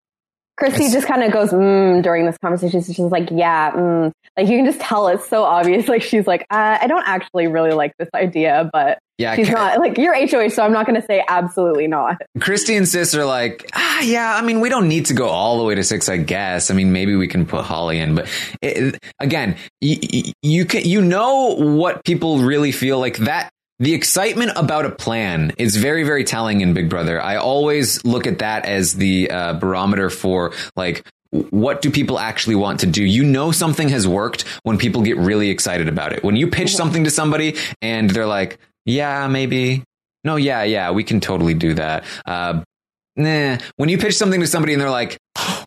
Christie 0.62 0.92
just 0.92 1.08
kind 1.08 1.24
of 1.24 1.32
goes 1.32 1.50
mm, 1.50 2.04
during 2.04 2.28
this 2.28 2.38
conversation. 2.38 2.84
She's 2.84 3.00
like, 3.00 3.30
yeah, 3.32 3.72
mm. 3.72 4.12
like 4.38 4.48
you 4.48 4.58
can 4.58 4.66
just 4.66 4.80
tell 4.80 5.08
it's 5.08 5.28
so 5.28 5.42
obvious. 5.42 5.88
Like 5.92 6.04
she's 6.04 6.28
like, 6.28 6.44
uh, 6.52 6.78
I 6.80 6.86
don't 6.86 7.06
actually 7.08 7.48
really 7.48 7.72
like 7.72 7.94
this 7.98 8.08
idea, 8.14 8.70
but 8.72 9.00
yeah, 9.18 9.36
she's 9.36 9.50
not 9.50 9.80
like 9.80 9.98
you're 9.98 10.14
HOH, 10.14 10.50
so 10.50 10.64
I'm 10.64 10.72
not 10.72 10.86
going 10.86 11.02
to 11.02 11.06
say 11.06 11.24
absolutely 11.28 11.88
not. 11.88 12.22
Christie 12.40 12.78
and 12.78 12.88
Sis 12.88 13.16
are 13.16 13.26
like, 13.26 13.70
ah, 13.74 14.02
yeah. 14.02 14.36
I 14.36 14.42
mean, 14.42 14.60
we 14.60 14.70
don't 14.70 14.88
need 14.88 15.08
to 15.08 15.16
go 15.16 15.28
all 15.28 15.58
the 15.58 15.64
way 15.64 15.74
to 15.74 15.84
six, 15.84 16.08
I 16.10 16.18
guess. 16.18 16.70
I 16.70 16.76
mean, 16.76 16.94
maybe 16.94 17.16
we 17.16 17.28
can 17.28 17.48
put 17.48 17.66
Holly 17.66 17.98
in, 17.98 18.14
but 18.14 18.30
it, 18.62 19.04
again, 19.20 19.58
you, 19.82 20.32
you 20.44 20.66
can 20.66 20.86
you 20.86 21.02
know 21.02 21.56
what 21.56 22.06
people 22.06 22.40
really 22.40 22.72
feel 22.72 23.00
like 23.00 23.18
that 23.18 23.52
the 23.82 23.96
excitement 23.96 24.52
about 24.56 24.86
a 24.86 24.92
plan 24.92 25.54
is 25.58 25.76
very, 25.76 26.04
very 26.04 26.24
telling 26.24 26.62
in 26.62 26.76
Big 26.76 26.88
Brother. 26.88 27.20
I 27.20 27.38
always 27.38 28.06
look 28.06 28.28
at 28.28 28.38
that 28.40 28.66
as 28.66 28.94
the 28.94 29.32
uh, 29.32 29.54
barometer 29.54 30.12
for 30.12 30.54
like 30.76 31.04
what 31.32 31.82
do 31.82 31.90
people 31.90 32.20
actually 32.20 32.56
want 32.56 32.82
to 32.82 32.86
do? 32.86 33.04
You 33.04 33.24
know 33.24 33.52
something 33.52 33.90
has 33.90 34.08
worked 34.08 34.44
when 34.64 34.78
people 34.78 35.02
get 35.02 35.18
really 35.18 35.50
excited 35.50 35.88
about 35.88 36.14
it. 36.14 36.24
When 36.24 36.36
you 36.36 36.48
pitch 36.48 36.76
something 36.76 37.06
to 37.06 37.10
somebody 37.10 37.56
and 37.82 38.10
they're 38.10 38.28
like, 38.28 38.60
yeah, 38.86 39.28
maybe. 39.28 39.84
No, 40.24 40.36
yeah, 40.36 40.64
yeah, 40.64 40.92
we 40.92 41.04
can 41.04 41.20
totally 41.20 41.54
do 41.54 41.74
that. 41.74 42.04
Uh, 42.26 42.62
nah. 43.16 43.58
When 43.78 43.90
you 43.90 43.98
pitch 43.98 44.16
something 44.16 44.42
to 44.42 44.48
somebody 44.48 44.74
and 44.74 44.82
they're 44.82 44.92
like, 44.92 45.18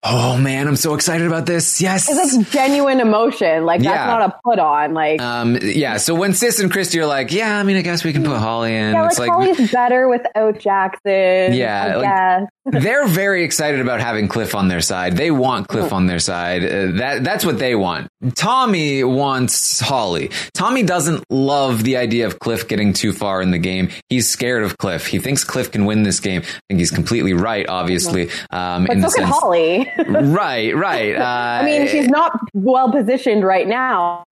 oh 0.05 0.37
man, 0.37 0.69
I'm 0.69 0.77
so 0.77 0.95
excited 0.95 1.27
about 1.27 1.47
this. 1.47 1.81
Yes. 1.81 2.09
It's 2.09 2.37
like 2.37 2.51
genuine 2.51 3.01
emotion. 3.01 3.65
Like 3.65 3.83
that's 3.83 3.95
yeah. 3.95 4.07
not 4.07 4.23
a 4.23 4.39
put 4.45 4.59
on. 4.59 4.95
Like, 4.95 5.21
um, 5.21 5.59
yeah. 5.63 5.97
So 5.97 6.15
when 6.15 6.35
Sis 6.35 6.61
and 6.61 6.71
Christie 6.71 7.01
are 7.01 7.07
like, 7.07 7.33
yeah, 7.33 7.59
I 7.59 7.63
mean, 7.63 7.77
I 7.77 7.83
guess 7.83 8.05
we 8.05 8.13
can 8.13 8.25
put 8.25 8.37
Holly 8.37 8.75
in. 8.75 8.93
Yeah, 8.93 9.03
like, 9.03 9.11
it's 9.11 9.19
like 9.19 9.31
Holly's 9.31 9.73
better 9.73 10.09
without 10.09 10.59
Jackson. 10.59 11.55
Yeah. 11.55 11.97
Like, 11.97 12.49
they're 12.83 13.07
very 13.07 13.45
excited 13.45 13.81
about 13.81 14.01
having 14.01 14.29
Cliff 14.29 14.55
on 14.55 14.69
their 14.69 14.81
side. 14.81 15.17
They 15.17 15.31
want 15.31 15.69
Cliff 15.69 15.93
on 15.93 16.07
their 16.07 16.19
side. 16.19 16.65
Uh, 16.65 16.93
that, 16.99 17.25
that's 17.25 17.45
what 17.45 17.59
they 17.59 17.75
want. 17.75 18.09
Tommy 18.35 19.05
wants 19.05 19.81
Holly. 19.81 20.31
Tommy 20.55 20.83
doesn't 20.83 21.25
love 21.31 21.85
the 21.85 21.97
idea 21.97 22.27
of 22.27 22.39
Cliff 22.39 22.69
getting 22.69 22.93
too 22.93 23.13
far 23.13 23.43
in 23.43 23.51
the 23.51 23.59
game. 23.59 23.91
He's 24.09 24.29
scared 24.29 24.63
of 24.63 24.79
Cliff. 24.79 25.07
He 25.07 25.19
thinks 25.19 25.45
Cliff 25.45 25.73
can 25.73 25.85
win 25.85 26.05
this 26.05 26.21
game. 26.21 26.43
I 26.43 26.61
think 26.69 26.81
he's 26.81 26.91
completely 26.91 27.35
right, 27.35 27.69
obviously. 27.69 28.31
Um, 28.51 28.87
but 28.87 28.97
in 28.97 29.03
so 29.03 29.09
the 29.09 29.11
sense, 29.11 29.29
Holly. 29.29 29.91
right, 30.09 30.75
right. 30.75 31.15
Uh, 31.17 31.63
I 31.63 31.65
mean, 31.65 31.89
she's 31.89 32.09
not 32.09 32.39
well 32.53 32.91
positioned 32.91 33.45
right 33.45 33.67
now. 33.67 34.25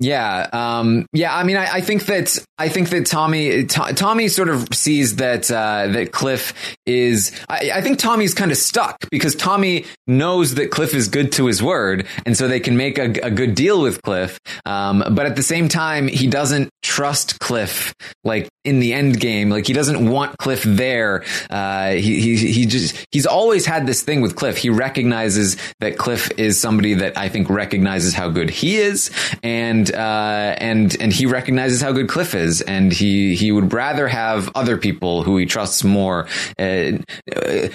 Yeah, 0.00 0.48
um, 0.52 1.06
yeah. 1.12 1.34
I 1.34 1.44
mean, 1.44 1.56
I, 1.56 1.74
I, 1.74 1.80
think 1.80 2.06
that 2.06 2.44
I 2.56 2.68
think 2.68 2.90
that 2.90 3.06
Tommy 3.06 3.64
Tommy 3.64 4.28
sort 4.28 4.48
of 4.48 4.68
sees 4.72 5.16
that 5.16 5.50
uh, 5.50 5.88
that 5.88 6.12
Cliff 6.12 6.54
is. 6.86 7.32
I, 7.48 7.72
I 7.74 7.80
think 7.80 7.98
Tommy's 7.98 8.32
kind 8.32 8.52
of 8.52 8.56
stuck 8.56 9.10
because 9.10 9.34
Tommy 9.34 9.86
knows 10.06 10.54
that 10.54 10.70
Cliff 10.70 10.94
is 10.94 11.08
good 11.08 11.32
to 11.32 11.46
his 11.46 11.62
word, 11.62 12.06
and 12.24 12.36
so 12.36 12.46
they 12.46 12.60
can 12.60 12.76
make 12.76 12.96
a, 12.98 13.12
a 13.24 13.30
good 13.30 13.56
deal 13.56 13.82
with 13.82 14.00
Cliff. 14.02 14.38
Um, 14.64 15.02
but 15.10 15.26
at 15.26 15.34
the 15.34 15.42
same 15.42 15.68
time, 15.68 16.06
he 16.06 16.28
doesn't 16.28 16.70
trust 16.82 17.40
Cliff 17.40 17.92
like 18.22 18.48
in 18.64 18.78
the 18.78 18.92
end 18.92 19.18
game. 19.18 19.50
Like 19.50 19.66
he 19.66 19.72
doesn't 19.72 20.08
want 20.08 20.36
Cliff 20.38 20.62
there. 20.62 21.24
Uh, 21.50 21.92
he, 21.92 22.20
he, 22.20 22.36
he 22.36 22.66
just, 22.66 23.04
he's 23.10 23.26
always 23.26 23.66
had 23.66 23.86
this 23.86 24.02
thing 24.02 24.20
with 24.20 24.36
Cliff. 24.36 24.56
He 24.56 24.70
recognizes 24.70 25.56
that 25.80 25.98
Cliff 25.98 26.30
is 26.38 26.60
somebody 26.60 26.94
that 26.94 27.16
I 27.18 27.28
think 27.28 27.50
recognizes 27.50 28.14
how 28.14 28.28
good 28.28 28.50
he 28.50 28.76
is. 28.76 29.10
And, 29.42 29.92
uh, 29.92 30.54
and, 30.58 30.96
and 31.00 31.12
he 31.12 31.26
recognizes 31.26 31.80
how 31.80 31.92
good 31.92 32.08
Cliff 32.08 32.34
is. 32.34 32.43
And 32.62 32.92
he, 32.92 33.34
he 33.34 33.52
would 33.52 33.72
rather 33.72 34.08
have 34.08 34.50
other 34.54 34.76
people 34.76 35.22
who 35.22 35.36
he 35.36 35.46
trusts 35.46 35.84
more. 35.84 36.28
Uh, 36.58 36.98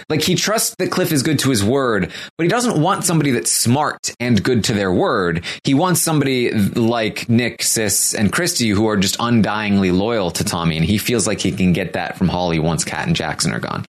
like 0.10 0.22
he 0.22 0.36
trusts 0.36 0.76
that 0.80 0.92
Cliff 0.92 1.12
is 1.12 1.24
good 1.24 1.40
to 1.40 1.50
his 1.50 1.64
word, 1.64 2.12
but 2.38 2.44
he 2.44 2.50
doesn't 2.50 2.82
want 2.82 3.04
somebody 3.04 3.32
that's 3.32 3.52
smart 3.52 4.14
and 4.20 4.44
good 4.44 4.64
to 4.66 4.74
their 4.74 4.92
word. 4.92 5.44
He 5.64 5.74
wants 5.74 6.02
somebody 6.02 6.52
like 6.52 7.30
Nick, 7.30 7.64
Sis, 7.64 8.14
and 8.14 8.32
Christie 8.32 8.70
who 8.70 8.88
are 8.88 8.98
just 8.98 9.18
undyingly 9.20 9.98
loyal 9.98 10.32
to 10.32 10.44
Tommy 10.44 10.78
and 10.78 10.86
he 10.86 10.98
feels 10.98 11.28
like 11.28 11.40
he 11.40 11.52
can 11.52 11.74
get 11.74 11.94
that 11.94 12.18
from 12.18 12.28
Holly 12.28 12.60
once 12.60 12.84
Kat 12.84 13.08
and 13.08 13.16
Jackson 13.16 13.54
are 13.54 13.60
gone. 13.60 13.86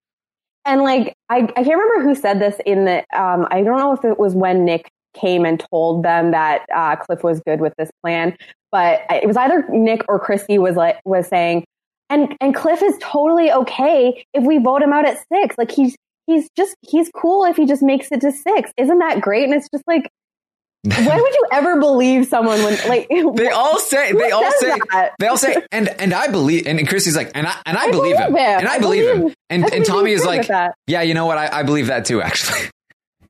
And 0.65 0.81
like, 0.81 1.15
I, 1.29 1.38
I 1.38 1.63
can't 1.63 1.67
remember 1.67 2.01
who 2.01 2.15
said 2.15 2.39
this 2.39 2.59
in 2.65 2.85
the, 2.85 3.05
um, 3.15 3.47
I 3.51 3.61
don't 3.61 3.77
know 3.77 3.93
if 3.93 4.03
it 4.03 4.17
was 4.17 4.33
when 4.33 4.65
Nick 4.65 4.89
came 5.13 5.45
and 5.45 5.63
told 5.71 6.03
them 6.03 6.31
that 6.31 6.65
uh, 6.73 6.95
Cliff 6.95 7.23
was 7.23 7.39
good 7.39 7.61
with 7.61 7.73
this 7.77 7.89
plan, 8.03 8.35
but 8.75 9.03
it 9.09 9.25
was 9.25 9.38
either 9.38 9.65
Nick 9.69 10.03
or 10.09 10.19
Christie 10.19 10.57
was 10.57 10.75
like, 10.75 10.99
was 11.05 11.27
saying, 11.29 11.63
and 12.09 12.35
and 12.41 12.53
Cliff 12.53 12.83
is 12.83 12.97
totally 13.01 13.49
okay 13.49 14.25
if 14.33 14.43
we 14.43 14.57
vote 14.57 14.81
him 14.81 14.91
out 14.91 15.07
at 15.07 15.17
six. 15.31 15.57
Like 15.57 15.71
he's 15.71 15.95
he's 16.27 16.49
just 16.57 16.75
he's 16.81 17.09
cool 17.15 17.45
if 17.45 17.55
he 17.55 17.65
just 17.65 17.81
makes 17.81 18.11
it 18.11 18.19
to 18.19 18.33
six. 18.33 18.73
Isn't 18.75 18.99
that 18.99 19.21
great? 19.21 19.45
And 19.45 19.53
it's 19.53 19.69
just 19.69 19.85
like 19.88 20.09
why 20.83 21.15
would 21.15 21.33
you 21.33 21.45
ever 21.53 21.79
believe 21.79 22.27
someone 22.27 22.61
when 22.63 22.77
like 22.89 23.07
They 23.07 23.49
all 23.53 23.79
say 23.79 24.11
they 24.11 24.31
all 24.31 24.51
say 24.59 24.77
that? 24.91 25.13
they 25.19 25.27
all 25.27 25.38
say 25.38 25.55
and 25.71 25.88
and 25.88 26.13
I 26.13 26.27
believe 26.27 26.67
and 26.67 26.85
Chrissy's 26.85 27.15
like 27.15 27.31
and 27.33 27.47
I 27.47 27.55
and 27.65 27.77
I, 27.77 27.85
I 27.85 27.91
believe 27.91 28.17
him. 28.17 28.33
believe 28.33 28.45
him. 28.45 28.59
and 28.59 28.67
I, 28.67 28.73
I 28.73 28.79
believe, 28.79 29.15
him 29.15 29.33
and 29.49 29.73
and 29.73 29.85
Tommy 29.85 30.11
is 30.11 30.25
like 30.25 30.49
yeah 30.85 31.01
you 31.01 31.13
know 31.13 31.25
what 31.25 31.38
I, 31.38 31.59
I 31.59 31.63
believe 31.63 31.88
that 31.88 32.03
too 32.03 32.21
actually 32.21 32.69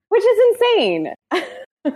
which 0.09 0.23
is 0.23 0.39
insane. 0.49 1.13
Who 1.85 1.89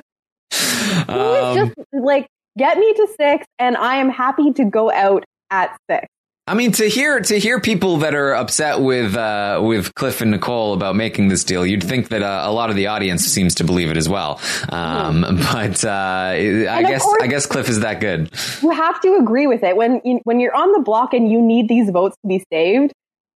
is 1.14 1.44
um, 1.44 1.56
just 1.58 1.74
like 1.94 2.28
get 2.58 2.78
me 2.78 2.94
to 2.94 3.08
six 3.18 3.46
and 3.58 3.78
I 3.78 3.96
am 3.96 4.10
happy 4.10 4.52
to 4.54 4.66
go 4.66 4.92
out 4.92 5.26
at 5.50 5.78
six. 5.90 6.08
I 6.50 6.56
mean 6.56 6.72
to 6.74 6.90
hear 6.90 7.20
to 7.20 7.40
hear 7.40 7.62
people 7.62 7.98
that 7.98 8.16
are 8.16 8.34
upset 8.34 8.82
with 8.82 9.16
uh, 9.16 9.62
with 9.64 9.94
Cliff 9.94 10.22
and 10.22 10.32
Nicole 10.32 10.74
about 10.74 10.96
making 10.96 11.28
this 11.28 11.44
deal, 11.44 11.64
you'd 11.64 11.84
think 11.84 12.10
that 12.10 12.24
uh, 12.24 12.42
a 12.44 12.52
lot 12.52 12.72
of 12.72 12.76
the 12.76 12.88
audience 12.88 13.24
seems 13.24 13.54
to 13.56 13.64
believe 13.64 13.92
it 13.92 13.98
as 13.98 14.10
well. 14.10 14.42
Um, 14.70 15.22
But 15.54 15.86
uh, 15.86 15.90
I 15.90 16.84
guess 16.88 17.08
I 17.22 17.28
guess 17.28 17.46
Cliff 17.46 17.70
is 17.70 17.82
that 17.82 18.00
good. 18.00 18.32
You 18.64 18.72
have 18.72 19.00
to 19.02 19.18
agree 19.18 19.46
with 19.46 19.62
it 19.62 19.78
when 19.78 20.02
you, 20.04 20.22
when 20.24 20.40
you're 20.40 20.56
on 20.56 20.72
the 20.72 20.80
block 20.80 21.14
and 21.14 21.32
you 21.32 21.40
need 21.40 21.68
these 21.68 21.92
votes 21.92 22.16
to 22.24 22.28
be 22.28 22.44
saved. 22.52 22.94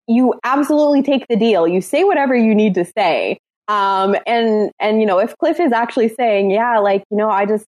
You 0.08 0.34
absolutely 0.42 1.02
take 1.04 1.26
the 1.28 1.36
deal. 1.36 1.68
You 1.68 1.80
say 1.80 2.02
whatever 2.02 2.34
you 2.34 2.52
need 2.52 2.74
to 2.74 2.84
say. 2.98 3.38
Um, 3.68 4.16
and 4.26 4.72
and 4.80 5.00
you 5.00 5.06
know 5.06 5.18
if 5.18 5.36
Cliff 5.38 5.60
is 5.60 5.70
actually 5.70 6.08
saying, 6.08 6.50
yeah, 6.50 6.80
like 6.80 7.04
you 7.12 7.16
know, 7.16 7.30
I 7.30 7.46
just 7.46 7.64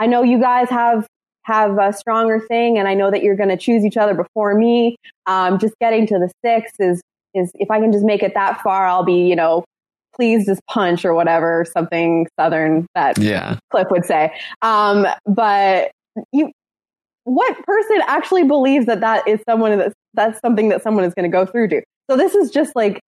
I 0.00 0.06
know 0.06 0.22
you 0.22 0.40
guys 0.40 0.68
have 0.70 1.06
have 1.44 1.78
a 1.78 1.92
stronger 1.92 2.40
thing, 2.40 2.78
and 2.78 2.88
I 2.88 2.94
know 2.94 3.10
that 3.10 3.22
you're 3.22 3.36
going 3.36 3.48
to 3.50 3.56
choose 3.56 3.84
each 3.84 3.96
other 3.96 4.14
before 4.14 4.54
me. 4.54 4.96
Um, 5.26 5.58
just 5.58 5.74
getting 5.80 6.06
to 6.08 6.18
the 6.18 6.30
six 6.44 6.72
is 6.80 7.00
is 7.34 7.52
if 7.54 7.70
I 7.70 7.78
can 7.78 7.92
just 7.92 8.04
make 8.04 8.22
it 8.22 8.34
that 8.34 8.60
far, 8.62 8.86
I'll 8.86 9.04
be 9.04 9.28
you 9.28 9.36
know 9.36 9.64
pleased 10.16 10.48
as 10.48 10.58
punch 10.68 11.04
or 11.04 11.14
whatever 11.14 11.64
something 11.72 12.26
southern 12.38 12.86
that 12.94 13.18
Yeah. 13.18 13.58
Cliff 13.70 13.86
would 13.90 14.04
say. 14.04 14.32
Um, 14.60 15.06
but 15.24 15.92
you, 16.32 16.50
what 17.24 17.64
person 17.64 18.00
actually 18.08 18.44
believes 18.44 18.86
that 18.86 19.00
that 19.00 19.26
is 19.28 19.40
someone 19.48 19.78
that's 19.78 19.94
that's 20.14 20.40
something 20.40 20.68
that 20.70 20.82
someone 20.82 21.04
is 21.04 21.14
going 21.14 21.30
to 21.30 21.34
go 21.34 21.46
through 21.46 21.68
to? 21.68 21.82
So 22.10 22.16
this 22.16 22.34
is 22.34 22.50
just 22.50 22.74
like 22.74 23.00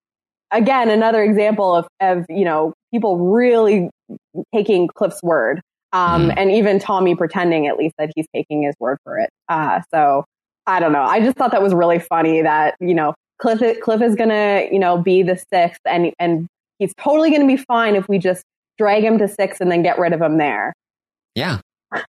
again 0.50 0.90
another 0.90 1.22
example 1.22 1.74
of 1.74 1.86
of 2.00 2.26
you 2.28 2.44
know 2.44 2.72
people 2.92 3.18
really 3.18 3.90
taking 4.54 4.88
Cliff's 4.94 5.22
word. 5.22 5.60
Um, 5.92 6.28
Mhm. 6.30 6.34
and 6.38 6.50
even 6.50 6.78
Tommy 6.78 7.14
pretending 7.14 7.66
at 7.66 7.76
least 7.76 7.94
that 7.98 8.10
he's 8.16 8.26
taking 8.34 8.62
his 8.62 8.74
word 8.80 8.98
for 9.04 9.18
it. 9.18 9.28
Uh, 9.48 9.80
so 9.92 10.24
I 10.66 10.80
don't 10.80 10.92
know. 10.92 11.02
I 11.02 11.20
just 11.20 11.36
thought 11.36 11.50
that 11.52 11.62
was 11.62 11.74
really 11.74 11.98
funny 11.98 12.42
that, 12.42 12.76
you 12.80 12.94
know, 12.94 13.14
Cliff, 13.40 13.80
Cliff 13.80 14.00
is 14.00 14.14
going 14.14 14.30
to, 14.30 14.68
you 14.72 14.78
know, 14.78 14.96
be 14.98 15.22
the 15.22 15.36
sixth 15.52 15.80
and, 15.84 16.12
and 16.18 16.46
he's 16.78 16.94
totally 16.94 17.30
going 17.30 17.42
to 17.42 17.46
be 17.46 17.56
fine 17.56 17.96
if 17.96 18.08
we 18.08 18.18
just 18.18 18.42
drag 18.78 19.04
him 19.04 19.18
to 19.18 19.28
six 19.28 19.60
and 19.60 19.70
then 19.70 19.82
get 19.82 19.98
rid 19.98 20.12
of 20.12 20.22
him 20.22 20.38
there. 20.38 20.72
Yeah. 21.34 21.58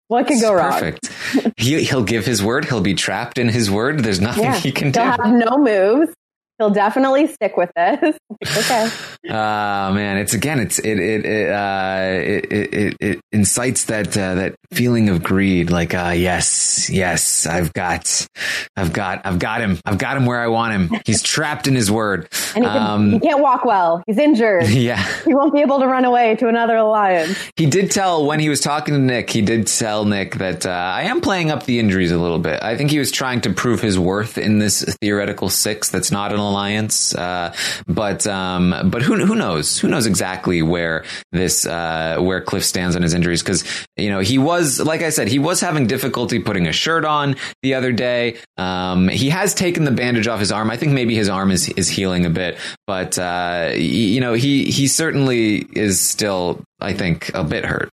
What 0.08 0.28
could 0.28 0.40
go 0.40 0.56
It's 0.56 0.62
wrong? 0.62 0.72
Perfect. 0.72 1.10
he 1.58 1.84
he'll 1.84 2.04
give 2.04 2.26
his 2.26 2.42
word. 2.42 2.64
He'll 2.66 2.80
be 2.82 2.94
trapped 2.94 3.38
in 3.38 3.50
his 3.50 3.70
word. 3.70 4.00
There's 4.00 4.22
nothing 4.22 4.44
Yeah. 4.46 4.56
he 4.56 4.72
can 4.72 4.92
do. 4.92 5.02
He'll 5.02 5.12
have 5.12 5.26
no 5.34 5.58
moves. 5.58 6.14
He'll 6.60 6.70
definitely 6.70 7.28
stick 7.28 7.58
with 7.58 7.72
this. 7.76 8.18
okay. 8.58 8.90
Uh 9.30 9.92
man, 9.94 10.18
it's 10.18 10.34
again, 10.34 10.60
it's 10.60 10.80
it 10.80 11.00
it 11.00 11.26
it 11.26 11.50
uh, 11.52 12.00
it, 12.04 12.52
it, 12.52 12.74
it, 12.74 12.98
it 13.00 13.22
incites 13.32 13.86
that 13.86 14.16
uh, 14.18 14.36
that 14.36 14.56
feeling 14.72 15.10
of 15.10 15.24
greed. 15.24 15.70
Like, 15.70 15.94
uh, 15.94 16.14
yes, 16.16 16.90
yes, 16.90 17.46
I've 17.46 17.72
got, 17.74 18.28
I've 18.76 18.92
got, 18.92 19.22
I've 19.26 19.40
got 19.40 19.62
him. 19.62 19.80
I've 19.86 19.98
got 19.98 20.18
him 20.18 20.26
where 20.26 20.40
I 20.40 20.48
want 20.48 20.74
him. 20.74 21.00
He's 21.06 21.22
trapped 21.34 21.68
in 21.68 21.76
his 21.76 21.92
word. 21.92 22.28
And 22.56 22.64
he, 22.66 22.70
can, 22.70 22.82
Um, 22.82 23.12
he 23.12 23.20
can't 23.20 23.40
walk 23.40 23.66
well. 23.66 24.04
He's 24.08 24.18
injured. 24.18 24.68
yeah, 24.70 25.04
he 25.26 25.34
won't 25.34 25.54
be 25.54 25.62
able 25.62 25.80
to 25.80 25.88
run 25.88 26.06
away 26.06 26.36
to 26.38 26.48
another 26.48 26.76
alliance. 26.76 27.38
he 27.56 27.66
did 27.68 27.92
tell 27.92 28.26
when 28.26 28.40
he 28.40 28.50
was 28.50 28.62
talking 28.62 28.94
to 28.94 29.00
Nick. 29.00 29.30
He 29.30 29.42
did 29.42 29.68
tell 29.68 30.06
Nick 30.06 30.36
that 30.36 30.66
uh, 30.66 30.70
I 30.70 31.04
am 31.04 31.22
playing 31.22 31.52
up 31.52 31.66
the 31.66 31.80
injuries 31.80 32.12
a 32.12 32.18
little 32.18 32.40
bit. 32.40 32.62
I 32.64 32.76
think 32.78 32.90
he 32.92 33.00
was 33.00 33.12
trying 33.12 33.42
to 33.42 33.54
prove 33.54 33.82
his 33.82 33.98
worth 34.00 34.38
in 34.38 34.60
this 34.60 34.84
theoretical 35.02 35.50
six 35.50 35.90
that's 35.90 36.12
not 36.12 36.34
an 36.34 36.40
alliance. 36.50 37.14
Uh, 37.16 37.54
but 37.88 38.26
um, 38.28 38.74
but 38.86 39.02
who 39.02 39.16
who 39.26 39.36
knows? 39.36 39.80
Who 39.80 39.88
knows 39.88 40.06
exactly 40.06 40.62
where 40.62 41.04
this 41.32 41.66
uh, 41.66 42.18
where 42.20 42.42
Cliff 42.42 42.64
stands 42.64 42.96
on 42.96 43.02
his 43.02 43.14
injuries? 43.14 43.42
Because 43.42 43.64
you 43.98 44.10
know 44.10 44.20
he 44.20 44.38
was 44.38 44.80
like 44.80 45.02
I 45.02 45.10
said, 45.10 45.28
he 45.28 45.40
was 45.40 45.60
having 45.62 45.88
difficulty 45.88 46.40
putting 46.40 46.68
a 46.68 46.72
shirt 46.74 47.06
on 47.06 47.36
the 47.62 47.74
other 47.76 47.92
day. 47.92 48.38
Um, 48.58 49.08
he 49.08 49.30
has 49.30 49.54
taken 49.54 49.84
the 49.86 49.92
bandage 49.92 50.28
off 50.28 50.40
his 50.40 50.52
arm. 50.52 50.70
I 50.70 50.78
think 50.78 50.92
maybe 50.94 51.16
his 51.16 51.30
arm 51.30 51.52
is 51.52 51.70
is 51.70 51.90
healing 51.90 52.26
a 52.26 52.30
bit, 52.30 52.58
but 52.88 53.18
uh, 53.20 53.72
you 53.76 54.20
know 54.22 54.34
he 54.34 54.66
he 54.72 54.88
certainly 54.88 55.66
is 55.74 56.00
still 56.00 56.62
I 56.80 56.94
think 56.94 57.32
a 57.34 57.44
bit 57.44 57.66
hurt. 57.66 57.90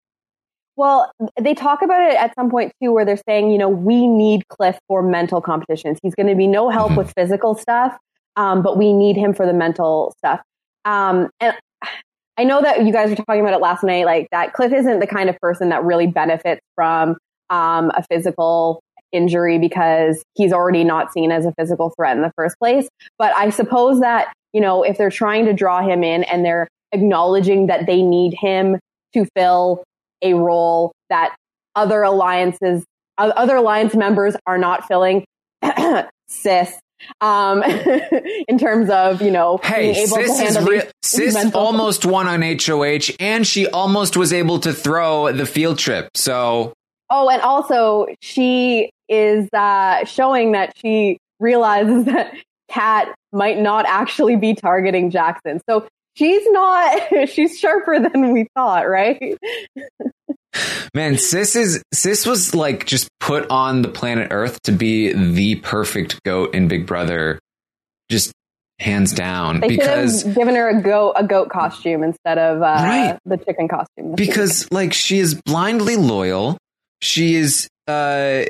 Well, 0.76 1.10
they 1.40 1.54
talk 1.54 1.82
about 1.82 2.08
it 2.08 2.14
at 2.16 2.32
some 2.36 2.50
point 2.50 2.70
too, 2.80 2.92
where 2.92 3.04
they're 3.04 3.20
saying, 3.28 3.50
you 3.50 3.58
know, 3.58 3.68
we 3.68 4.06
need 4.06 4.46
Cliff 4.46 4.78
for 4.86 5.02
mental 5.02 5.40
competitions. 5.40 5.98
He's 6.04 6.14
going 6.14 6.28
to 6.28 6.36
be 6.36 6.46
no 6.46 6.70
help 6.70 6.92
Mhm. 6.92 6.98
with 6.98 7.12
physical 7.16 7.56
stuff, 7.56 7.98
um, 8.38 8.62
but 8.62 8.78
we 8.78 8.92
need 8.92 9.16
him 9.16 9.34
for 9.34 9.44
the 9.44 9.52
mental 9.52 10.14
stuff. 10.18 10.40
Um, 10.84 11.28
and 11.40 11.54
I 12.38 12.44
know 12.44 12.62
that 12.62 12.86
you 12.86 12.92
guys 12.92 13.10
were 13.10 13.16
talking 13.16 13.40
about 13.40 13.52
it 13.52 13.60
last 13.60 13.82
night, 13.82 14.06
like 14.06 14.28
that 14.30 14.52
Cliff 14.52 14.72
isn't 14.72 15.00
the 15.00 15.08
kind 15.08 15.28
of 15.28 15.36
person 15.40 15.70
that 15.70 15.82
really 15.82 16.06
benefits 16.06 16.60
from 16.76 17.16
um, 17.50 17.90
a 17.96 18.04
physical 18.08 18.80
injury 19.10 19.58
because 19.58 20.22
he's 20.34 20.52
already 20.52 20.84
not 20.84 21.12
seen 21.12 21.32
as 21.32 21.46
a 21.46 21.52
physical 21.58 21.92
threat 21.96 22.16
in 22.16 22.22
the 22.22 22.30
first 22.36 22.56
place. 22.60 22.88
But 23.18 23.34
I 23.36 23.50
suppose 23.50 24.00
that, 24.00 24.32
you 24.52 24.60
know, 24.60 24.84
if 24.84 24.98
they're 24.98 25.10
trying 25.10 25.46
to 25.46 25.52
draw 25.52 25.82
him 25.82 26.04
in 26.04 26.22
and 26.24 26.44
they're 26.44 26.68
acknowledging 26.92 27.66
that 27.66 27.86
they 27.86 28.02
need 28.02 28.34
him 28.40 28.78
to 29.14 29.26
fill 29.34 29.82
a 30.22 30.34
role 30.34 30.92
that 31.10 31.34
other 31.74 32.02
alliances, 32.02 32.84
other 33.18 33.56
alliance 33.56 33.96
members 33.96 34.36
are 34.46 34.58
not 34.58 34.86
filling, 34.86 35.24
sis, 36.28 36.78
um, 37.20 37.62
in 38.48 38.58
terms 38.58 38.90
of, 38.90 39.22
you 39.22 39.30
know, 39.30 39.58
Hey, 39.62 39.92
being 39.92 40.06
able 40.06 40.16
to 40.16 40.22
Sis 40.28 40.30
is 40.30 40.38
handle 40.40 40.64
real. 40.72 40.82
these 40.82 40.92
Sis 41.02 41.34
mental- 41.34 41.60
almost 41.60 42.04
won 42.06 42.26
on 42.28 42.42
HOH, 42.42 43.14
and 43.20 43.46
she 43.46 43.66
almost 43.68 44.16
was 44.16 44.32
able 44.32 44.58
to 44.60 44.72
throw 44.72 45.32
the 45.32 45.46
field 45.46 45.78
trip. 45.78 46.10
So 46.16 46.72
Oh, 47.10 47.30
and 47.30 47.40
also 47.40 48.06
she 48.20 48.90
is 49.08 49.48
uh, 49.54 50.04
showing 50.04 50.52
that 50.52 50.74
she 50.76 51.18
realizes 51.40 52.04
that 52.06 52.34
Kat 52.68 53.14
might 53.32 53.58
not 53.58 53.86
actually 53.86 54.36
be 54.36 54.54
targeting 54.54 55.10
Jackson. 55.10 55.60
So 55.68 55.86
she's 56.16 56.42
not, 56.50 57.00
she's 57.30 57.58
sharper 57.58 57.98
than 57.98 58.32
we 58.32 58.46
thought, 58.54 58.88
right? 58.88 59.38
Man, 60.94 61.18
sis 61.18 61.56
is 61.56 61.82
sis 61.92 62.26
was 62.26 62.54
like 62.54 62.86
just 62.86 63.08
put 63.20 63.48
on 63.50 63.82
the 63.82 63.88
planet 63.88 64.28
Earth 64.30 64.60
to 64.62 64.72
be 64.72 65.12
the 65.12 65.56
perfect 65.56 66.22
goat 66.24 66.54
in 66.54 66.68
Big 66.68 66.86
Brother, 66.86 67.38
just 68.10 68.32
hands 68.78 69.12
down. 69.12 69.60
They 69.60 69.68
because 69.68 70.18
should 70.20 70.26
have 70.28 70.36
given 70.36 70.54
her 70.54 70.68
a 70.68 70.80
goat, 70.80 71.14
a 71.16 71.24
goat 71.26 71.50
costume 71.50 72.02
instead 72.02 72.38
of 72.38 72.58
uh, 72.62 72.64
Right. 72.64 73.18
the 73.26 73.36
chicken 73.36 73.68
costume. 73.68 74.14
because 74.14 74.70
like 74.70 74.92
she 74.92 75.18
is 75.18 75.34
blindly 75.34 75.96
loyal. 75.96 76.56
She 77.02 77.34
is 77.34 77.68
uh 77.88 78.44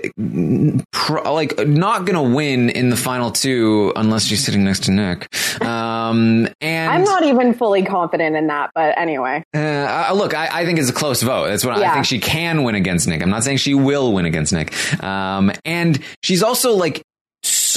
pro- 0.92 1.32
like 1.32 1.58
not 1.66 2.04
gonna 2.04 2.22
win 2.22 2.70
in 2.70 2.90
the 2.90 2.96
final 2.96 3.30
two 3.30 3.92
unless 3.96 4.24
she's 4.24 4.44
sitting 4.44 4.64
next 4.64 4.84
to 4.84 4.90
Nick. 4.92 5.28
Um, 5.62 6.48
and 6.60 6.90
I'm 6.90 7.04
not 7.04 7.22
even 7.22 7.54
fully 7.54 7.84
confident 7.84 8.36
in 8.36 8.48
that, 8.48 8.70
but 8.74 8.98
anyway. 8.98 9.44
Uh, 9.54 9.58
uh, 10.10 10.12
look, 10.14 10.34
I, 10.34 10.48
I 10.60 10.64
think 10.64 10.78
it's 10.78 10.90
a 10.90 10.94
close 10.94 11.22
vote. 11.22 11.48
That's 11.48 11.64
what 11.64 11.78
I 11.78 11.94
think. 11.94 12.06
She 12.06 12.18
can 12.18 12.64
win 12.64 12.74
against 12.74 13.08
Nick. 13.08 13.22
I'm 13.22 13.30
not 13.30 13.44
saying 13.44 13.58
she 13.58 13.74
will 13.74 14.12
win 14.12 14.24
against 14.24 14.52
Nick. 14.52 14.72
Um, 15.02 15.52
and 15.64 15.98
she's 16.22 16.42
also 16.42 16.74
like 16.74 17.02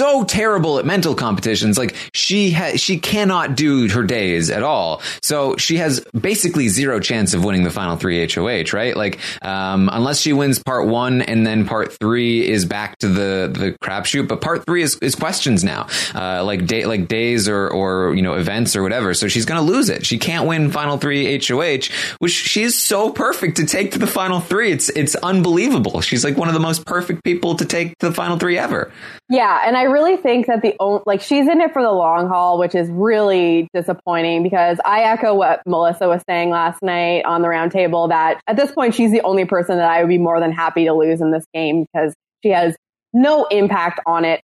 so 0.02 0.24
terrible 0.24 0.80
at 0.80 0.86
mental 0.86 1.14
competitions. 1.14 1.78
Like 1.78 1.96
she 2.12 2.50
ha- 2.50 2.76
she 2.76 2.98
cannot 2.98 3.56
do 3.56 3.88
her 3.90 4.02
days 4.02 4.50
at 4.50 4.64
all. 4.64 5.00
So 5.22 5.56
she 5.58 5.78
has 5.78 6.04
basically 6.20 6.70
zero 6.70 7.00
chance 7.00 7.36
of 7.36 7.46
winning 7.46 7.64
the 7.64 7.70
final 7.70 7.98
three 7.98 8.28
HOH. 8.28 8.74
Right? 8.74 8.98
Like 8.98 9.20
um, 9.46 9.92
unless 9.94 10.20
she 10.20 10.34
wins 10.34 10.58
part 10.58 10.88
one 10.88 11.22
and 11.22 11.46
then 11.46 11.68
part 11.68 11.94
three 11.94 12.48
is 12.48 12.66
back 12.66 12.98
to 13.00 13.10
the 13.10 13.52
the 13.54 13.78
crapshoot. 13.84 14.28
But 14.28 14.42
part 14.42 14.66
three 14.66 14.82
is, 14.82 14.98
is 15.04 15.14
questions 15.14 15.64
now, 15.64 15.88
uh, 16.16 16.44
like 16.44 16.66
day 16.66 16.86
like 16.86 17.08
days 17.08 17.48
or 17.48 17.70
or 17.70 18.16
you 18.16 18.24
know 18.24 18.34
events 18.34 18.76
or 18.76 18.82
whatever. 18.82 19.14
So 19.14 19.28
she's 19.28 19.46
gonna 19.46 19.62
lose 19.62 19.90
it. 19.90 20.04
She 20.04 20.18
can't 20.18 20.48
win 20.48 20.72
final 20.72 20.98
three 20.98 21.40
HOH, 21.40 21.94
which 22.18 22.32
she 22.32 22.64
is 22.64 22.76
so 22.76 23.12
perfect 23.12 23.58
to 23.58 23.68
take 23.68 23.92
to 23.92 24.00
the 24.00 24.08
final 24.08 24.40
three. 24.40 24.72
It's 24.72 24.90
it's 24.90 25.14
unbelievable. 25.14 26.02
She's 26.02 26.24
like 26.24 26.38
one 26.38 26.48
of 26.48 26.56
the 26.56 26.60
most 26.60 26.88
perfect 26.88 27.24
people 27.24 27.54
to 27.58 27.66
take 27.66 28.00
to 28.00 28.08
the 28.10 28.16
final 28.16 28.40
three 28.40 28.58
ever. 28.58 28.92
Yeah, 29.32 29.62
and 29.66 29.78
I 29.78 29.84
really 29.84 30.18
think 30.18 30.48
that 30.48 30.62
the 30.62 30.76
on- 30.78 31.04
like 31.06 31.22
she's 31.22 31.48
in 31.48 31.62
it 31.62 31.72
for 31.72 31.82
the 31.82 31.92
long 31.94 32.28
haul, 32.28 32.60
which 32.60 32.76
is 32.76 32.90
really 32.90 33.70
disappointing 33.74 34.44
because 34.44 34.78
I 34.84 35.04
echo 35.04 35.34
what 35.34 35.62
Melissa 35.66 36.10
was 36.10 36.22
saying 36.28 36.50
last 36.50 36.82
night 36.82 37.24
on 37.24 37.42
the 37.42 37.48
roundtable 37.48 38.10
that 38.10 38.42
at 38.48 38.58
this 38.58 38.74
point 38.74 38.94
she's 38.94 39.10
the 39.10 39.22
only 39.22 39.46
person 39.46 39.78
that 39.78 39.90
I 39.90 40.02
would 40.02 40.10
be 40.10 40.18
more 40.18 40.42
than 40.42 40.52
happy 40.52 40.84
to 40.84 40.92
lose 40.92 41.22
in 41.22 41.32
this 41.32 41.46
game 41.54 41.86
because 41.86 42.14
she 42.44 42.50
has 42.50 42.76
no 43.14 43.46
impact 43.46 44.02
on 44.06 44.26
it 44.26 44.42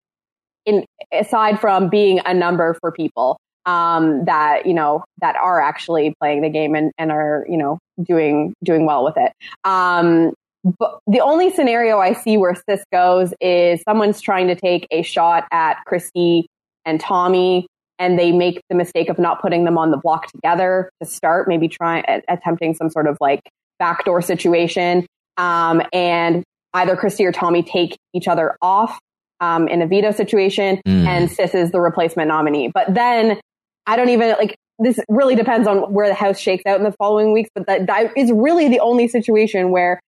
in 0.67 0.85
aside 1.11 1.59
from 1.59 1.89
being 1.89 2.19
a 2.23 2.35
number 2.35 2.75
for 2.79 2.91
people 2.91 3.39
um, 3.65 4.23
that 4.25 4.67
you 4.67 4.75
know 4.75 5.03
that 5.19 5.35
are 5.35 5.61
actually 5.61 6.13
playing 6.19 6.43
the 6.43 6.49
game 6.49 6.75
and, 6.75 6.91
and 6.99 7.11
are 7.11 7.43
you 7.49 7.57
know 7.57 7.79
doing 8.03 8.53
doing 8.63 8.85
well 8.85 9.03
with 9.03 9.17
it. 9.17 9.31
Um, 9.63 10.35
but 10.80 10.99
the 11.06 11.19
only 11.19 11.51
scenario 11.51 11.99
I 11.99 12.13
see 12.13 12.38
where 12.38 12.56
this 12.67 12.84
goes 12.91 13.34
is 13.39 13.82
someone's 13.88 14.19
trying 14.19 14.47
to 14.47 14.56
take 14.56 14.88
a 14.89 15.04
shot 15.04 15.45
at 15.51 15.78
Christie 15.86 16.47
and 16.86 16.99
Tommy, 16.99 17.67
and 17.99 18.17
they 18.17 18.32
make 18.32 18.62
the 18.69 18.75
mistake 18.75 19.10
of 19.10 19.19
not 19.19 19.41
putting 19.41 19.63
them 19.63 19.78
on 19.78 19.91
the 19.91 19.97
block 19.97 20.28
together 20.32 20.89
to 21.01 21.08
start, 21.08 21.47
maybe 21.47 21.67
trying 21.67 22.04
attempting 22.28 22.73
some 22.73 22.89
sort 22.89 23.08
of 23.08 23.17
like 23.21 23.41
backdoor 23.78 24.21
situation, 24.21 25.06
um, 25.38 25.84
and 25.93 26.43
either 26.73 26.95
Christie 26.95 27.25
or 27.25 27.32
Tommy 27.32 27.62
take 27.62 27.95
each 28.13 28.28
other 28.28 28.58
off 28.62 28.97
um, 29.39 29.67
in 29.67 29.84
a 29.84 29.88
veto 29.88 30.12
situation, 30.12 30.82
mm. 30.88 31.06
and 31.06 31.32
Sis 31.32 31.54
is 31.54 31.71
the 31.71 31.80
replacement 31.80 32.28
nominee. 32.28 32.71
But 32.73 32.93
then 32.93 33.39
I 33.86 33.95
don't 33.97 34.10
even 34.10 34.36
like 34.39 34.56
this 34.80 34.99
really 35.08 35.36
depends 35.36 35.67
on 35.67 35.93
where 35.93 36.08
the 36.08 36.15
house 36.15 36.39
shakes 36.39 36.63
out 36.65 36.78
in 36.78 36.84
the 36.84 36.91
following 36.93 37.32
weeks, 37.34 37.49
but 37.54 37.67
that, 37.67 37.88
that 37.88 38.17
is 38.17 38.32
really 38.32 38.67
the 38.67 38.80
only 38.80 39.08
situation 39.08 39.69
where 39.69 40.01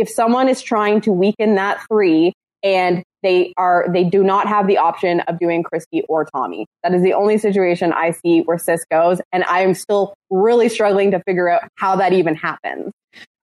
if 0.00 0.08
someone 0.08 0.48
is 0.48 0.62
trying 0.62 1.00
to 1.02 1.12
weaken 1.12 1.54
that 1.56 1.84
three 1.88 2.32
and 2.62 3.02
they 3.22 3.52
are 3.56 3.86
they 3.92 4.04
do 4.04 4.22
not 4.22 4.46
have 4.48 4.66
the 4.66 4.78
option 4.78 5.20
of 5.20 5.38
doing 5.38 5.62
Christie 5.62 6.02
or 6.08 6.24
Tommy. 6.24 6.66
That 6.82 6.94
is 6.94 7.02
the 7.02 7.12
only 7.12 7.38
situation 7.38 7.92
I 7.92 8.12
see 8.12 8.40
where 8.40 8.58
Sis 8.58 8.84
goes, 8.90 9.20
and 9.32 9.44
I 9.44 9.60
am 9.60 9.74
still 9.74 10.14
really 10.30 10.68
struggling 10.68 11.10
to 11.10 11.22
figure 11.26 11.48
out 11.48 11.62
how 11.76 11.96
that 11.96 12.12
even 12.12 12.34
happens. 12.34 12.92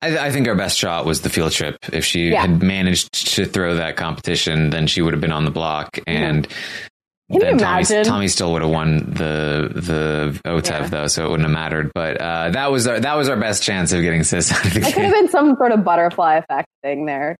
I, 0.01 0.27
I 0.27 0.31
think 0.31 0.47
our 0.47 0.55
best 0.55 0.77
shot 0.77 1.05
was 1.05 1.21
the 1.21 1.29
field 1.29 1.51
trip. 1.51 1.77
If 1.91 2.05
she 2.05 2.29
yeah. 2.29 2.41
had 2.41 2.63
managed 2.63 3.35
to 3.35 3.45
throw 3.45 3.75
that 3.75 3.97
competition, 3.97 4.69
then 4.69 4.87
she 4.87 5.01
would 5.01 5.13
have 5.13 5.21
been 5.21 5.31
on 5.31 5.45
the 5.45 5.51
block, 5.51 5.93
mm-hmm. 5.93 6.09
and 6.09 6.47
can 7.31 7.39
then 7.39 7.57
Tommy, 7.57 8.03
Tommy, 8.03 8.27
still 8.27 8.51
would 8.53 8.61
have 8.61 8.69
won 8.69 8.97
the 8.97 9.71
the 9.73 10.39
OTEV 10.45 10.69
yeah. 10.69 10.87
though, 10.87 11.07
so 11.07 11.25
it 11.25 11.29
wouldn't 11.29 11.49
have 11.49 11.53
mattered. 11.53 11.91
But 11.95 12.21
uh, 12.21 12.51
that 12.51 12.71
was 12.71 12.85
our 12.85 12.99
that 12.99 13.15
was 13.15 13.29
our 13.29 13.37
best 13.37 13.63
chance 13.63 13.91
of 13.93 14.01
getting 14.03 14.23
Sis 14.23 14.51
out 14.51 14.63
of 14.63 14.73
the 14.73 14.81
game. 14.81 14.89
It 14.89 14.93
could 14.93 15.05
have 15.05 15.13
been 15.13 15.29
some 15.29 15.55
sort 15.55 15.71
of 15.71 15.83
butterfly 15.83 16.35
effect 16.35 16.67
thing 16.83 17.05
there. 17.05 17.35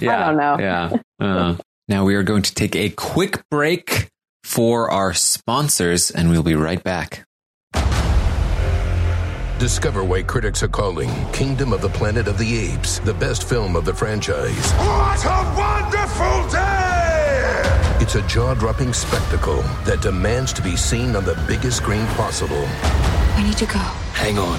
Yeah, 0.00 0.22
I 0.22 0.26
don't 0.26 0.36
know. 0.36 0.56
Yeah. 0.60 0.96
Uh, 1.18 1.56
now 1.88 2.04
we 2.04 2.14
are 2.14 2.22
going 2.22 2.42
to 2.42 2.54
take 2.54 2.76
a 2.76 2.90
quick 2.90 3.42
break 3.50 4.08
for 4.44 4.88
our 4.90 5.12
sponsors, 5.14 6.12
and 6.12 6.30
we'll 6.30 6.44
be 6.44 6.54
right 6.54 6.82
back. 6.82 7.24
Discover 9.58 10.04
why 10.04 10.22
critics 10.22 10.62
are 10.62 10.68
calling 10.68 11.10
Kingdom 11.32 11.72
of 11.72 11.80
the 11.80 11.88
Planet 11.88 12.28
of 12.28 12.38
the 12.38 12.56
Apes 12.56 13.00
the 13.00 13.14
best 13.14 13.48
film 13.48 13.74
of 13.74 13.84
the 13.84 13.92
franchise. 13.92 14.70
What 14.74 15.24
a 15.24 15.54
wonderful 15.58 16.48
day! 16.50 16.67
It's 18.08 18.14
a 18.14 18.26
jaw 18.26 18.54
dropping 18.54 18.94
spectacle 18.94 19.60
that 19.84 20.00
demands 20.00 20.54
to 20.54 20.62
be 20.62 20.76
seen 20.76 21.14
on 21.14 21.26
the 21.26 21.38
biggest 21.46 21.76
screen 21.76 22.06
possible. 22.16 22.66
We 23.36 23.42
need 23.42 23.58
to 23.58 23.66
go. 23.66 23.80
Hang 24.14 24.38
on. 24.38 24.58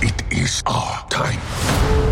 It 0.00 0.22
is 0.32 0.62
our 0.64 1.06
time. 1.10 1.38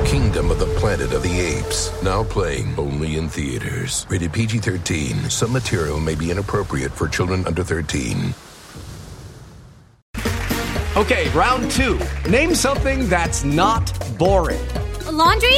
Kingdom 0.04 0.50
of 0.50 0.58
the 0.58 0.66
Planet 0.78 1.14
of 1.14 1.22
the 1.22 1.40
Apes. 1.40 1.90
Now 2.02 2.24
playing 2.24 2.78
only 2.78 3.16
in 3.16 3.30
theaters. 3.30 4.04
Rated 4.10 4.34
PG 4.34 4.58
13. 4.58 5.30
Some 5.30 5.50
material 5.50 5.98
may 5.98 6.14
be 6.14 6.30
inappropriate 6.30 6.92
for 6.92 7.08
children 7.08 7.46
under 7.46 7.64
13. 7.64 8.34
Okay, 10.94 11.30
round 11.30 11.70
two. 11.70 11.98
Name 12.28 12.54
something 12.54 13.08
that's 13.08 13.44
not 13.44 13.98
boring. 14.18 14.60
A 15.06 15.10
laundry? 15.10 15.56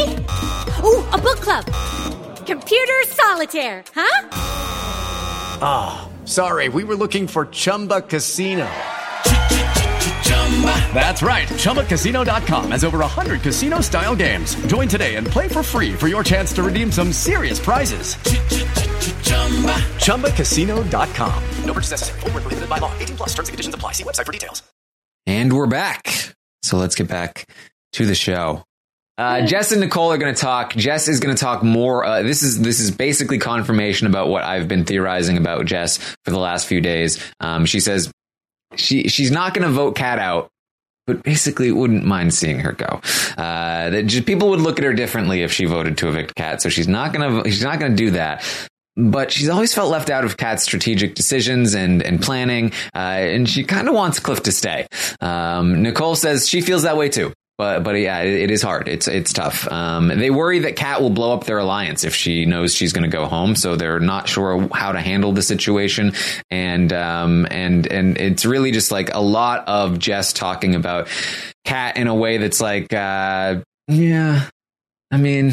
Ooh, 0.85 1.05
a 1.12 1.18
book 1.20 1.38
club. 1.38 1.64
Computer 2.46 3.02
solitaire, 3.09 3.82
huh? 3.92 4.28
Ah, 5.61 6.09
oh, 6.09 6.26
sorry, 6.26 6.68
we 6.68 6.85
were 6.85 6.94
looking 6.94 7.26
for 7.26 7.46
Chumba 7.46 8.00
Casino. 8.00 8.66
That's 10.94 11.22
right. 11.22 11.48
ChumbaCasino.com 11.48 12.70
has 12.70 12.85
over 12.85 12.98
100 12.98 13.42
casino 13.42 13.80
style 13.80 14.16
games. 14.16 14.54
Join 14.66 14.88
today 14.88 15.16
and 15.16 15.26
play 15.26 15.48
for 15.48 15.62
free 15.62 15.92
for 15.92 16.09
your 16.09 16.24
chance 16.24 16.52
to 16.54 16.62
redeem 16.62 16.90
some 16.90 17.12
serious 17.12 17.59
prizes. 17.59 18.14
ChumbaCasino.com. 20.04 21.42
No 21.64 21.72
purchase 21.72 21.90
necessary. 21.90 22.20
Full 22.20 22.30
prohibited 22.30 22.68
by 22.68 22.78
law. 22.78 22.96
18 22.98 23.16
plus 23.16 23.28
terms 23.35 23.48
and 23.48 23.54
conditions 23.54 23.74
apply. 23.74 23.92
See 23.92 24.04
website 24.04 24.24
for 24.24 24.32
details. 24.32 24.62
And 25.26 25.52
we're 25.52 25.66
back. 25.66 26.35
So 26.62 26.78
let's 26.78 26.94
get 26.94 27.09
back 27.09 27.48
to 27.94 28.06
the 28.06 28.14
show. 28.14 28.64
Uh, 29.18 29.46
Jess 29.46 29.72
and 29.72 29.81
Nicole 29.81 30.12
are 30.12 30.18
going 30.18 30.35
to 30.35 30.40
talk. 30.40 30.74
Jess 30.74 31.09
is 31.09 31.20
going 31.20 31.35
to 31.35 31.40
talk 31.40 31.62
more. 31.62 32.05
Uh, 32.05 32.22
this 32.22 32.42
is 32.42 32.61
this 32.61 32.81
is 32.81 32.90
basically 32.90 33.38
confirmation 33.38 34.07
about 34.07 34.29
what 34.29 34.44
I've 34.44 34.68
been 34.68 34.85
theorizing 34.85 35.38
about 35.38 35.64
Jess 35.64 35.98
for 36.24 36.31
the 36.31 36.38
last 36.38 36.66
few 36.66 36.81
days. 36.81 37.18
Um, 37.40 37.64
she 37.64 37.81
says 37.81 38.11
she 38.74 39.09
she's 39.09 39.31
not 39.31 39.55
going 39.55 39.66
to 39.66 39.72
vote 39.72 39.96
Kat 39.96 40.18
out, 40.18 40.50
but 41.07 41.22
basically 41.22 41.72
wouldn't 41.72 42.05
mind 42.05 42.35
seeing 42.35 42.61
her 42.61 42.72
go. 42.72 43.00
Uh, 43.38 43.90
that 43.90 44.07
just, 44.07 44.26
people 44.26 44.50
would 44.50 44.61
look 44.61 44.79
at 44.79 44.85
her 44.85 44.92
differently 44.92 45.42
if 45.42 45.50
she 45.50 45.64
voted 45.64 45.96
to 45.98 46.09
evict 46.09 46.35
Kat. 46.35 46.61
So 46.61 46.68
she's 46.68 46.88
not 46.88 47.14
going 47.14 47.42
to 47.42 47.50
she's 47.50 47.64
not 47.64 47.79
going 47.79 47.92
to 47.92 47.96
do 47.96 48.11
that 48.12 48.44
but 48.98 49.31
she's 49.31 49.50
always 49.50 49.74
felt 49.74 49.90
left 49.90 50.09
out 50.09 50.24
of 50.24 50.38
Kat's 50.38 50.62
strategic 50.62 51.14
decisions 51.14 51.74
and, 51.74 52.02
and 52.02 52.20
planning, 52.20 52.72
uh, 52.94 52.98
and 52.98 53.46
she 53.46 53.62
kind 53.62 53.88
of 53.88 53.94
wants 53.94 54.18
Cliff 54.18 54.44
to 54.44 54.52
stay. 54.52 54.87
Um, 55.20 55.83
Nicole 55.83 56.16
says 56.16 56.48
she 56.48 56.62
feels 56.62 56.85
that 56.85 56.96
way 56.96 57.11
too. 57.11 57.35
But 57.59 57.85
but 57.85 57.92
yeah, 57.92 58.21
it, 58.21 58.42
it 58.42 58.51
is 58.51 58.61
hard. 58.61 58.87
It's 58.87 59.09
it's 59.09 59.33
tough. 59.33 59.66
Um, 59.73 60.09
they 60.09 60.29
worry 60.31 60.59
that 60.61 60.77
Kat 60.77 61.01
will 61.01 61.11
blow 61.11 61.33
up 61.33 61.45
their 61.45 61.59
alliance 61.59 62.05
if 62.05 62.14
she 62.14 62.45
knows 62.45 62.75
she's 62.75 62.92
going 62.92 63.11
to 63.11 63.14
go 63.16 63.25
home, 63.25 63.57
so 63.57 63.77
they're 63.77 63.99
not 63.99 64.29
sure 64.29 64.69
how 64.75 64.92
to 64.92 65.01
handle 65.01 65.33
the 65.33 65.40
situation. 65.40 66.12
And 66.51 66.92
um, 66.92 67.47
and 67.51 67.87
and 67.87 68.19
it's 68.19 68.45
really 68.45 68.73
just 68.73 68.90
like 68.90 69.14
a 69.14 69.23
lot 69.23 69.66
of 69.69 69.99
Jess 69.99 70.35
talking 70.35 70.75
about 70.75 71.09
Kat 71.64 71.97
in 71.97 72.09
a 72.09 72.14
way 72.14 72.37
that's 72.37 72.61
like, 72.61 72.92
uh, 72.92 73.62
yeah, 73.88 74.49
I 75.11 75.16
mean, 75.16 75.53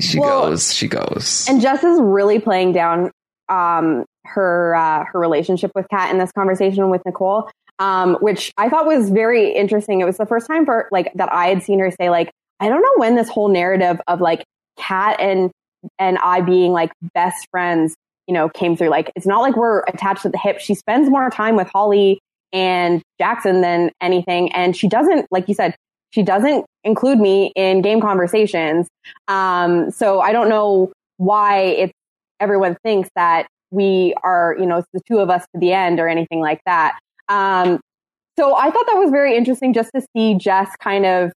she 0.00 0.18
well, 0.18 0.48
goes, 0.48 0.74
she 0.74 0.88
goes, 0.88 1.46
and 1.48 1.60
Jess 1.60 1.84
is 1.84 2.00
really 2.00 2.40
playing 2.40 2.72
down 2.72 3.12
um, 3.48 4.04
her 4.24 4.74
uh, 4.74 5.04
her 5.04 5.20
relationship 5.20 5.70
with 5.76 5.86
Kat 5.88 6.10
in 6.10 6.18
this 6.18 6.32
conversation 6.32 6.90
with 6.90 7.02
Nicole 7.06 7.48
um, 7.78 8.16
which 8.20 8.52
I 8.56 8.68
thought 8.68 8.86
was 8.86 9.10
very 9.10 9.52
interesting. 9.52 10.00
It 10.00 10.04
was 10.04 10.16
the 10.16 10.26
first 10.26 10.46
time 10.46 10.64
for 10.64 10.88
like 10.92 11.12
that 11.14 11.32
I 11.32 11.48
had 11.48 11.62
seen 11.62 11.78
her 11.80 11.90
say 11.90 12.10
like, 12.10 12.30
I 12.60 12.68
don't 12.68 12.82
know 12.82 12.92
when 12.96 13.16
this 13.16 13.28
whole 13.28 13.48
narrative 13.48 14.00
of 14.06 14.20
like 14.20 14.44
Kat 14.78 15.20
and 15.20 15.50
and 15.98 16.18
I 16.18 16.40
being 16.40 16.72
like 16.72 16.92
best 17.14 17.46
friends, 17.50 17.94
you 18.26 18.34
know, 18.34 18.48
came 18.48 18.76
through. 18.76 18.88
Like 18.88 19.10
it's 19.16 19.26
not 19.26 19.40
like 19.40 19.56
we're 19.56 19.80
attached 19.80 20.24
at 20.24 20.32
the 20.32 20.38
hip. 20.38 20.60
She 20.60 20.74
spends 20.74 21.10
more 21.10 21.28
time 21.30 21.56
with 21.56 21.68
Holly 21.68 22.20
and 22.52 23.02
Jackson 23.18 23.60
than 23.60 23.90
anything, 24.00 24.52
and 24.52 24.76
she 24.76 24.88
doesn't, 24.88 25.26
like 25.30 25.48
you 25.48 25.54
said, 25.54 25.74
she 26.10 26.22
doesn't 26.22 26.64
include 26.84 27.18
me 27.18 27.52
in 27.56 27.82
game 27.82 28.00
conversations. 28.00 28.86
Um, 29.26 29.90
so 29.90 30.20
I 30.20 30.32
don't 30.32 30.48
know 30.48 30.92
why 31.16 31.60
it's 31.60 31.92
everyone 32.38 32.76
thinks 32.84 33.08
that 33.16 33.48
we 33.70 34.14
are, 34.22 34.56
you 34.58 34.66
know, 34.66 34.78
it's 34.78 34.88
the 34.92 35.00
two 35.08 35.18
of 35.18 35.30
us 35.30 35.42
to 35.54 35.60
the 35.60 35.72
end 35.72 35.98
or 35.98 36.08
anything 36.08 36.40
like 36.40 36.60
that. 36.66 36.98
Um, 37.28 37.80
so 38.38 38.56
I 38.56 38.70
thought 38.70 38.86
that 38.86 38.96
was 38.96 39.10
very 39.10 39.36
interesting 39.36 39.72
just 39.72 39.90
to 39.94 40.04
see 40.14 40.34
Jess 40.34 40.70
kind 40.80 41.06
of, 41.06 41.32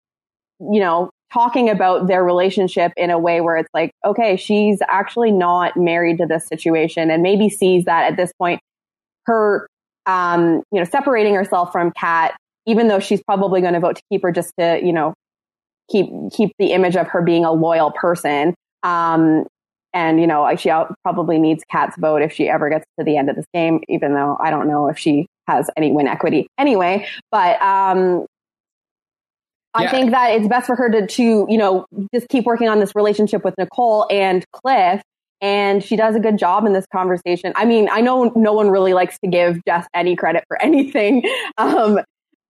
you 0.59 0.79
know, 0.79 1.09
talking 1.31 1.69
about 1.69 2.07
their 2.07 2.23
relationship 2.23 2.91
in 2.97 3.11
a 3.11 3.19
way 3.19 3.41
where 3.41 3.57
it's 3.57 3.69
like, 3.73 3.91
okay, 4.05 4.35
she's 4.37 4.79
actually 4.87 5.31
not 5.31 5.75
married 5.77 6.17
to 6.17 6.25
this 6.25 6.47
situation 6.47 7.11
and 7.11 7.21
maybe 7.21 7.49
sees 7.49 7.85
that 7.85 8.11
at 8.11 8.17
this 8.17 8.31
point, 8.39 8.59
her, 9.25 9.67
um, 10.05 10.63
you 10.71 10.79
know, 10.79 10.85
separating 10.85 11.35
herself 11.35 11.71
from 11.71 11.91
Kat, 11.91 12.35
even 12.65 12.87
though 12.87 12.99
she's 12.99 13.21
probably 13.23 13.61
going 13.61 13.73
to 13.73 13.79
vote 13.79 13.97
to 13.97 14.01
keep 14.09 14.23
her 14.23 14.31
just 14.31 14.53
to, 14.57 14.79
you 14.81 14.93
know, 14.93 15.13
keep, 15.91 16.07
keep 16.33 16.51
the 16.59 16.71
image 16.71 16.95
of 16.95 17.07
her 17.07 17.21
being 17.21 17.45
a 17.45 17.51
loyal 17.51 17.91
person. 17.91 18.55
Um, 18.83 19.45
and, 19.93 20.19
you 20.19 20.27
know, 20.27 20.55
she 20.55 20.71
probably 21.03 21.39
needs 21.39 21.63
Kat's 21.69 21.97
vote 21.97 22.21
if 22.21 22.31
she 22.31 22.47
ever 22.49 22.69
gets 22.69 22.85
to 22.97 23.05
the 23.05 23.17
end 23.17 23.29
of 23.29 23.35
this 23.35 23.45
game, 23.53 23.81
even 23.89 24.13
though 24.13 24.37
I 24.41 24.49
don't 24.49 24.67
know 24.67 24.87
if 24.87 24.97
she 24.97 25.27
has 25.47 25.69
any 25.77 25.91
win 25.91 26.07
equity 26.07 26.47
anyway. 26.57 27.07
But 27.31 27.61
um, 27.61 28.25
I 29.73 29.83
yeah. 29.83 29.91
think 29.91 30.11
that 30.11 30.31
it's 30.31 30.47
best 30.47 30.67
for 30.67 30.75
her 30.75 30.89
to, 30.89 31.05
to, 31.05 31.45
you 31.49 31.57
know, 31.57 31.85
just 32.13 32.27
keep 32.29 32.45
working 32.45 32.67
on 32.67 32.79
this 32.79 32.95
relationship 32.95 33.43
with 33.43 33.55
Nicole 33.57 34.07
and 34.09 34.43
Cliff. 34.51 35.01
And 35.39 35.83
she 35.83 35.95
does 35.95 36.15
a 36.15 36.19
good 36.19 36.37
job 36.37 36.65
in 36.65 36.73
this 36.73 36.85
conversation. 36.91 37.53
I 37.55 37.65
mean, 37.65 37.87
I 37.91 38.01
know 38.01 38.31
no 38.35 38.53
one 38.53 38.69
really 38.69 38.93
likes 38.93 39.19
to 39.19 39.29
give 39.29 39.63
Jess 39.67 39.85
any 39.93 40.15
credit 40.15 40.43
for 40.47 40.59
anything. 40.61 41.23
Um, 41.57 41.99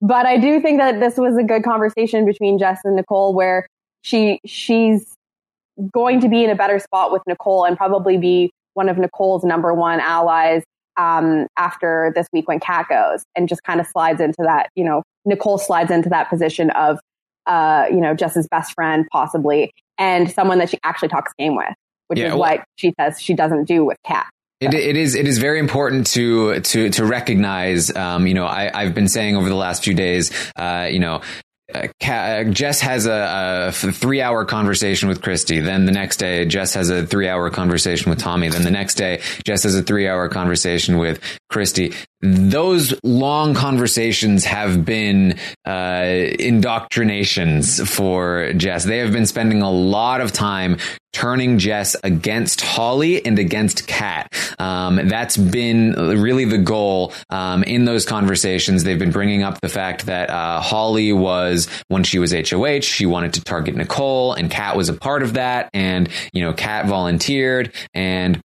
but 0.01 0.25
I 0.25 0.37
do 0.37 0.61
think 0.61 0.79
that 0.79 0.99
this 0.99 1.17
was 1.17 1.35
a 1.37 1.43
good 1.43 1.63
conversation 1.63 2.25
between 2.25 2.59
Jess 2.59 2.79
and 2.83 2.95
Nicole 2.95 3.33
where 3.33 3.67
she, 4.03 4.39
she's 4.45 5.15
going 5.91 6.21
to 6.21 6.29
be 6.29 6.43
in 6.43 6.49
a 6.49 6.55
better 6.55 6.79
spot 6.79 7.11
with 7.11 7.21
Nicole 7.27 7.65
and 7.65 7.75
probably 7.75 8.17
be 8.17 8.51
one 8.73 8.89
of 8.89 8.97
Nicole's 8.97 9.43
number 9.43 9.73
one 9.73 9.99
allies 9.99 10.63
um, 10.97 11.47
after 11.57 12.11
this 12.15 12.27
week 12.33 12.47
when 12.47 12.59
Kat 12.59 12.87
goes 12.89 13.23
and 13.35 13.47
just 13.47 13.63
kind 13.63 13.79
of 13.79 13.87
slides 13.87 14.19
into 14.21 14.41
that, 14.43 14.69
you 14.75 14.83
know, 14.83 15.03
Nicole 15.25 15.57
slides 15.57 15.91
into 15.91 16.09
that 16.09 16.29
position 16.29 16.69
of, 16.71 16.99
uh, 17.45 17.85
you 17.89 18.01
know, 18.01 18.13
Jess's 18.13 18.47
best 18.49 18.73
friend 18.73 19.05
possibly 19.11 19.71
and 19.97 20.31
someone 20.31 20.59
that 20.59 20.69
she 20.69 20.79
actually 20.83 21.09
talks 21.09 21.31
game 21.37 21.55
with. 21.55 21.73
which 22.07 22.19
Yeah, 22.19 22.27
is 22.27 22.31
well- 22.31 22.39
what 22.39 22.63
she 22.77 22.93
says 22.99 23.21
she 23.21 23.33
doesn't 23.33 23.65
do 23.65 23.83
with 23.85 23.97
Kat. 24.05 24.25
It, 24.59 24.73
it 24.73 24.97
is 24.97 25.13
it 25.13 25.27
is 25.27 25.37
very 25.37 25.59
important 25.59 26.07
to 26.07 26.59
to 26.61 26.89
to 26.89 27.05
recognize. 27.05 27.95
Um, 27.95 28.25
you 28.25 28.33
know, 28.33 28.45
I, 28.47 28.71
I've 28.73 28.95
been 28.95 29.07
saying 29.07 29.35
over 29.35 29.47
the 29.49 29.55
last 29.55 29.83
few 29.83 29.93
days. 29.93 30.31
Uh, 30.55 30.87
you 30.89 30.97
know. 30.99 31.21
Uh, 31.73 31.87
uh, 32.07 32.43
Jess 32.45 32.79
has 32.79 33.05
a, 33.05 33.67
a 33.67 33.71
three 33.71 34.21
hour 34.21 34.45
conversation 34.45 35.09
with 35.09 35.21
Christie. 35.21 35.59
Then 35.59 35.85
the 35.85 35.91
next 35.91 36.17
day, 36.17 36.45
Jess 36.45 36.73
has 36.75 36.89
a 36.89 37.05
three 37.05 37.27
hour 37.27 37.49
conversation 37.49 38.09
with 38.09 38.19
Tommy. 38.19 38.49
Then 38.49 38.63
the 38.63 38.71
next 38.71 38.95
day, 38.95 39.21
Jess 39.43 39.63
has 39.63 39.75
a 39.75 39.83
three 39.83 40.07
hour 40.07 40.29
conversation 40.29 40.97
with 40.97 41.21
Christie. 41.49 41.93
Those 42.21 42.93
long 43.03 43.53
conversations 43.53 44.45
have 44.45 44.85
been 44.85 45.37
uh, 45.65 46.03
indoctrinations 46.39 47.87
for 47.89 48.53
Jess. 48.53 48.85
They 48.85 48.99
have 48.99 49.11
been 49.11 49.27
spending 49.27 49.61
a 49.61 49.69
lot 49.69 50.21
of 50.21 50.31
time 50.31 50.77
turning 51.17 51.57
Jess 51.57 51.95
against 52.03 52.61
Holly 52.61 53.25
and 53.25 53.39
against 53.39 53.87
Kat. 53.87 54.31
Um, 54.59 55.07
that's 55.07 55.35
been 55.35 55.93
really 55.93 56.45
the 56.45 56.59
goal 56.59 57.11
um, 57.31 57.63
in 57.63 57.85
those 57.85 58.05
conversations. 58.05 58.83
They've 58.83 58.99
been 58.99 59.11
bringing 59.11 59.41
up 59.41 59.59
the 59.59 59.67
fact 59.67 60.05
that 60.05 60.29
uh, 60.29 60.61
Holly 60.61 61.11
was 61.13 61.67
when 61.87 62.03
she 62.03 62.19
was 62.19 62.33
HOH, 62.33 62.81
she 62.81 63.07
wanted 63.07 63.33
to 63.33 63.43
target 63.43 63.75
Nicole, 63.75 64.33
and 64.33 64.51
Kat 64.51 64.77
was 64.77 64.89
a 64.89 64.93
part 64.93 65.23
of 65.23 65.33
that. 65.33 65.71
And 65.73 66.07
you 66.33 66.43
know, 66.43 66.53
Kat 66.53 66.85
volunteered 66.85 67.73
and 67.95 68.39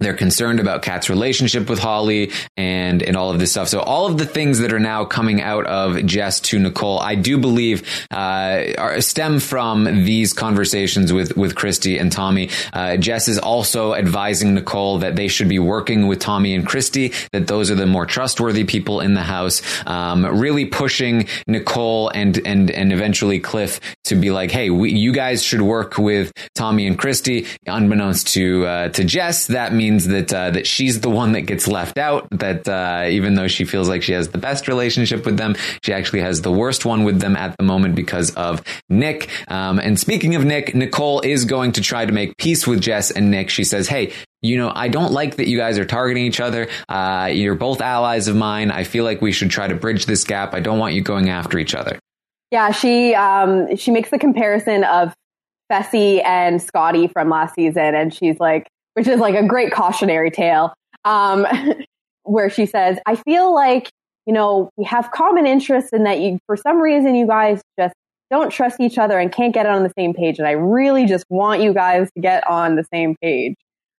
they're 0.00 0.14
concerned 0.14 0.60
about 0.60 0.82
Kat's 0.82 1.10
relationship 1.10 1.68
with 1.68 1.80
Holly 1.80 2.30
and 2.56 3.02
and 3.02 3.16
all 3.16 3.30
of 3.30 3.38
this 3.38 3.50
stuff. 3.50 3.68
So 3.68 3.80
all 3.80 4.06
of 4.06 4.16
the 4.16 4.26
things 4.26 4.60
that 4.60 4.72
are 4.72 4.78
now 4.78 5.04
coming 5.04 5.42
out 5.42 5.66
of 5.66 6.04
Jess 6.06 6.38
to 6.40 6.58
Nicole, 6.58 7.00
I 7.00 7.16
do 7.16 7.36
believe 7.36 7.82
uh, 8.12 8.62
are, 8.78 9.00
stem 9.00 9.40
from 9.40 9.84
these 9.84 10.32
conversations 10.32 11.12
with 11.12 11.36
with 11.36 11.56
Christie 11.56 11.98
and 11.98 12.12
Tommy. 12.12 12.50
Uh, 12.72 12.96
Jess 12.96 13.26
is 13.26 13.38
also 13.38 13.94
advising 13.94 14.54
Nicole 14.54 14.98
that 14.98 15.16
they 15.16 15.26
should 15.26 15.48
be 15.48 15.58
working 15.58 16.06
with 16.06 16.20
Tommy 16.20 16.54
and 16.54 16.64
Christie. 16.66 17.12
That 17.32 17.48
those 17.48 17.70
are 17.70 17.74
the 17.74 17.86
more 17.86 18.06
trustworthy 18.06 18.64
people 18.64 19.00
in 19.00 19.14
the 19.14 19.22
house. 19.22 19.62
Um, 19.86 20.24
really 20.24 20.66
pushing 20.66 21.26
Nicole 21.48 22.08
and 22.10 22.40
and 22.46 22.70
and 22.70 22.92
eventually 22.92 23.40
Cliff 23.40 23.80
to 24.04 24.14
be 24.14 24.30
like, 24.30 24.52
hey, 24.52 24.70
we, 24.70 24.92
you 24.92 25.12
guys 25.12 25.42
should 25.42 25.62
work 25.62 25.98
with 25.98 26.32
Tommy 26.54 26.86
and 26.86 26.96
Christie. 26.96 27.46
Unbeknownst 27.66 28.28
to 28.34 28.64
uh, 28.64 28.88
to 28.90 29.02
Jess, 29.02 29.48
that 29.48 29.72
means 29.72 29.87
that 29.96 30.32
uh, 30.32 30.50
that 30.50 30.66
she's 30.66 31.00
the 31.00 31.10
one 31.10 31.32
that 31.32 31.42
gets 31.42 31.66
left 31.66 31.98
out. 31.98 32.28
That 32.30 32.68
uh, 32.68 33.08
even 33.08 33.34
though 33.34 33.48
she 33.48 33.64
feels 33.64 33.88
like 33.88 34.02
she 34.02 34.12
has 34.12 34.28
the 34.28 34.38
best 34.38 34.68
relationship 34.68 35.24
with 35.24 35.36
them, 35.36 35.56
she 35.82 35.92
actually 35.92 36.20
has 36.20 36.42
the 36.42 36.52
worst 36.52 36.84
one 36.84 37.04
with 37.04 37.20
them 37.20 37.36
at 37.36 37.56
the 37.56 37.64
moment 37.64 37.94
because 37.94 38.34
of 38.34 38.62
Nick. 38.88 39.28
Um, 39.48 39.78
and 39.78 39.98
speaking 39.98 40.34
of 40.34 40.44
Nick, 40.44 40.74
Nicole 40.74 41.20
is 41.20 41.44
going 41.44 41.72
to 41.72 41.80
try 41.80 42.04
to 42.04 42.12
make 42.12 42.36
peace 42.36 42.66
with 42.66 42.80
Jess 42.80 43.10
and 43.10 43.30
Nick. 43.30 43.50
She 43.50 43.64
says, 43.64 43.88
"Hey." 43.88 44.12
You 44.40 44.56
know, 44.56 44.70
I 44.72 44.86
don't 44.86 45.10
like 45.10 45.34
that 45.34 45.48
you 45.48 45.58
guys 45.58 45.80
are 45.80 45.84
targeting 45.84 46.24
each 46.24 46.38
other. 46.38 46.68
Uh, 46.88 47.28
you're 47.32 47.56
both 47.56 47.80
allies 47.80 48.28
of 48.28 48.36
mine. 48.36 48.70
I 48.70 48.84
feel 48.84 49.02
like 49.02 49.20
we 49.20 49.32
should 49.32 49.50
try 49.50 49.66
to 49.66 49.74
bridge 49.74 50.06
this 50.06 50.22
gap. 50.22 50.54
I 50.54 50.60
don't 50.60 50.78
want 50.78 50.94
you 50.94 51.02
going 51.02 51.28
after 51.28 51.58
each 51.58 51.74
other. 51.74 51.98
Yeah, 52.52 52.70
she 52.70 53.14
um, 53.14 53.76
she 53.76 53.90
makes 53.90 54.10
the 54.10 54.18
comparison 54.18 54.84
of 54.84 55.12
Fessy 55.70 56.24
and 56.24 56.62
Scottie 56.62 57.08
from 57.08 57.28
last 57.28 57.54
season, 57.54 57.94
and 57.94 58.12
she's 58.12 58.40
like, 58.40 58.68
which 58.98 59.06
is 59.06 59.20
like 59.20 59.36
a 59.36 59.46
great 59.46 59.72
cautionary 59.72 60.28
tale, 60.28 60.74
um, 61.04 61.46
where 62.24 62.50
she 62.50 62.66
says, 62.66 62.98
"I 63.06 63.14
feel 63.14 63.54
like 63.54 63.90
you 64.26 64.32
know 64.32 64.70
we 64.76 64.84
have 64.84 65.12
common 65.12 65.46
interests 65.46 65.90
in 65.92 66.02
that 66.02 66.18
you, 66.18 66.40
for 66.46 66.56
some 66.56 66.80
reason, 66.80 67.14
you 67.14 67.24
guys 67.24 67.62
just 67.78 67.94
don't 68.28 68.50
trust 68.50 68.80
each 68.80 68.98
other 68.98 69.16
and 69.20 69.30
can't 69.30 69.54
get 69.54 69.66
on 69.66 69.84
the 69.84 69.92
same 69.96 70.14
page, 70.14 70.38
and 70.38 70.48
I 70.48 70.52
really 70.52 71.06
just 71.06 71.24
want 71.30 71.62
you 71.62 71.72
guys 71.72 72.10
to 72.16 72.20
get 72.20 72.44
on 72.48 72.74
the 72.74 72.84
same 72.92 73.14
page." 73.22 73.54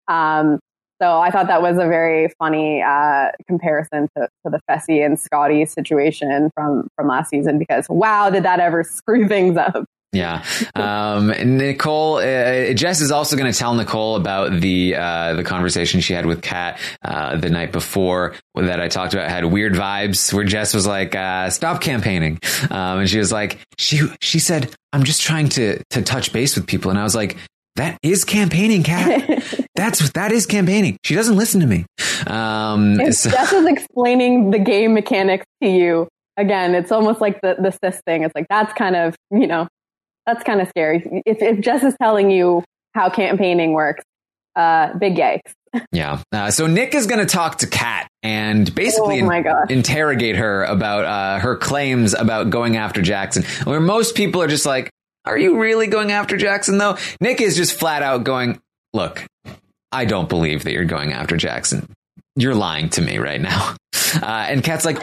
Um, 0.10 0.60
so 1.02 1.20
I 1.22 1.32
thought 1.32 1.48
that 1.48 1.62
was 1.62 1.78
a 1.78 1.88
very 1.88 2.28
funny 2.38 2.82
uh, 2.82 3.30
comparison 3.48 4.10
to, 4.18 4.28
to 4.44 4.52
the 4.52 4.60
Fessy 4.70 5.06
and 5.06 5.18
Scottie 5.18 5.66
situation 5.66 6.52
from 6.54 6.90
from 6.98 7.08
last 7.08 7.30
season 7.30 7.58
because 7.58 7.86
wow, 7.88 8.30
did 8.30 8.44
that 8.44 8.60
ever 8.60 8.84
screw 8.84 9.30
things 9.30 9.56
up? 9.56 9.86
Yeah. 10.12 10.44
Um, 10.76 11.28
Nicole, 11.28 12.16
uh, 12.18 12.74
Jess 12.74 13.00
is 13.00 13.12
also 13.12 13.38
going 13.38 13.52
to 13.52 13.58
tell 13.58 13.76
Nicole 13.76 14.16
about 14.16 14.60
the, 14.60 14.96
uh, 14.96 15.34
the 15.34 15.44
conversation 15.44 16.00
she 16.02 16.14
had 16.14 16.26
with 16.26 16.42
Kat, 16.42 16.80
uh, 17.04 17.36
the 17.38 17.50
night 17.50 17.72
before 17.72 18.34
that 18.56 18.80
I 18.82 18.88
talked 18.88 19.14
about 19.14 19.30
had 19.30 19.46
weird 19.46 19.74
vibes 19.74 20.34
where 20.34 20.44
Jess 20.44 20.74
was 20.74 20.88
like, 20.88 21.14
uh, 21.16 21.52
stop 21.52 21.82
campaigning. 21.82 22.40
Um, 22.72 23.00
and 23.00 23.10
she 23.10 23.20
was 23.20 23.32
like, 23.32 23.60
she, 23.78 24.02
she 24.20 24.40
said, 24.40 24.74
I'm 24.94 25.04
just 25.04 25.22
trying 25.22 25.50
to, 25.50 25.82
to 25.92 26.02
touch 26.02 26.34
base 26.34 26.56
with 26.56 26.66
people. 26.66 26.90
And 26.90 27.00
I 27.00 27.04
was 27.04 27.14
like, 27.16 27.38
that 27.76 28.00
is 28.02 28.26
campaigning, 28.26 28.82
Kat. 28.84 29.44
That's, 29.76 30.10
that 30.14 30.32
is 30.32 30.46
campaigning. 30.48 30.98
She 31.04 31.14
doesn't 31.14 31.38
listen 31.38 31.62
to 31.62 31.68
me. 31.68 31.86
Um, 32.26 33.00
If 33.00 33.14
so- 33.14 33.30
Jess 33.30 33.54
is 33.54 33.66
explaining 33.68 34.50
the 34.52 34.60
game 34.60 34.96
mechanics 34.96 35.46
to 35.62 35.70
you 35.70 36.08
again, 36.36 36.74
it's 36.74 36.92
almost 36.92 37.22
like 37.22 37.40
the 37.42 37.56
the 37.60 37.72
Sis 37.72 38.02
thing. 38.06 38.24
It's 38.24 38.34
like 38.34 38.48
that's 38.50 38.74
kind 38.74 38.96
of 38.96 39.16
you 39.32 39.46
know 39.48 39.68
that's 40.34 40.44
kind 40.44 40.62
of 40.62 40.68
scary. 40.70 41.24
If 41.26 41.42
if 41.42 41.60
Jess 41.62 41.84
is 41.84 41.96
telling 42.02 42.30
you 42.32 42.64
how 42.96 43.10
campaigning 43.10 43.74
works, 43.74 44.04
uh, 44.56 44.94
big 44.98 45.16
yikes. 45.16 45.52
Yeah. 45.92 46.22
Uh, 46.32 46.50
so 46.50 46.66
Nick 46.66 46.96
is 46.96 47.06
going 47.06 47.20
to 47.20 47.32
talk 47.32 47.60
to 47.60 47.68
Kat 47.68 48.08
and 48.24 48.74
basically 48.74 49.22
Oh 49.22 49.28
gosh. 49.44 49.70
interrogate 49.70 50.36
her 50.36 50.64
about 50.64 51.06
uh, 51.06 51.40
her 51.40 51.56
claims 51.58 52.14
about 52.16 52.50
going 52.50 52.76
after 52.76 53.02
Jackson. 53.04 53.44
Where 53.66 53.80
most 53.80 54.16
people 54.16 54.42
are 54.42 54.48
just 54.48 54.66
like, 54.66 54.90
"Are 55.26 55.38
you 55.38 55.60
really 55.60 55.88
going 55.88 56.12
after 56.12 56.38
Jackson?" 56.38 56.78
Though 56.80 56.98
Nick 57.22 57.40
is 57.42 57.56
just 57.56 57.78
flat 57.78 58.02
out 58.02 58.24
going, 58.24 58.60
"Look, 58.94 59.24
I 59.92 60.06
don't 60.06 60.28
believe 60.28 60.64
that 60.64 60.74
you're 60.74 60.86
going 60.86 61.14
after 61.14 61.38
Jackson. 61.38 61.86
You're 62.36 62.56
lying 62.56 62.90
to 62.92 63.02
me 63.02 63.18
right 63.18 63.42
now." 63.42 63.76
Uh, 64.16 64.48
and 64.50 64.64
Kat's 64.64 64.86
like. 64.86 64.98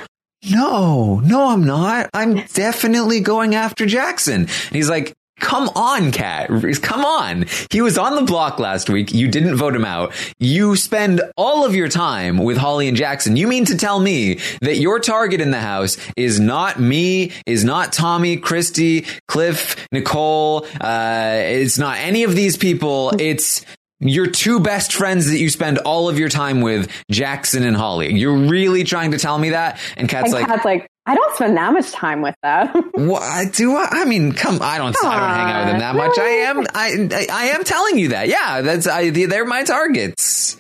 No, 0.51 1.21
no, 1.21 1.49
I'm 1.49 1.65
not. 1.65 2.11
I'm 2.15 2.37
definitely 2.55 3.21
going 3.21 3.55
after 3.55 3.87
Jackson. 3.87 4.43
And 4.43 4.73
he's 4.73 4.89
like, 4.89 5.15
Come 5.39 5.69
on, 5.77 6.13
Kat. 6.13 6.49
Come 6.81 7.05
on. 7.05 7.45
He 7.71 7.83
was 7.83 7.99
on 7.99 8.15
the 8.15 8.23
block 8.23 8.59
last 8.59 8.89
week. 8.89 9.13
You 9.13 9.29
didn't 9.29 9.57
vote 9.57 9.77
him 9.77 9.85
out. 9.85 10.15
You 10.39 10.77
spend 10.77 11.21
all 11.37 11.67
of 11.67 11.75
your 11.75 11.89
time 11.89 12.39
with 12.39 12.57
Holly 12.57 12.89
and 12.89 12.97
Jackson. 12.97 13.37
You 13.37 13.47
mean 13.47 13.67
to 13.67 13.77
tell 13.77 14.01
me 14.01 14.41
that 14.63 14.79
your 14.79 14.99
target 14.99 15.43
in 15.43 15.51
the 15.51 15.61
house 15.61 15.99
is 16.17 16.41
not 16.41 16.81
me, 16.81 17.33
is 17.45 17.65
not 17.65 17.93
Tommy, 17.93 18.39
Christie, 18.39 19.05
Cliff, 19.29 19.87
Nicole, 19.93 20.67
uh, 20.81 21.35
it's 21.37 21.77
not 21.77 21.99
any 21.99 22.25
of 22.25 22.35
these 22.35 22.57
people. 22.57 23.13
It's 23.21 23.63
your 24.01 24.27
two 24.27 24.61
best 24.61 24.93
friends 24.93 25.31
that 25.31 25.39
you 25.39 25.49
spend 25.49 25.79
all 25.79 26.09
of 26.09 26.19
your 26.19 26.29
time 26.29 26.61
with, 26.61 26.91
Jackson 27.11 27.65
and 27.65 27.77
Holly. 27.77 28.13
You're 28.15 28.37
really 28.37 28.85
trying 28.85 29.13
to 29.13 29.19
tell 29.19 29.39
me 29.39 29.51
that? 29.51 29.79
And 29.97 30.09
Kat's 30.09 30.27
And 30.27 30.35
like, 30.35 30.47
Kat's 30.47 30.65
like, 30.65 30.89
I 31.07 31.15
don't 31.15 31.35
spend 31.37 31.57
that 31.57 31.73
much 31.73 31.93
time 31.93 32.21
with 32.21 32.35
them. 32.43 32.69
what 32.95 33.53
do 33.53 33.77
I? 33.77 33.89
I 33.91 34.05
mean, 34.05 34.33
come. 34.33 34.59
I 34.61 34.79
don't. 34.79 34.97
I 35.05 35.21
don't 35.21 35.29
hang 35.29 35.51
out 35.51 35.65
with 35.65 35.73
them 35.73 35.79
that 35.81 35.95
much. 35.95 36.19
I 36.19 36.29
am. 36.29 36.61
I. 36.75 37.09
I, 37.13 37.27
I 37.33 37.45
am 37.51 37.65
telling 37.65 37.99
you 37.99 38.09
that. 38.09 38.29
Yeah, 38.29 38.61
that's. 38.63 38.87
I, 38.87 39.11
they're 39.11 39.45
my 39.45 39.63
targets. 39.63 40.57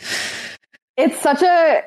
it's 0.96 1.20
such 1.20 1.42
a 1.42 1.82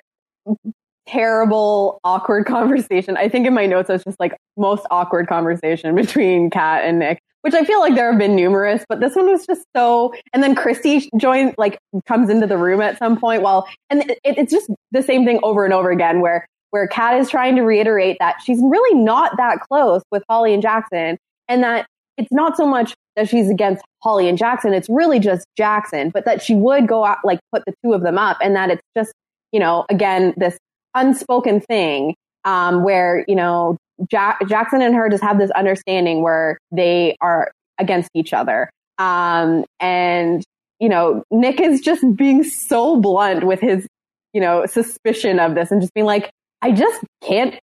terrible, 1.08 2.00
awkward 2.04 2.46
conversation. 2.48 3.18
I 3.18 3.30
think 3.30 3.48
in 3.48 3.54
my 3.54 3.66
notes 3.66 3.90
it's 3.90 4.04
just 4.04 4.20
like 4.20 4.38
most 4.58 4.86
awkward 4.92 5.28
conversation 5.28 5.96
between 5.96 6.50
Kat 6.50 6.84
and 6.84 7.00
Nick, 7.00 7.22
which 7.42 7.54
I 7.54 7.64
feel 7.64 7.80
like 7.80 7.96
there 7.96 8.10
have 8.10 8.20
been 8.20 8.36
numerous, 8.36 8.84
but 8.90 9.00
this 9.00 9.16
one 9.16 9.28
was 9.28 9.46
just 9.46 9.64
so. 9.76 10.14
And 10.34 10.44
then 10.44 10.56
Christie 10.56 11.10
joins, 11.18 11.54
like, 11.58 11.80
comes 12.06 12.30
into 12.30 12.48
the 12.48 12.58
room 12.58 12.82
at 12.82 12.98
some 12.98 13.20
point. 13.20 13.42
While 13.42 13.68
and 13.90 14.10
it, 14.10 14.20
it's 14.24 14.52
just 14.52 14.70
the 14.92 15.02
same 15.02 15.26
thing 15.26 15.40
over 15.44 15.66
and 15.66 15.74
over 15.74 15.92
again, 15.92 16.22
where 16.22 16.46
where 16.72 16.88
Kat 16.88 17.20
is 17.20 17.30
trying 17.30 17.56
to 17.56 17.64
reiterate 17.64 18.18
that 18.20 18.38
she's 18.44 18.60
really 18.62 19.00
not 19.00 19.38
that 19.38 19.60
close 19.62 20.04
with 20.12 20.24
Holly 20.30 20.54
and 20.54 20.62
Jackson, 20.62 21.18
and 21.48 21.64
that 21.64 21.88
it's 22.18 22.32
not 22.32 22.58
so 22.58 22.68
much 22.68 22.94
that 23.16 23.30
she's 23.30 23.50
against 23.50 23.84
Holly 24.04 24.28
and 24.28 24.38
Jackson. 24.38 24.74
It's 24.74 24.90
really 24.90 25.20
just 25.20 25.46
Jackson, 25.58 26.10
but 26.10 26.26
that 26.26 26.42
she 26.42 26.56
would 26.56 26.88
go 26.88 27.06
out, 27.06 27.18
like, 27.24 27.40
put 27.54 27.64
the 27.66 27.74
two 27.84 27.94
of 27.94 28.02
them 28.02 28.18
up, 28.18 28.38
and 28.42 28.56
that 28.56 28.70
it's 28.70 28.84
just 28.96 29.14
you 29.52 29.60
know, 29.60 29.86
again, 29.90 30.34
this 30.38 30.58
unspoken 30.96 31.62
thing 31.62 32.16
um, 32.46 32.84
where, 32.84 33.26
you 33.28 33.36
know, 33.36 33.78
ja- 34.12 34.38
Jackson 34.48 34.82
and 34.82 34.96
her 34.96 35.10
just 35.10 35.24
have 35.24 35.38
this 35.40 35.52
understanding 35.52 36.22
where 36.22 36.58
they 36.72 37.16
are 37.22 37.52
against 37.80 38.10
each 38.14 38.34
other. 38.34 38.70
Um, 38.98 39.66
and, 39.80 40.44
you 40.80 40.90
know, 40.90 41.24
Nick 41.32 41.60
is 41.60 41.82
just 41.82 42.04
being 42.16 42.44
so 42.44 43.00
blunt 43.00 43.44
with 43.46 43.60
his, 43.60 43.88
you 44.34 44.42
know, 44.42 44.66
suspicion 44.66 45.40
of 45.40 45.56
this 45.56 45.72
and 45.72 45.82
just 45.82 45.94
being 45.94 46.06
like, 46.06 46.30
I 46.62 46.72
just 46.72 47.04
can't 47.24 47.58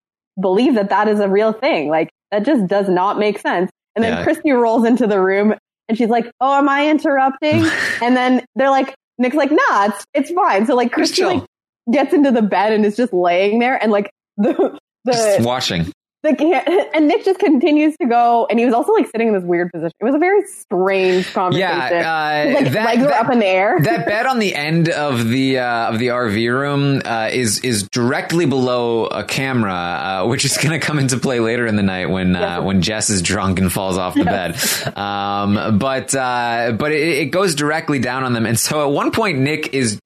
believe 0.41 0.75
that 0.75 0.91
that 0.91 1.09
is 1.09 1.21
a 1.21 1.29
real 1.29 1.53
thing. 1.53 1.89
Like, 1.89 2.11
that 2.31 2.45
just 2.45 2.67
does 2.67 2.89
not 2.89 3.19
make 3.19 3.39
sense. 3.39 3.71
And 3.95 4.05
then 4.05 4.13
Yeah. 4.19 4.25
Christie 4.25 4.53
rolls 4.53 4.85
into 4.87 5.07
the 5.07 5.21
room 5.21 5.55
and 5.89 5.99
she's 5.99 6.09
like, 6.09 6.31
Oh, 6.41 6.57
am 6.59 6.69
I 6.69 6.89
interrupting? 6.89 7.65
and 8.03 8.17
then 8.17 8.45
they're 8.57 8.71
like, 8.71 8.95
Nick's 9.19 9.37
like, 9.37 9.51
Nah, 9.51 9.87
it's, 9.87 10.05
it's 10.15 10.31
fine. 10.31 10.65
So, 10.67 10.75
like, 10.75 10.93
Christie, 10.93 11.25
like, 11.25 11.45
gets 11.91 12.13
into 12.15 12.31
the 12.31 12.43
bed 12.43 12.73
and 12.73 12.87
is 12.87 12.97
just 12.97 13.13
laying 13.13 13.59
there 13.59 13.83
and 13.83 13.91
like 13.91 14.09
the 14.37 14.79
Just 15.07 15.39
the 15.39 15.45
watching. 15.45 15.93
the 16.23 16.37
can- 16.37 16.87
and 16.95 17.09
Nick 17.09 17.25
just 17.25 17.41
continues 17.41 17.97
to 17.97 18.07
go, 18.07 18.47
and 18.49 18.57
he 18.59 18.65
was 18.65 18.73
also 18.73 18.93
like 18.93 19.09
sitting 19.11 19.27
in 19.27 19.35
this 19.35 19.43
weird 19.43 19.73
position. 19.73 19.93
It 20.01 20.05
was 20.05 20.15
a 20.15 20.19
very 20.19 20.43
strange 20.47 21.33
conversation. 21.33 21.69
Yeah, 21.69 22.45
uh, 22.49 22.55
like 22.55 22.73
that- 22.73 22.85
legs 22.87 23.03
were 23.03 23.09
that- 23.09 23.27
up 23.27 23.33
in 23.33 23.41
the 23.41 23.47
air. 23.47 23.81
that 23.83 24.07
bed 24.07 24.27
on 24.27 24.39
the 24.39 24.55
end 24.55 24.89
of 24.89 25.29
the 25.29 25.59
uh, 25.59 25.91
of 25.93 25.99
the 25.99 26.09
RV 26.09 26.49
room 26.57 27.03
uh, 27.05 27.29
is 27.33 27.59
is 27.65 27.89
directly 27.89 28.47
below 28.47 29.07
a 29.07 29.25
camera, 29.25 29.75
uh, 30.23 30.27
which 30.29 30.45
is 30.45 30.57
going 30.59 30.79
to 30.79 30.79
come 30.79 31.01
into 31.01 31.19
play 31.19 31.41
later 31.41 31.67
in 31.67 31.75
the 31.75 31.83
night 31.83 32.07
when 32.09 32.37
uh, 32.37 32.63
when 32.63 32.83
Jess 32.83 33.11
is 33.11 33.21
drunk 33.23 33.59
and 33.59 33.73
falls 33.73 33.99
off 33.99 34.15
the 34.15 34.25
bed. 34.25 34.55
Um, 34.97 35.79
but 35.79 36.15
uh, 36.15 36.73
but 36.79 36.93
it, 36.93 37.03
it 37.19 37.27
goes 37.33 37.57
directly 37.57 37.99
down 37.99 38.23
on 38.23 38.33
them, 38.33 38.47
and 38.47 38.57
so 38.59 38.87
at 38.89 38.93
one 38.95 39.11
point 39.11 39.39
Nick 39.41 39.75
is. 39.75 39.99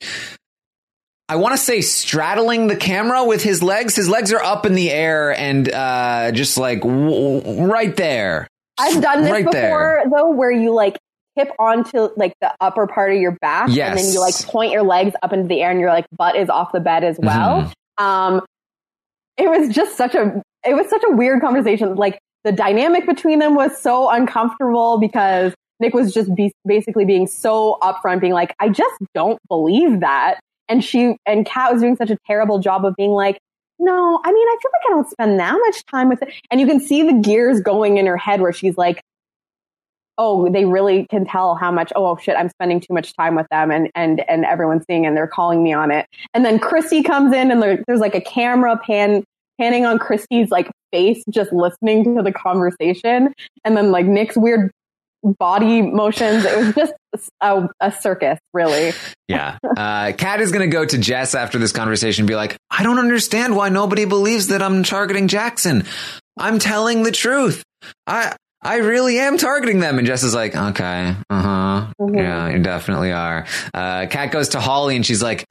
I 1.29 1.37
want 1.37 1.55
to 1.55 1.59
say 1.59 1.81
straddling 1.81 2.69
the 2.69 2.77
camera 2.77 3.25
with 3.25 3.43
his 3.43 3.63
legs. 3.63 3.97
His 3.97 4.09
legs 4.09 4.33
are 4.33 4.43
up 4.43 4.65
in 4.65 4.75
the 4.75 4.91
air 4.91 5.37
and 5.37 5.69
uh, 5.69 6.31
just 6.33 6.57
like 6.57 6.81
w- 6.83 7.41
w- 7.41 7.67
right 7.67 7.95
there. 7.97 8.47
I've 8.79 9.03
done 9.03 9.23
this 9.23 9.33
right 9.33 9.45
before 9.45 9.51
there. 9.53 10.05
though, 10.15 10.31
where 10.31 10.53
you 10.53 10.73
like 10.73 10.99
tip 11.37 11.51
onto 11.59 12.11
like 12.17 12.33
the 12.41 12.55
upper 12.61 12.87
part 12.87 13.13
of 13.13 13.21
your 13.21 13.33
back, 13.41 13.69
and 13.91 13.99
then 13.99 14.13
you 14.13 14.21
like 14.21 14.35
point 14.47 14.73
your 14.73 14.83
legs 14.85 15.15
up 15.23 15.33
into 15.33 15.49
the 15.49 15.63
air, 15.63 15.71
and 15.71 15.81
your 15.81 15.91
like 15.91 16.07
butt 16.17 16.37
is 16.37 16.49
off 16.49 16.73
the 16.73 16.81
bed 16.81 17.03
as 17.03 17.19
well. 17.21 17.63
Mm-hmm. 17.63 18.05
Um, 18.05 18.43
it 19.37 19.49
was 19.49 19.75
just 19.75 19.97
such 19.97 20.15
a 20.15 20.43
it 20.65 20.75
was 20.75 20.89
such 20.89 21.03
a 21.09 21.13
weird 21.13 21.41
conversation. 21.41 21.97
Like 21.97 22.19
the 22.45 22.53
dynamic 22.53 23.07
between 23.07 23.41
them 23.41 23.55
was 23.55 23.81
so 23.81 24.11
uncomfortable 24.11 24.99
because 25.01 25.55
Nick 25.81 25.93
was 25.93 26.15
just 26.15 26.33
be- 26.35 26.53
basically 26.67 27.05
being 27.05 27.27
so 27.27 27.79
upfront, 27.83 28.21
being 28.21 28.33
like, 28.33 28.55
"I 28.61 28.69
just 28.69 28.95
don't 29.15 29.39
believe 29.49 30.01
that," 30.01 30.39
and 30.69 30.85
she 30.85 31.17
and 31.27 31.47
Kat 31.47 31.73
was 31.73 31.83
doing 31.83 31.97
such 31.97 32.11
a 32.11 32.19
terrible 32.27 32.59
job 32.59 32.85
of 32.85 32.95
being 32.97 33.13
like. 33.13 33.39
No, 33.79 34.23
I 34.25 34.33
mean, 34.33 34.49
I 34.49 34.57
feel 34.63 34.71
like 34.73 34.83
I 34.87 34.91
don't 34.95 35.11
spend 35.11 35.39
that 35.39 35.53
much 35.67 35.85
time 35.85 36.09
with 36.09 36.23
it. 36.23 36.33
And 36.51 36.63
you 36.63 36.67
can 36.67 36.81
see 36.81 37.03
the 37.03 37.13
gears 37.13 37.61
going 37.61 37.99
in 37.99 38.07
her 38.07 38.17
head 38.17 38.41
where 38.41 38.51
she's 38.51 38.79
like, 38.79 39.03
oh, 40.19 40.49
they 40.51 40.65
really 40.65 41.07
can 41.07 41.27
tell 41.27 41.55
how 41.55 41.71
much, 41.71 41.93
oh 41.95 42.17
shit, 42.17 42.37
I'm 42.37 42.49
spending 42.49 42.81
too 42.81 42.95
much 42.95 43.15
time 43.15 43.35
with 43.35 43.47
them 43.51 43.71
and, 43.71 43.91
and, 43.95 44.29
and 44.29 44.45
everyone's 44.45 44.85
seeing 44.89 45.05
and 45.05 45.17
they're 45.17 45.27
calling 45.27 45.63
me 45.63 45.73
on 45.73 45.91
it. 45.91 46.07
And 46.33 46.45
then 46.45 46.59
Christie 46.59 47.03
comes 47.03 47.35
in 47.35 47.51
and 47.51 47.63
there, 47.63 47.83
there's 47.87 48.01
like 48.01 48.15
a 48.15 48.21
camera 48.21 48.79
pan, 48.79 49.25
panning 49.61 49.85
on 49.85 49.99
Christie's 49.99 50.51
like 50.51 50.71
face, 50.91 51.23
just 51.31 51.53
listening 51.53 52.17
to 52.17 52.23
the 52.23 52.33
conversation. 52.33 53.33
And 53.65 53.77
then 53.77 53.91
like 53.91 54.07
Nick's 54.07 54.37
weird 54.37 54.71
body 55.39 55.83
motions. 55.83 56.45
It 56.45 56.57
was 56.57 56.75
just 56.75 56.93
a, 57.41 57.69
a 57.81 57.93
circus, 57.93 58.39
really. 58.55 58.93
Yeah. 59.29 59.59
Uh, 59.65 60.13
Kat 60.17 60.41
is 60.41 60.53
going 60.53 60.69
to 60.69 60.75
go 60.75 60.85
to 60.85 60.99
Jess 60.99 61.35
after 61.35 61.59
this 61.59 61.73
conversation 61.73 62.23
and 62.23 62.29
be 62.29 62.37
like, 62.37 62.57
I 62.71 62.83
don't 62.83 62.99
understand 62.99 63.57
why 63.57 63.69
nobody 63.69 64.05
believes 64.05 64.49
that 64.49 64.63
I'm 64.63 64.83
targeting 64.83 65.29
Jackson. 65.29 65.85
I'm 66.39 66.59
telling 66.59 67.03
the 67.03 67.13
truth. 67.13 67.63
I, 68.07 68.37
I 68.63 68.77
really 68.77 69.19
am 69.19 69.39
targeting 69.39 69.81
them. 69.81 69.99
And 69.99 70.07
Jess 70.07 70.23
is 70.23 70.35
like, 70.35 70.57
okay, 70.57 71.15
uh 71.31 71.43
huh. 71.43 71.93
Yeah, 72.13 72.51
you 72.51 72.59
definitely 72.59 73.13
are. 73.13 73.47
Uh, 73.73 74.07
Kat 74.11 74.31
goes 74.31 74.51
to 74.51 74.61
Holly 74.61 74.97
and 74.97 75.07
she's 75.07 75.23
like, 75.23 75.45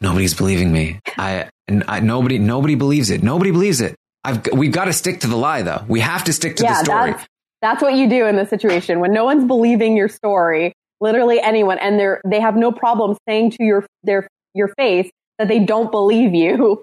nobody's 0.00 0.34
believing 0.34 0.72
me. 0.72 1.00
I, 1.16 1.48
I, 1.68 2.00
nobody, 2.00 2.38
nobody 2.38 2.74
believes 2.74 3.10
it. 3.10 3.22
Nobody 3.22 3.50
believes 3.50 3.80
it. 3.80 3.94
I've, 4.24 4.46
we've 4.52 4.72
got 4.72 4.84
to 4.84 4.92
stick 4.92 5.20
to 5.20 5.26
the 5.26 5.36
lie 5.36 5.62
though. 5.62 5.84
We 5.88 6.00
have 6.00 6.24
to 6.24 6.32
stick 6.32 6.56
to 6.56 6.62
the 6.62 6.74
story. 6.84 7.12
That's, 7.12 7.26
that's 7.62 7.80
what 7.80 7.94
you 7.94 8.10
do 8.10 8.26
in 8.26 8.36
this 8.36 8.50
situation 8.50 9.00
when 9.00 9.12
no 9.12 9.24
one's 9.24 9.44
believing 9.44 9.96
your 9.96 10.08
story, 10.08 10.74
literally 11.00 11.40
anyone, 11.40 11.78
and 11.78 11.98
they're 11.98 12.20
they 12.26 12.40
have 12.40 12.56
no 12.56 12.72
problem 12.72 13.16
saying 13.26 13.52
to 13.52 13.64
your 13.64 13.86
their 14.02 14.28
your 14.52 14.68
face 14.76 15.10
that 15.38 15.48
they 15.48 15.60
don't 15.60 15.90
believe 15.90 16.34
you. 16.34 16.82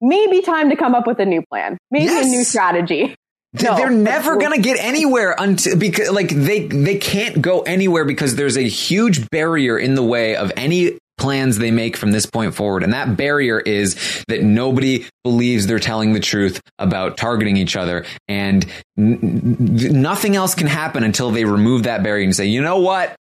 Maybe 0.00 0.40
time 0.40 0.70
to 0.70 0.76
come 0.76 0.94
up 0.94 1.06
with 1.06 1.18
a 1.18 1.26
new 1.26 1.42
plan. 1.50 1.76
Maybe 1.90 2.08
a 2.08 2.22
new 2.22 2.42
strategy. 2.42 3.14
No, 3.52 3.76
They're 3.76 3.90
never 3.90 4.36
going 4.36 4.52
to 4.52 4.62
get 4.62 4.78
anywhere 4.78 5.34
until 5.36 5.76
because 5.76 6.10
like 6.10 6.28
they 6.28 6.68
they 6.68 6.98
can't 6.98 7.42
go 7.42 7.62
anywhere 7.62 8.04
because 8.04 8.36
there's 8.36 8.56
a 8.56 8.62
huge 8.62 9.28
barrier 9.28 9.76
in 9.76 9.96
the 9.96 10.04
way 10.04 10.36
of 10.36 10.52
any 10.56 10.99
plans 11.20 11.58
they 11.58 11.70
make 11.70 11.96
from 11.96 12.10
this 12.10 12.26
point 12.26 12.54
forward. 12.54 12.82
And 12.82 12.92
that 12.92 13.16
barrier 13.16 13.60
is 13.60 14.24
that 14.28 14.42
nobody 14.42 15.06
believes 15.22 15.66
they're 15.66 15.78
telling 15.78 16.12
the 16.12 16.20
truth 16.20 16.60
about 16.78 17.16
targeting 17.16 17.56
each 17.56 17.76
other. 17.76 18.04
And 18.26 18.66
n- 18.98 19.56
nothing 19.58 20.34
else 20.34 20.54
can 20.54 20.66
happen 20.66 21.04
until 21.04 21.30
they 21.30 21.44
remove 21.44 21.84
that 21.84 22.02
barrier 22.02 22.24
and 22.24 22.34
say 22.34 22.46
you 22.46 22.62
know 22.62 22.80
what? 22.80 23.14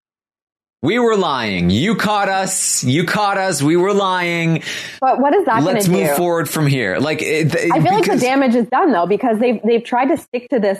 We 0.83 0.99
were 0.99 1.17
lying. 1.17 1.71
You 1.71 1.95
caught 1.95 2.29
us. 2.29 2.83
You 2.83 3.03
caught 3.03 3.37
us. 3.39 3.63
We 3.63 3.75
were 3.75 3.93
lying. 3.93 4.61
But 5.01 5.19
what 5.19 5.33
is 5.33 5.43
that 5.45 5.63
going 5.63 5.73
let's 5.73 5.85
to 5.85 5.91
do? 5.91 5.97
move 6.03 6.15
forward 6.15 6.47
from 6.47 6.67
here. 6.67 6.99
Like 6.99 7.21
it, 7.23 7.55
I 7.73 7.81
feel 7.81 7.93
like 7.93 8.05
the 8.05 8.17
damage 8.17 8.53
is 8.53 8.67
done 8.67 8.91
though 8.91 9.07
because 9.07 9.39
they've 9.39 9.59
they've 9.63 9.83
tried 9.83 10.09
to 10.09 10.17
stick 10.17 10.47
to 10.49 10.59
this 10.59 10.79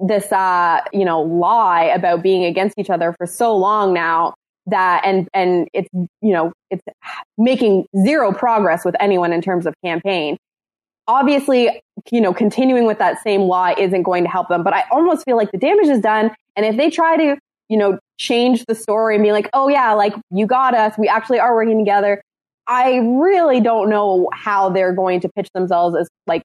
this 0.00 0.30
uh 0.32 0.80
you 0.92 1.04
know 1.04 1.22
lie 1.22 1.84
about 1.84 2.22
being 2.22 2.44
against 2.44 2.74
each 2.78 2.90
other 2.90 3.14
for 3.16 3.26
so 3.26 3.56
long 3.56 3.92
now 3.92 4.34
that 4.70 5.02
and 5.04 5.28
and 5.34 5.68
it's 5.72 5.88
you 5.92 6.32
know 6.32 6.52
it's 6.70 6.82
making 7.36 7.86
zero 8.04 8.32
progress 8.32 8.84
with 8.84 8.94
anyone 9.00 9.32
in 9.32 9.40
terms 9.40 9.66
of 9.66 9.74
campaign. 9.84 10.36
Obviously, 11.06 11.80
you 12.10 12.20
know, 12.20 12.34
continuing 12.34 12.86
with 12.86 12.98
that 12.98 13.22
same 13.22 13.42
lie 13.42 13.74
isn't 13.78 14.02
going 14.02 14.24
to 14.24 14.30
help 14.30 14.48
them, 14.48 14.62
but 14.62 14.74
I 14.74 14.84
almost 14.90 15.24
feel 15.24 15.36
like 15.36 15.50
the 15.52 15.58
damage 15.58 15.88
is 15.88 16.00
done 16.00 16.30
and 16.54 16.66
if 16.66 16.76
they 16.76 16.90
try 16.90 17.16
to, 17.16 17.36
you 17.70 17.78
know, 17.78 17.98
change 18.18 18.64
the 18.66 18.74
story 18.74 19.14
and 19.14 19.24
be 19.24 19.32
like, 19.32 19.48
"Oh 19.52 19.68
yeah, 19.68 19.92
like 19.94 20.14
you 20.30 20.46
got 20.46 20.74
us. 20.74 20.94
We 20.98 21.08
actually 21.08 21.38
are 21.38 21.54
working 21.54 21.78
together." 21.78 22.20
I 22.66 22.96
really 22.96 23.60
don't 23.60 23.88
know 23.88 24.28
how 24.34 24.68
they're 24.68 24.92
going 24.92 25.20
to 25.20 25.30
pitch 25.34 25.48
themselves 25.54 25.96
as 25.96 26.08
like 26.26 26.42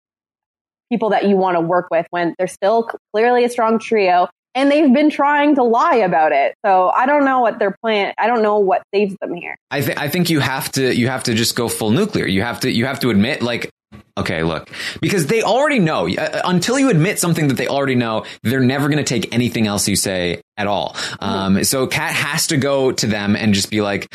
people 0.90 1.10
that 1.10 1.28
you 1.28 1.36
want 1.36 1.56
to 1.56 1.62
work 1.62 1.88
with 1.92 2.08
when 2.12 2.34
they're 2.38 2.48
still 2.48 2.90
clearly 3.14 3.44
a 3.44 3.50
strong 3.50 3.78
trio 3.78 4.30
and 4.56 4.72
they've 4.72 4.94
been 4.94 5.10
trying 5.10 5.56
to 5.56 5.64
lie 5.64 5.98
about 5.98 6.32
it. 6.32 6.56
So 6.66 6.90
I 6.90 7.06
don't 7.06 7.26
know 7.26 7.40
what 7.40 7.60
their 7.60 7.76
plan. 7.82 8.14
I 8.18 8.28
don't 8.28 8.44
know 8.44 8.60
what 8.60 8.84
saves 8.94 9.16
them 9.22 9.34
here. 9.34 9.56
I 9.72 9.82
think 9.82 10.00
I 10.00 10.10
think 10.10 10.30
you 10.30 10.40
have 10.40 10.72
to 10.74 10.96
you 10.96 11.08
have 11.08 11.24
to 11.24 11.34
just 11.34 11.56
go 11.56 11.68
full 11.68 11.92
nuclear. 11.92 12.26
You 12.26 12.42
have 12.42 12.62
to 12.62 12.72
you 12.72 12.86
have 12.86 13.00
to 13.02 13.10
admit 13.10 13.42
like 13.42 13.70
okay, 14.18 14.44
look, 14.44 14.70
because 15.02 15.28
they 15.28 15.42
already 15.42 15.80
know 15.80 16.08
uh, 16.08 16.42
until 16.46 16.78
you 16.78 16.90
admit 16.90 17.20
something 17.20 17.48
that 17.48 17.56
they 17.56 17.68
already 17.68 17.96
know, 17.96 18.26
they're 18.44 18.60
never 18.60 18.88
going 18.88 18.98
to 18.98 19.04
take 19.04 19.34
anything 19.34 19.68
else 19.68 19.88
you 19.88 19.96
say 19.96 20.42
at 20.58 20.68
all. 20.68 20.96
Um, 21.20 21.64
so 21.64 21.88
Kat 21.88 22.14
has 22.14 22.48
to 22.48 22.58
go 22.58 22.92
to 22.92 23.08
them 23.08 23.36
and 23.36 23.54
just 23.54 23.70
be 23.72 23.82
like, 23.82 24.08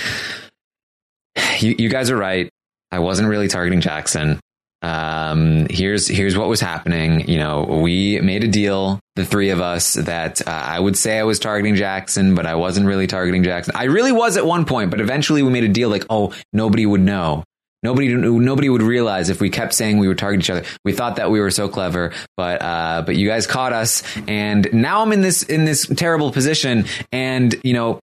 you, 1.58 1.74
you 1.78 1.88
guys 1.88 2.10
are 2.10 2.16
right. 2.16 2.48
I 2.90 3.00
wasn't 3.00 3.28
really 3.28 3.48
targeting 3.48 3.80
Jackson. 3.80 4.40
Um, 4.80 5.66
here's 5.70 6.06
here's 6.06 6.36
what 6.36 6.48
was 6.48 6.60
happening. 6.60 7.28
You 7.28 7.38
know, 7.38 7.80
we 7.82 8.20
made 8.20 8.44
a 8.44 8.48
deal, 8.48 9.00
the 9.16 9.24
three 9.24 9.50
of 9.50 9.60
us, 9.60 9.94
that 9.94 10.46
uh, 10.46 10.50
I 10.50 10.78
would 10.78 10.96
say 10.96 11.18
I 11.18 11.24
was 11.24 11.38
targeting 11.38 11.74
Jackson, 11.74 12.34
but 12.34 12.46
I 12.46 12.54
wasn't 12.54 12.86
really 12.86 13.06
targeting 13.06 13.42
Jackson. 13.42 13.74
I 13.76 13.84
really 13.84 14.12
was 14.12 14.36
at 14.36 14.46
one 14.46 14.64
point, 14.64 14.90
but 14.90 15.00
eventually 15.00 15.42
we 15.42 15.50
made 15.50 15.64
a 15.64 15.68
deal 15.68 15.88
like, 15.88 16.06
oh, 16.10 16.32
nobody 16.52 16.86
would 16.86 17.00
know. 17.00 17.44
Nobody, 17.80 18.12
nobody 18.12 18.68
would 18.68 18.82
realize 18.82 19.28
if 19.28 19.40
we 19.40 19.50
kept 19.50 19.72
saying 19.72 19.98
we 19.98 20.08
were 20.08 20.16
targeting 20.16 20.42
each 20.42 20.50
other. 20.50 20.64
We 20.84 20.92
thought 20.92 21.14
that 21.16 21.30
we 21.30 21.38
were 21.38 21.52
so 21.52 21.68
clever, 21.68 22.12
but, 22.36 22.60
uh, 22.60 23.02
but 23.06 23.14
you 23.14 23.28
guys 23.28 23.46
caught 23.46 23.72
us. 23.72 24.02
And 24.26 24.68
now 24.72 25.02
I'm 25.02 25.12
in 25.12 25.20
this, 25.20 25.44
in 25.44 25.64
this 25.64 25.86
terrible 25.86 26.32
position. 26.32 26.86
And, 27.12 27.54
you 27.62 27.74
know, 27.74 28.00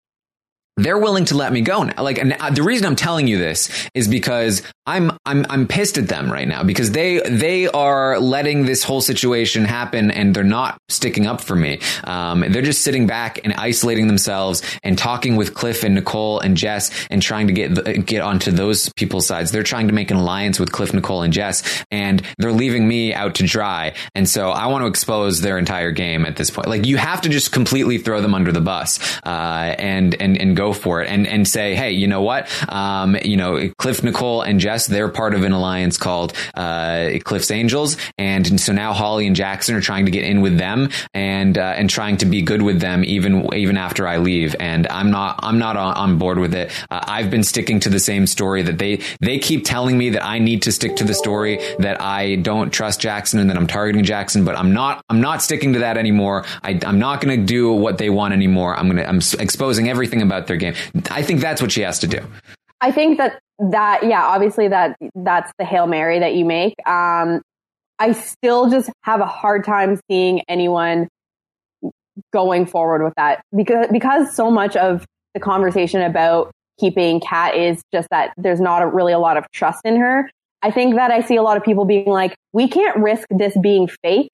they're 0.82 0.98
willing 0.98 1.24
to 1.26 1.36
let 1.36 1.52
me 1.52 1.60
go 1.60 1.82
now. 1.82 2.02
Like, 2.02 2.18
and 2.18 2.32
uh, 2.32 2.50
the 2.50 2.62
reason 2.62 2.86
I'm 2.86 2.96
telling 2.96 3.26
you 3.26 3.38
this 3.38 3.88
is 3.94 4.08
because 4.08 4.62
I'm, 4.86 5.12
I'm, 5.24 5.46
I'm 5.48 5.68
pissed 5.68 5.98
at 5.98 6.08
them 6.08 6.30
right 6.30 6.48
now 6.48 6.64
because 6.64 6.90
they, 6.90 7.20
they 7.20 7.68
are 7.68 8.18
letting 8.18 8.66
this 8.66 8.82
whole 8.82 9.00
situation 9.00 9.64
happen 9.64 10.10
and 10.10 10.34
they're 10.34 10.44
not 10.44 10.78
sticking 10.88 11.26
up 11.26 11.40
for 11.40 11.54
me. 11.54 11.80
Um, 12.04 12.40
they're 12.48 12.62
just 12.62 12.82
sitting 12.82 13.06
back 13.06 13.40
and 13.44 13.52
isolating 13.54 14.06
themselves 14.06 14.62
and 14.82 14.98
talking 14.98 15.36
with 15.36 15.54
Cliff 15.54 15.84
and 15.84 15.94
Nicole 15.94 16.40
and 16.40 16.56
Jess 16.56 16.90
and 17.10 17.22
trying 17.22 17.46
to 17.46 17.52
get, 17.52 17.74
the, 17.74 17.98
get 17.98 18.22
onto 18.22 18.50
those 18.50 18.90
people's 18.96 19.26
sides. 19.26 19.52
They're 19.52 19.62
trying 19.62 19.88
to 19.88 19.94
make 19.94 20.10
an 20.10 20.16
alliance 20.16 20.58
with 20.58 20.72
Cliff, 20.72 20.92
Nicole, 20.92 21.22
and 21.22 21.32
Jess, 21.32 21.84
and 21.90 22.22
they're 22.38 22.52
leaving 22.52 22.86
me 22.86 23.14
out 23.14 23.36
to 23.36 23.46
dry. 23.46 23.94
And 24.14 24.28
so 24.28 24.50
I 24.50 24.66
want 24.66 24.82
to 24.82 24.86
expose 24.86 25.40
their 25.40 25.58
entire 25.58 25.92
game 25.92 26.26
at 26.26 26.36
this 26.36 26.50
point. 26.50 26.68
Like, 26.68 26.86
you 26.86 26.96
have 26.96 27.20
to 27.22 27.28
just 27.28 27.52
completely 27.52 27.98
throw 27.98 28.20
them 28.20 28.34
under 28.34 28.50
the 28.52 28.60
bus, 28.60 28.98
uh, 29.24 29.74
and, 29.78 30.14
and, 30.20 30.36
and 30.36 30.56
go 30.56 30.69
for 30.72 31.02
it 31.02 31.08
and, 31.08 31.26
and 31.26 31.46
say, 31.46 31.74
hey, 31.74 31.92
you 31.92 32.06
know 32.06 32.22
what? 32.22 32.48
Um, 32.68 33.16
you 33.22 33.36
know, 33.36 33.70
Cliff, 33.78 34.02
Nicole, 34.02 34.42
and 34.42 34.60
Jess, 34.60 34.86
they're 34.86 35.08
part 35.08 35.34
of 35.34 35.44
an 35.44 35.52
alliance 35.52 35.98
called, 35.98 36.32
uh, 36.54 37.10
Cliff's 37.24 37.50
Angels. 37.50 37.96
And 38.18 38.60
so 38.60 38.72
now 38.72 38.92
Holly 38.92 39.26
and 39.26 39.36
Jackson 39.36 39.74
are 39.74 39.80
trying 39.80 40.06
to 40.06 40.10
get 40.10 40.24
in 40.24 40.40
with 40.40 40.58
them 40.58 40.90
and, 41.14 41.56
uh, 41.56 41.74
and 41.76 41.88
trying 41.88 42.18
to 42.18 42.26
be 42.26 42.42
good 42.42 42.62
with 42.62 42.80
them 42.80 43.04
even, 43.04 43.52
even 43.54 43.76
after 43.76 44.06
I 44.06 44.18
leave. 44.18 44.54
And 44.58 44.86
I'm 44.88 45.10
not, 45.10 45.40
I'm 45.42 45.58
not 45.58 45.76
on, 45.76 45.94
on 45.94 46.18
board 46.18 46.38
with 46.38 46.54
it. 46.54 46.70
Uh, 46.90 47.00
I've 47.02 47.30
been 47.30 47.44
sticking 47.44 47.80
to 47.80 47.88
the 47.88 48.00
same 48.00 48.26
story 48.26 48.62
that 48.62 48.78
they, 48.78 49.00
they 49.20 49.38
keep 49.38 49.64
telling 49.64 49.96
me 49.96 50.10
that 50.10 50.24
I 50.24 50.38
need 50.38 50.62
to 50.62 50.72
stick 50.72 50.96
to 50.96 51.04
the 51.04 51.14
story 51.14 51.60
that 51.78 52.00
I 52.00 52.36
don't 52.36 52.70
trust 52.70 53.00
Jackson 53.00 53.40
and 53.40 53.50
that 53.50 53.56
I'm 53.56 53.66
targeting 53.66 54.04
Jackson, 54.04 54.44
but 54.44 54.56
I'm 54.56 54.72
not, 54.72 55.04
I'm 55.08 55.20
not 55.20 55.42
sticking 55.42 55.74
to 55.74 55.80
that 55.80 55.96
anymore. 55.96 56.44
I, 56.62 56.78
I'm 56.84 56.98
not 56.98 57.20
going 57.20 57.38
to 57.38 57.44
do 57.44 57.72
what 57.72 57.98
they 57.98 58.10
want 58.10 58.34
anymore. 58.34 58.76
I'm 58.76 58.86
going 58.86 58.98
to, 58.98 59.08
I'm 59.08 59.20
exposing 59.38 59.88
everything 59.88 60.22
about 60.22 60.46
their 60.50 60.58
game. 60.58 60.74
I 61.10 61.22
think 61.22 61.40
that's 61.40 61.62
what 61.62 61.72
she 61.72 61.80
has 61.82 61.98
to 62.00 62.06
do. 62.06 62.20
I 62.80 62.90
think 62.92 63.18
that 63.18 63.38
that 63.58 64.02
yeah, 64.02 64.24
obviously 64.24 64.68
that 64.68 64.96
that's 65.14 65.52
the 65.58 65.64
hail 65.64 65.86
mary 65.86 66.18
that 66.18 66.34
you 66.34 66.44
make. 66.44 66.74
Um, 66.86 67.42
I 67.98 68.12
still 68.12 68.70
just 68.70 68.90
have 69.02 69.20
a 69.20 69.26
hard 69.26 69.64
time 69.64 70.00
seeing 70.10 70.42
anyone 70.48 71.08
going 72.32 72.66
forward 72.66 73.02
with 73.02 73.14
that 73.16 73.42
because 73.54 73.86
because 73.92 74.34
so 74.34 74.50
much 74.50 74.76
of 74.76 75.04
the 75.34 75.40
conversation 75.40 76.00
about 76.02 76.50
keeping 76.78 77.20
Kat 77.20 77.54
is 77.54 77.82
just 77.92 78.08
that 78.10 78.32
there's 78.36 78.60
not 78.60 78.82
a, 78.82 78.86
really 78.86 79.12
a 79.12 79.18
lot 79.18 79.36
of 79.36 79.44
trust 79.52 79.80
in 79.84 79.96
her. 79.96 80.30
I 80.62 80.70
think 80.70 80.94
that 80.94 81.10
I 81.10 81.20
see 81.20 81.36
a 81.36 81.42
lot 81.42 81.56
of 81.56 81.62
people 81.62 81.84
being 81.84 82.08
like, 82.08 82.34
we 82.52 82.68
can't 82.68 82.96
risk 82.96 83.26
this 83.30 83.56
being 83.62 83.88
fake 84.02 84.30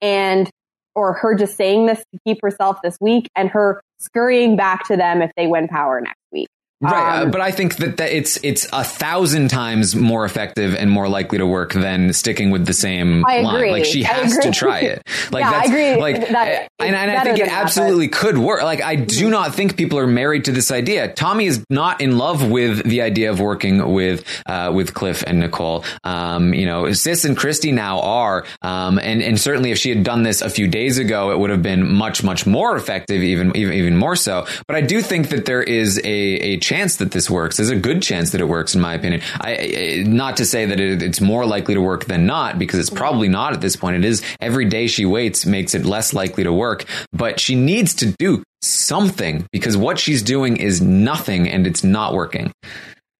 and 0.00 0.50
or 0.94 1.12
her 1.14 1.34
just 1.34 1.56
saying 1.56 1.86
this 1.86 1.98
to 1.98 2.18
keep 2.26 2.38
herself 2.42 2.78
this 2.82 2.96
week 3.00 3.28
and 3.36 3.50
her 3.50 3.80
scurrying 4.00 4.56
back 4.56 4.84
to 4.88 4.96
them 4.96 5.22
if 5.22 5.30
they 5.36 5.46
win 5.46 5.68
power 5.68 6.00
next 6.00 6.20
week. 6.32 6.48
Right, 6.82 7.20
Um, 7.20 7.28
uh, 7.28 7.30
but 7.30 7.42
I 7.42 7.50
think 7.50 7.76
that, 7.76 7.98
that 7.98 8.10
it's 8.10 8.38
it's 8.42 8.66
a 8.72 8.82
thousand 8.82 9.48
times 9.48 9.94
more 9.94 10.24
effective 10.24 10.74
and 10.74 10.90
more 10.90 11.08
likely 11.08 11.36
to 11.36 11.46
work 11.46 11.74
than 11.74 12.12
sticking 12.14 12.50
with 12.50 12.64
the 12.64 12.72
same 12.72 13.22
I 13.26 13.40
line. 13.40 13.56
agree. 13.56 13.70
Like 13.70 13.84
she 13.84 14.02
has 14.02 14.38
to 14.38 14.50
try 14.50 14.80
it. 14.80 15.06
Like 15.30 15.44
Yeah, 15.44 15.52
I 15.52 15.64
agree 15.64 15.96
like 16.00 16.28
that 16.30 16.70
and, 16.78 16.96
and 16.96 17.10
I 17.10 17.22
think 17.22 17.36
it 17.36 17.42
than 17.42 17.48
that, 17.48 17.62
absolutely 17.62 18.08
could 18.08 18.38
work. 18.38 18.62
Like 18.62 18.82
I 18.82 18.96
do 18.96 19.28
not 19.28 19.54
think 19.54 19.76
people 19.76 19.98
are 19.98 20.06
married 20.06 20.46
to 20.46 20.52
this 20.52 20.70
idea. 20.70 21.12
Tommy 21.12 21.46
is 21.46 21.64
not 21.68 22.00
in 22.00 22.16
love 22.16 22.50
with 22.50 22.82
the 22.84 23.02
idea 23.02 23.30
of 23.30 23.38
working 23.40 23.92
with 23.92 24.24
uh, 24.46 24.72
with 24.74 24.94
Cliff 24.94 25.22
and 25.26 25.40
Nicole. 25.40 25.84
Um, 26.04 26.54
you 26.54 26.64
know, 26.64 26.90
Sis 26.92 27.24
and 27.24 27.36
Christie 27.36 27.72
now 27.72 28.00
are, 28.00 28.44
um, 28.62 28.98
and 28.98 29.22
and 29.22 29.38
certainly 29.38 29.70
if 29.70 29.78
she 29.78 29.90
had 29.90 30.02
done 30.02 30.22
this 30.22 30.40
a 30.40 30.48
few 30.50 30.66
days 30.66 30.96
ago, 30.98 31.30
it 31.30 31.38
would 31.38 31.50
have 31.50 31.62
been 31.62 31.86
much 31.92 32.24
much 32.24 32.46
more 32.46 32.74
effective, 32.76 33.22
even 33.22 33.54
even 33.54 33.74
even 33.74 33.96
more 33.96 34.16
so. 34.16 34.46
But 34.66 34.76
I 34.76 34.80
do 34.80 35.02
think 35.02 35.28
that 35.28 35.44
there 35.44 35.62
is 35.62 35.98
a 35.98 36.04
a 36.04 36.56
chance 36.70 36.96
that 36.96 37.10
this 37.10 37.28
works. 37.28 37.56
There's 37.56 37.70
a 37.70 37.76
good 37.76 38.00
chance 38.00 38.30
that 38.30 38.40
it 38.40 38.44
works, 38.44 38.74
in 38.74 38.80
my 38.80 38.94
opinion. 38.94 39.22
I, 39.40 40.04
not 40.06 40.36
to 40.36 40.46
say 40.46 40.66
that 40.66 40.78
it, 40.78 41.02
it's 41.02 41.20
more 41.20 41.44
likely 41.44 41.74
to 41.74 41.80
work 41.80 42.04
than 42.04 42.26
not, 42.26 42.58
because 42.58 42.78
it's 42.78 42.90
probably 42.90 43.26
mm-hmm. 43.26 43.32
not 43.32 43.52
at 43.54 43.60
this 43.60 43.74
point. 43.74 43.96
It 43.96 44.04
is 44.04 44.22
every 44.40 44.66
day 44.66 44.86
she 44.86 45.04
waits 45.04 45.44
makes 45.44 45.74
it 45.74 45.84
less 45.84 46.14
likely 46.14 46.44
to 46.44 46.52
work, 46.52 46.84
but 47.12 47.40
she 47.40 47.56
needs 47.56 47.94
to 47.96 48.14
do 48.18 48.44
something 48.62 49.46
because 49.50 49.76
what 49.76 49.98
she's 49.98 50.22
doing 50.22 50.56
is 50.56 50.80
nothing 50.80 51.48
and 51.48 51.66
it's 51.66 51.82
not 51.82 52.14
working. 52.14 52.52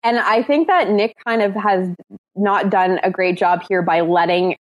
And 0.03 0.19
I 0.19 0.43
think 0.43 0.67
that 0.67 0.89
Nick 0.89 1.15
kind 1.27 1.41
of 1.41 1.53
has 1.53 1.89
not 2.35 2.69
done 2.69 2.99
a 3.03 3.11
great 3.11 3.37
job 3.37 3.63
here 3.67 3.81
by 3.81 4.01
letting 4.01 4.55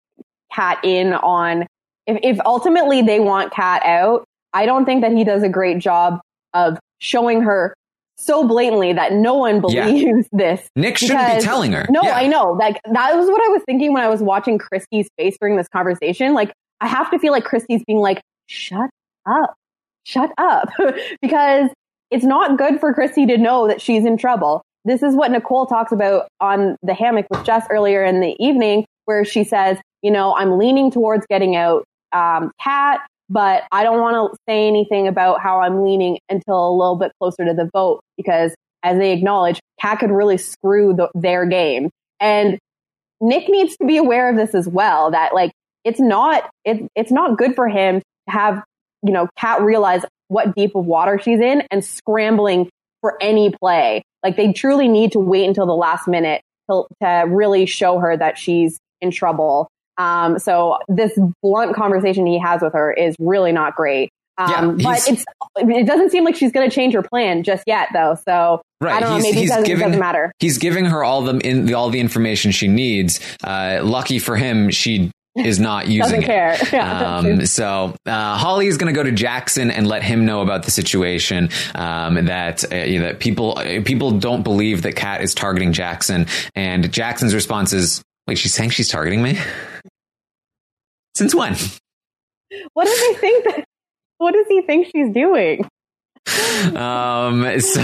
Kat 0.52 0.78
in 0.84 1.14
on 1.14 1.66
if, 2.06 2.18
if 2.22 2.40
ultimately 2.44 3.02
they 3.02 3.20
want 3.20 3.52
Kat 3.52 3.82
out, 3.84 4.24
I 4.52 4.66
don't 4.66 4.84
think 4.84 5.02
that 5.02 5.12
he 5.12 5.22
does 5.22 5.44
a 5.44 5.48
great 5.48 5.78
job 5.78 6.20
of 6.54 6.78
showing 6.98 7.42
her 7.42 7.74
so 8.20 8.46
blatantly 8.46 8.92
that 8.92 9.12
no 9.12 9.34
one 9.34 9.62
Yeah. 9.68 9.86
believes 9.86 10.28
this. 10.32 10.68
Nick 10.76 10.98
shouldn't 10.98 11.38
be 11.38 11.42
telling 11.42 11.72
her. 11.72 11.86
No, 11.90 12.02
Yeah. 12.02 12.14
I 12.16 12.26
know. 12.26 12.52
Like 12.52 12.80
that 12.92 13.16
was 13.16 13.28
what 13.28 13.40
I 13.42 13.48
was 13.48 13.62
thinking 13.66 13.92
when 13.92 14.02
I 14.02 14.08
was 14.08 14.20
watching 14.22 14.58
Christie's 14.58 15.08
face 15.16 15.36
during 15.40 15.56
this 15.56 15.68
conversation. 15.68 16.34
Like 16.34 16.52
I 16.80 16.86
have 16.88 17.10
to 17.10 17.18
feel 17.18 17.32
like 17.32 17.44
Christie's 17.44 17.82
being 17.86 17.98
like, 17.98 18.20
shut 18.46 18.90
up, 19.26 19.54
shut 20.04 20.30
up. 20.38 20.68
because 21.22 21.70
it's 22.10 22.24
not 22.24 22.58
good 22.58 22.80
for 22.80 22.92
Christie 22.92 23.26
to 23.26 23.38
know 23.38 23.68
that 23.68 23.80
she's 23.80 24.04
in 24.04 24.16
trouble. 24.16 24.62
This 24.84 25.02
is 25.02 25.14
what 25.14 25.30
Nicole 25.30 25.66
talks 25.66 25.92
about 25.92 26.26
on 26.40 26.76
the 26.82 26.94
hammock 26.94 27.26
with 27.30 27.44
Jess 27.44 27.66
earlier 27.70 28.02
in 28.02 28.20
the 28.20 28.34
evening, 28.38 28.86
where 29.04 29.24
she 29.24 29.44
says, 29.44 29.76
you 30.02 30.10
know, 30.10 30.34
I'm 30.34 30.56
leaning 30.58 30.90
towards 30.90 31.26
getting 31.26 31.54
out 31.54 31.84
um, 32.12 32.50
Kat, 32.60 33.00
but 33.30 33.62
I 33.70 33.84
don't 33.84 34.00
want 34.00 34.32
to 34.32 34.38
say 34.48 34.66
anything 34.66 35.06
about 35.06 35.40
how 35.40 35.60
I'm 35.60 35.84
leaning 35.84 36.18
until 36.28 36.68
a 36.68 36.74
little 36.76 36.96
bit 36.96 37.12
closer 37.20 37.44
to 37.44 37.54
the 37.54 37.70
vote 37.72 38.00
because, 38.16 38.52
as 38.82 38.98
they 38.98 39.12
acknowledge, 39.12 39.60
Kat 39.80 40.00
could 40.00 40.10
really 40.10 40.36
screw 40.36 40.92
the, 40.92 41.08
their 41.14 41.46
game. 41.46 41.90
And 42.18 42.58
Nick 43.20 43.48
needs 43.48 43.76
to 43.76 43.86
be 43.86 43.98
aware 43.98 44.28
of 44.28 44.36
this 44.36 44.54
as 44.54 44.66
well. 44.66 45.12
That 45.12 45.32
like 45.32 45.52
it's 45.84 46.00
not 46.00 46.50
it, 46.64 46.86
it's 46.96 47.12
not 47.12 47.38
good 47.38 47.54
for 47.54 47.68
him 47.68 48.00
to 48.00 48.32
have 48.32 48.62
you 49.02 49.12
know 49.12 49.28
Kat 49.38 49.62
realize 49.62 50.04
what 50.28 50.54
deep 50.54 50.74
of 50.74 50.84
water 50.84 51.18
she's 51.18 51.40
in 51.40 51.62
and 51.70 51.84
scrambling 51.84 52.68
for 53.00 53.16
any 53.22 53.50
play. 53.50 54.02
Like 54.22 54.36
they 54.36 54.52
truly 54.52 54.88
need 54.88 55.12
to 55.12 55.18
wait 55.18 55.46
until 55.46 55.66
the 55.66 55.74
last 55.74 56.06
minute 56.08 56.42
to, 56.70 56.84
to 57.02 57.24
really 57.28 57.66
show 57.66 57.98
her 57.98 58.16
that 58.16 58.38
she's 58.38 58.78
in 59.00 59.10
trouble. 59.10 59.68
Um, 60.00 60.38
so 60.38 60.78
this 60.88 61.18
blunt 61.42 61.74
conversation 61.76 62.26
he 62.26 62.38
has 62.38 62.62
with 62.62 62.72
her 62.72 62.92
is 62.92 63.14
really 63.18 63.52
not 63.52 63.74
great. 63.76 64.10
Um, 64.38 64.78
Yeah, 64.78 64.84
but 64.90 65.08
it's 65.08 65.24
it 65.58 65.86
doesn't 65.86 66.10
seem 66.10 66.24
like 66.24 66.36
she's 66.36 66.52
going 66.52 66.68
to 66.68 66.74
change 66.74 66.94
her 66.94 67.02
plan 67.02 67.42
just 67.42 67.64
yet, 67.66 67.88
though. 67.92 68.16
So 68.24 68.62
Right. 68.80 68.94
I 68.94 69.00
don't 69.00 69.10
know. 69.10 69.16
he's, 69.16 69.24
Maybe 69.24 69.36
it 69.36 69.40
he's 69.42 69.50
doesn't, 69.50 69.64
giving, 69.66 69.86
doesn't 69.88 70.00
matter. 70.00 70.32
He's 70.38 70.56
giving 70.56 70.86
her 70.86 71.04
all 71.04 71.20
the 71.22 71.36
in 71.40 71.74
all 71.74 71.90
the 71.90 72.00
information 72.00 72.50
she 72.50 72.66
needs. 72.66 73.20
Uh, 73.44 73.80
lucky 73.82 74.18
for 74.18 74.36
him, 74.36 74.70
she 74.70 75.10
is 75.36 75.60
not 75.60 75.86
using 75.88 76.00
Doesn't 76.00 76.22
care. 76.22 76.52
it. 76.54 76.72
Yeah. 76.72 77.16
Um, 77.18 77.44
so 77.44 77.94
uh, 78.06 78.36
Holly 78.38 78.68
is 78.68 78.78
going 78.78 78.92
to 78.92 78.96
go 78.98 79.02
to 79.02 79.12
Jackson 79.12 79.70
and 79.70 79.86
let 79.86 80.02
him 80.02 80.24
know 80.24 80.40
about 80.40 80.62
the 80.62 80.70
situation. 80.70 81.50
Um, 81.74 82.24
that 82.24 82.64
uh, 82.72 82.76
you 82.76 83.00
know, 83.00 83.06
that 83.08 83.20
people 83.20 83.58
uh, 83.58 83.82
people 83.84 84.12
don't 84.12 84.42
believe 84.44 84.80
that 84.82 84.96
Kat 84.96 85.20
is 85.20 85.34
targeting 85.34 85.74
Jackson, 85.74 86.26
and 86.54 86.90
Jackson's 86.90 87.34
response 87.34 87.74
is, 87.74 88.02
"Wait, 88.26 88.38
she's 88.38 88.54
saying 88.54 88.70
she's 88.70 88.88
targeting 88.88 89.22
me? 89.22 89.38
Since 91.20 91.34
when?" 91.34 91.54
What 92.72 92.86
does 92.86 92.98
he 92.98 93.12
think? 93.14 93.44
That, 93.44 93.64
what 94.16 94.32
does 94.32 94.46
he 94.48 94.62
think 94.62 94.86
she's 94.86 95.12
doing? 95.12 95.68
um 96.76 97.60
so 97.60 97.80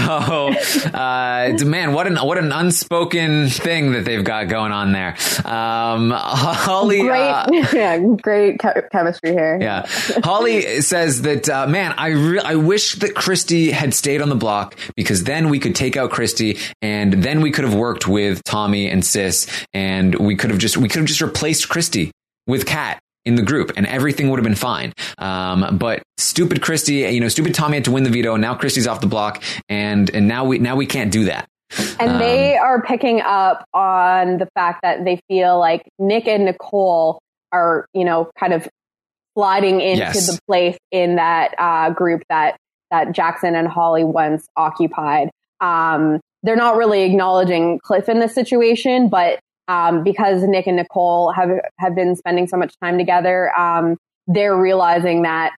uh 0.93 1.57
man 1.65 1.93
what 1.93 2.05
an 2.07 2.15
what 2.17 2.37
an 2.37 2.51
unspoken 2.51 3.47
thing 3.49 3.91
that 3.93 4.05
they've 4.05 4.23
got 4.23 4.47
going 4.47 4.71
on 4.71 4.91
there 4.91 5.15
um 5.43 6.11
holly 6.11 7.01
Great, 7.01 7.29
uh, 7.29 7.47
yeah, 7.73 7.97
great 7.97 8.59
che- 8.59 8.83
chemistry 8.91 9.31
here. 9.31 9.57
yeah 9.59 9.85
holly 10.23 10.81
says 10.81 11.23
that 11.23 11.49
uh, 11.49 11.65
man 11.67 11.93
i 11.97 12.09
re- 12.09 12.39
i 12.39 12.55
wish 12.55 12.93
that 12.95 13.15
christie 13.15 13.71
had 13.71 13.93
stayed 13.93 14.21
on 14.21 14.29
the 14.29 14.35
block 14.35 14.75
because 14.95 15.23
then 15.23 15.49
we 15.49 15.57
could 15.59 15.75
take 15.75 15.97
out 15.97 16.11
christie 16.11 16.57
and 16.81 17.13
then 17.13 17.41
we 17.41 17.49
could 17.51 17.65
have 17.65 17.75
worked 17.75 18.07
with 18.07 18.43
tommy 18.43 18.87
and 18.87 19.03
sis 19.03 19.47
and 19.73 20.13
we 20.15 20.35
could 20.35 20.51
have 20.51 20.59
just 20.59 20.77
we 20.77 20.87
could 20.87 20.99
have 20.99 21.07
just 21.07 21.21
replaced 21.21 21.67
christie 21.69 22.11
with 22.45 22.65
kat 22.67 22.99
in 23.27 23.35
the 23.35 23.43
group 23.43 23.71
and 23.77 23.85
everything 23.85 24.29
would 24.29 24.39
have 24.39 24.43
been 24.43 24.55
fine. 24.55 24.93
Um, 25.19 25.77
but 25.77 26.01
stupid 26.17 26.61
Christie, 26.61 26.95
you 27.13 27.19
know, 27.19 27.27
stupid 27.27 27.53
Tommy 27.53 27.75
had 27.75 27.85
to 27.85 27.91
win 27.91 28.03
the 28.03 28.09
veto. 28.09 28.33
And 28.33 28.41
now 28.41 28.55
Christie's 28.55 28.87
off 28.87 29.01
the 29.01 29.07
block 29.07 29.43
and, 29.69 30.09
and 30.15 30.27
now 30.27 30.45
we, 30.45 30.59
now 30.59 30.75
we 30.75 30.85
can't 30.85 31.11
do 31.11 31.25
that. 31.25 31.47
And 31.99 32.11
Um, 32.11 32.19
they 32.19 32.55
are 32.57 32.81
picking 32.81 33.21
up 33.21 33.65
on 33.73 34.37
the 34.37 34.47
fact 34.55 34.81
that 34.83 35.03
they 35.03 35.19
feel 35.27 35.59
like 35.59 35.83
Nick 35.99 36.27
and 36.27 36.45
Nicole 36.45 37.19
are, 37.51 37.85
you 37.93 38.05
know, 38.05 38.31
kind 38.39 38.53
of 38.53 38.67
sliding 39.37 39.81
into 39.81 39.99
Yes. 39.99 40.27
the 40.27 40.39
place 40.47 40.77
in 40.91 41.17
that 41.17 41.53
uh, 41.59 41.89
group 41.91 42.23
that 42.29 42.57
that 42.89 43.11
Jackson 43.11 43.53
and 43.53 43.67
Holly 43.67 44.05
once 44.05 44.45
occupied. 44.55 45.29
Um, 45.59 46.21
they're 46.43 46.55
not 46.55 46.77
really 46.77 47.03
acknowledging 47.03 47.79
Cliff 47.83 48.07
in 48.07 48.19
this 48.19 48.33
situation, 48.33 49.09
but 49.09 49.39
um, 49.67 50.03
because 50.03 50.43
Nick 50.43 50.67
and 50.67 50.77
Nicole 50.77 51.31
have 51.31 51.49
have 51.77 51.95
been 51.95 52.15
spending 52.15 52.47
so 52.47 52.57
much 52.57 52.73
time 52.81 52.97
together, 52.97 53.57
um, 53.57 53.97
they're 54.27 54.57
realizing 54.57 55.23
that 55.23 55.55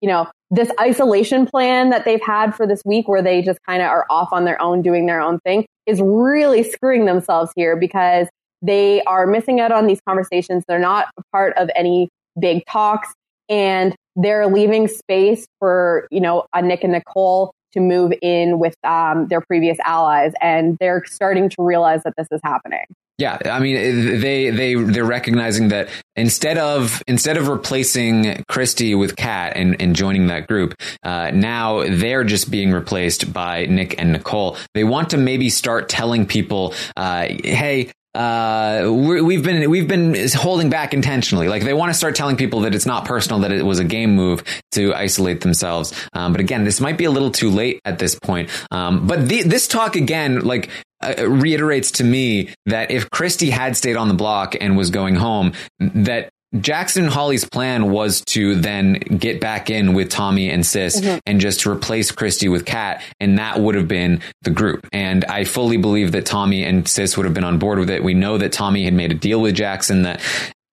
you 0.00 0.08
know 0.08 0.26
this 0.50 0.70
isolation 0.80 1.46
plan 1.46 1.90
that 1.90 2.04
they've 2.04 2.22
had 2.22 2.54
for 2.54 2.66
this 2.66 2.82
week, 2.84 3.08
where 3.08 3.22
they 3.22 3.42
just 3.42 3.58
kind 3.66 3.82
of 3.82 3.88
are 3.88 4.06
off 4.10 4.32
on 4.32 4.44
their 4.44 4.60
own, 4.62 4.82
doing 4.82 5.06
their 5.06 5.20
own 5.20 5.40
thing, 5.40 5.66
is 5.86 6.00
really 6.00 6.62
screwing 6.62 7.04
themselves 7.04 7.52
here 7.56 7.76
because 7.76 8.28
they 8.62 9.02
are 9.02 9.26
missing 9.26 9.60
out 9.60 9.72
on 9.72 9.86
these 9.86 10.00
conversations. 10.06 10.64
They're 10.66 10.78
not 10.78 11.06
a 11.18 11.22
part 11.32 11.56
of 11.56 11.70
any 11.76 12.08
big 12.38 12.64
talks, 12.66 13.12
and 13.48 13.94
they're 14.16 14.46
leaving 14.46 14.88
space 14.88 15.46
for 15.58 16.08
you 16.10 16.20
know 16.20 16.46
a 16.54 16.62
Nick 16.62 16.84
and 16.84 16.92
Nicole 16.92 17.52
to 17.72 17.80
move 17.80 18.12
in 18.22 18.58
with 18.58 18.74
um, 18.84 19.26
their 19.28 19.40
previous 19.40 19.78
allies, 19.84 20.32
and 20.40 20.76
they're 20.80 21.04
starting 21.06 21.48
to 21.50 21.56
realize 21.58 22.02
that 22.04 22.14
this 22.16 22.28
is 22.30 22.40
happening. 22.44 22.84
Yeah, 23.18 23.36
I 23.46 23.58
mean 23.58 24.20
they 24.20 24.50
they 24.50 24.74
they're 24.76 25.04
recognizing 25.04 25.68
that 25.68 25.88
instead 26.14 26.56
of 26.56 27.02
instead 27.08 27.36
of 27.36 27.48
replacing 27.48 28.44
Christie 28.48 28.94
with 28.94 29.16
Kat 29.16 29.56
and, 29.56 29.80
and 29.82 29.96
joining 29.96 30.28
that 30.28 30.46
group, 30.46 30.76
uh, 31.02 31.32
now 31.32 31.82
they're 31.82 32.22
just 32.22 32.48
being 32.48 32.70
replaced 32.70 33.32
by 33.32 33.66
Nick 33.66 34.00
and 34.00 34.12
Nicole. 34.12 34.56
They 34.74 34.84
want 34.84 35.10
to 35.10 35.16
maybe 35.16 35.50
start 35.50 35.88
telling 35.88 36.26
people, 36.26 36.74
uh, 36.96 37.26
"Hey, 37.42 37.90
uh, 38.14 38.82
we're, 38.86 39.22
we've 39.22 39.42
been 39.42 39.70
we've 39.70 39.88
been 39.88 40.16
holding 40.34 40.70
back 40.70 40.94
intentionally. 40.94 41.48
Like 41.48 41.62
they 41.62 41.74
want 41.74 41.90
to 41.90 41.94
start 41.94 42.16
telling 42.16 42.36
people 42.36 42.60
that 42.60 42.74
it's 42.74 42.86
not 42.86 43.04
personal, 43.04 43.40
that 43.40 43.52
it 43.52 43.64
was 43.64 43.78
a 43.78 43.84
game 43.84 44.14
move 44.14 44.42
to 44.72 44.94
isolate 44.94 45.40
themselves. 45.40 45.92
Um, 46.12 46.32
but 46.32 46.40
again, 46.40 46.64
this 46.64 46.80
might 46.80 46.98
be 46.98 47.04
a 47.04 47.10
little 47.10 47.30
too 47.30 47.50
late 47.50 47.80
at 47.84 47.98
this 47.98 48.14
point. 48.14 48.50
Um, 48.70 49.06
but 49.06 49.28
the, 49.28 49.42
this 49.42 49.68
talk 49.68 49.94
again, 49.94 50.40
like 50.40 50.70
uh, 51.00 51.28
reiterates 51.28 51.92
to 51.92 52.04
me 52.04 52.50
that 52.66 52.90
if 52.90 53.10
Christie 53.10 53.50
had 53.50 53.76
stayed 53.76 53.96
on 53.96 54.08
the 54.08 54.14
block 54.14 54.56
and 54.60 54.76
was 54.76 54.90
going 54.90 55.14
home, 55.14 55.52
that 55.78 56.30
Jackson 56.58 57.08
Holly's 57.08 57.44
plan 57.44 57.90
was 57.90 58.22
to 58.28 58.54
then 58.54 58.94
get 58.94 59.38
back 59.40 59.68
in 59.68 59.92
with 59.92 60.08
Tommy 60.08 60.48
and 60.48 60.64
Sis 60.64 60.98
Mhm. 61.00 61.20
and 61.26 61.40
just 61.40 61.66
replace 61.66 62.10
Christie 62.10 62.48
with 62.48 62.64
Kat, 62.64 63.02
and 63.20 63.38
that 63.38 63.60
would 63.60 63.74
have 63.74 63.86
been 63.86 64.20
the 64.42 64.50
group. 64.50 64.86
And 64.90 65.26
I 65.26 65.44
fully 65.44 65.76
believe 65.76 66.12
that 66.12 66.24
Tommy 66.24 66.64
and 66.64 66.88
Sis 66.88 67.16
would 67.18 67.24
have 67.24 67.34
been 67.34 67.44
on 67.44 67.58
board 67.58 67.78
with 67.78 67.90
it. 67.90 68.02
We 68.02 68.14
know 68.14 68.38
that 68.38 68.52
Tommy 68.52 68.84
had 68.84 68.94
made 68.94 69.10
a 69.10 69.14
deal 69.14 69.42
with 69.42 69.56
Jackson 69.56 70.02
that 70.02 70.20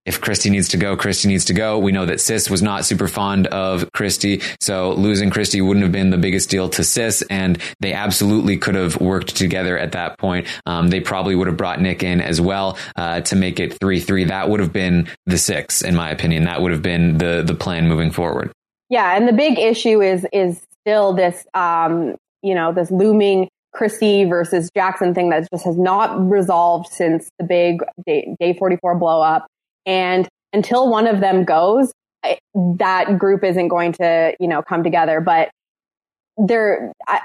if 0.06 0.22
Christie 0.22 0.50
needs 0.50 0.70
to 0.70 0.78
go, 0.78 0.96
Christie 0.96 1.28
needs 1.28 1.46
to 1.46 1.54
go. 1.54 1.80
We 1.80 1.92
know 1.92 2.06
that 2.06 2.22
Sis 2.22 2.50
was 2.50 2.62
not 2.62 2.86
super 2.86 3.08
fond 3.08 3.48
of 3.48 3.92
Christie, 3.94 4.42
so 4.60 4.94
losing 4.94 5.30
Christie 5.30 5.62
wouldn't 5.62 5.84
have 5.84 5.92
been 5.92 6.10
the 6.10 6.18
biggest 6.18 6.50
deal 6.50 6.70
to 6.70 6.84
Sis, 6.84 7.24
and 7.30 7.58
they 7.80 7.94
absolutely 7.94 8.58
could 8.58 8.76
have 8.76 9.00
worked 9.02 9.36
together 9.36 9.78
at 9.78 9.94
that 9.94 10.18
point. 10.18 10.48
Um, 10.66 10.90
they 10.90 11.00
probably 11.00 11.36
would 11.36 11.48
have 11.48 11.58
brought 11.58 11.82
Nick 11.82 12.04
in 12.04 12.22
as 12.22 12.40
well 12.40 12.78
uh, 12.96 13.22
to 13.22 13.36
make 13.36 13.60
it 13.60 13.80
three 13.80 14.00
three. 14.00 14.26
That 14.26 14.50
would 14.50 14.60
have 14.60 14.74
been 14.74 15.08
the 15.26 15.38
six, 15.38 15.82
in 15.82 15.96
my 15.96 16.10
opinion. 16.10 16.46
That 16.46 16.62
would 16.62 16.72
have 16.72 16.82
been 16.82 17.18
the 17.18 17.44
the 17.46 17.56
plan 17.56 17.88
moving 17.88 18.12
forward. 18.12 18.52
Yeah, 18.90 19.16
and 19.16 19.28
the 19.28 19.34
big 19.34 19.58
issue 19.58 20.02
is 20.02 20.26
is 20.32 20.62
still 20.82 21.14
this, 21.14 21.46
um, 21.54 22.16
you 22.44 22.54
know, 22.54 22.72
this 22.72 22.92
looming 22.92 23.50
Christie 23.74 24.24
versus 24.26 24.70
Jackson 24.76 25.14
thing 25.14 25.30
that 25.30 25.48
just 25.52 25.66
has 25.66 25.78
not 25.78 26.30
resolved 26.30 26.88
since 26.92 27.30
the 27.40 27.46
big 27.46 27.80
day, 28.06 28.36
day 28.40 28.54
44 28.54 28.96
blow 28.96 29.22
up. 29.22 29.48
And 29.86 30.28
until 30.54 30.90
one 30.90 31.08
of 31.08 31.20
them 31.20 31.44
goes, 31.44 31.92
that 32.56 33.18
group 33.20 33.44
isn't 33.44 33.68
going 33.68 33.94
to, 33.94 34.36
you 34.40 34.48
know, 34.48 34.62
come 34.62 34.84
together. 34.84 35.22
But 35.22 35.50
they're, 36.38 36.92
I, 37.08 37.22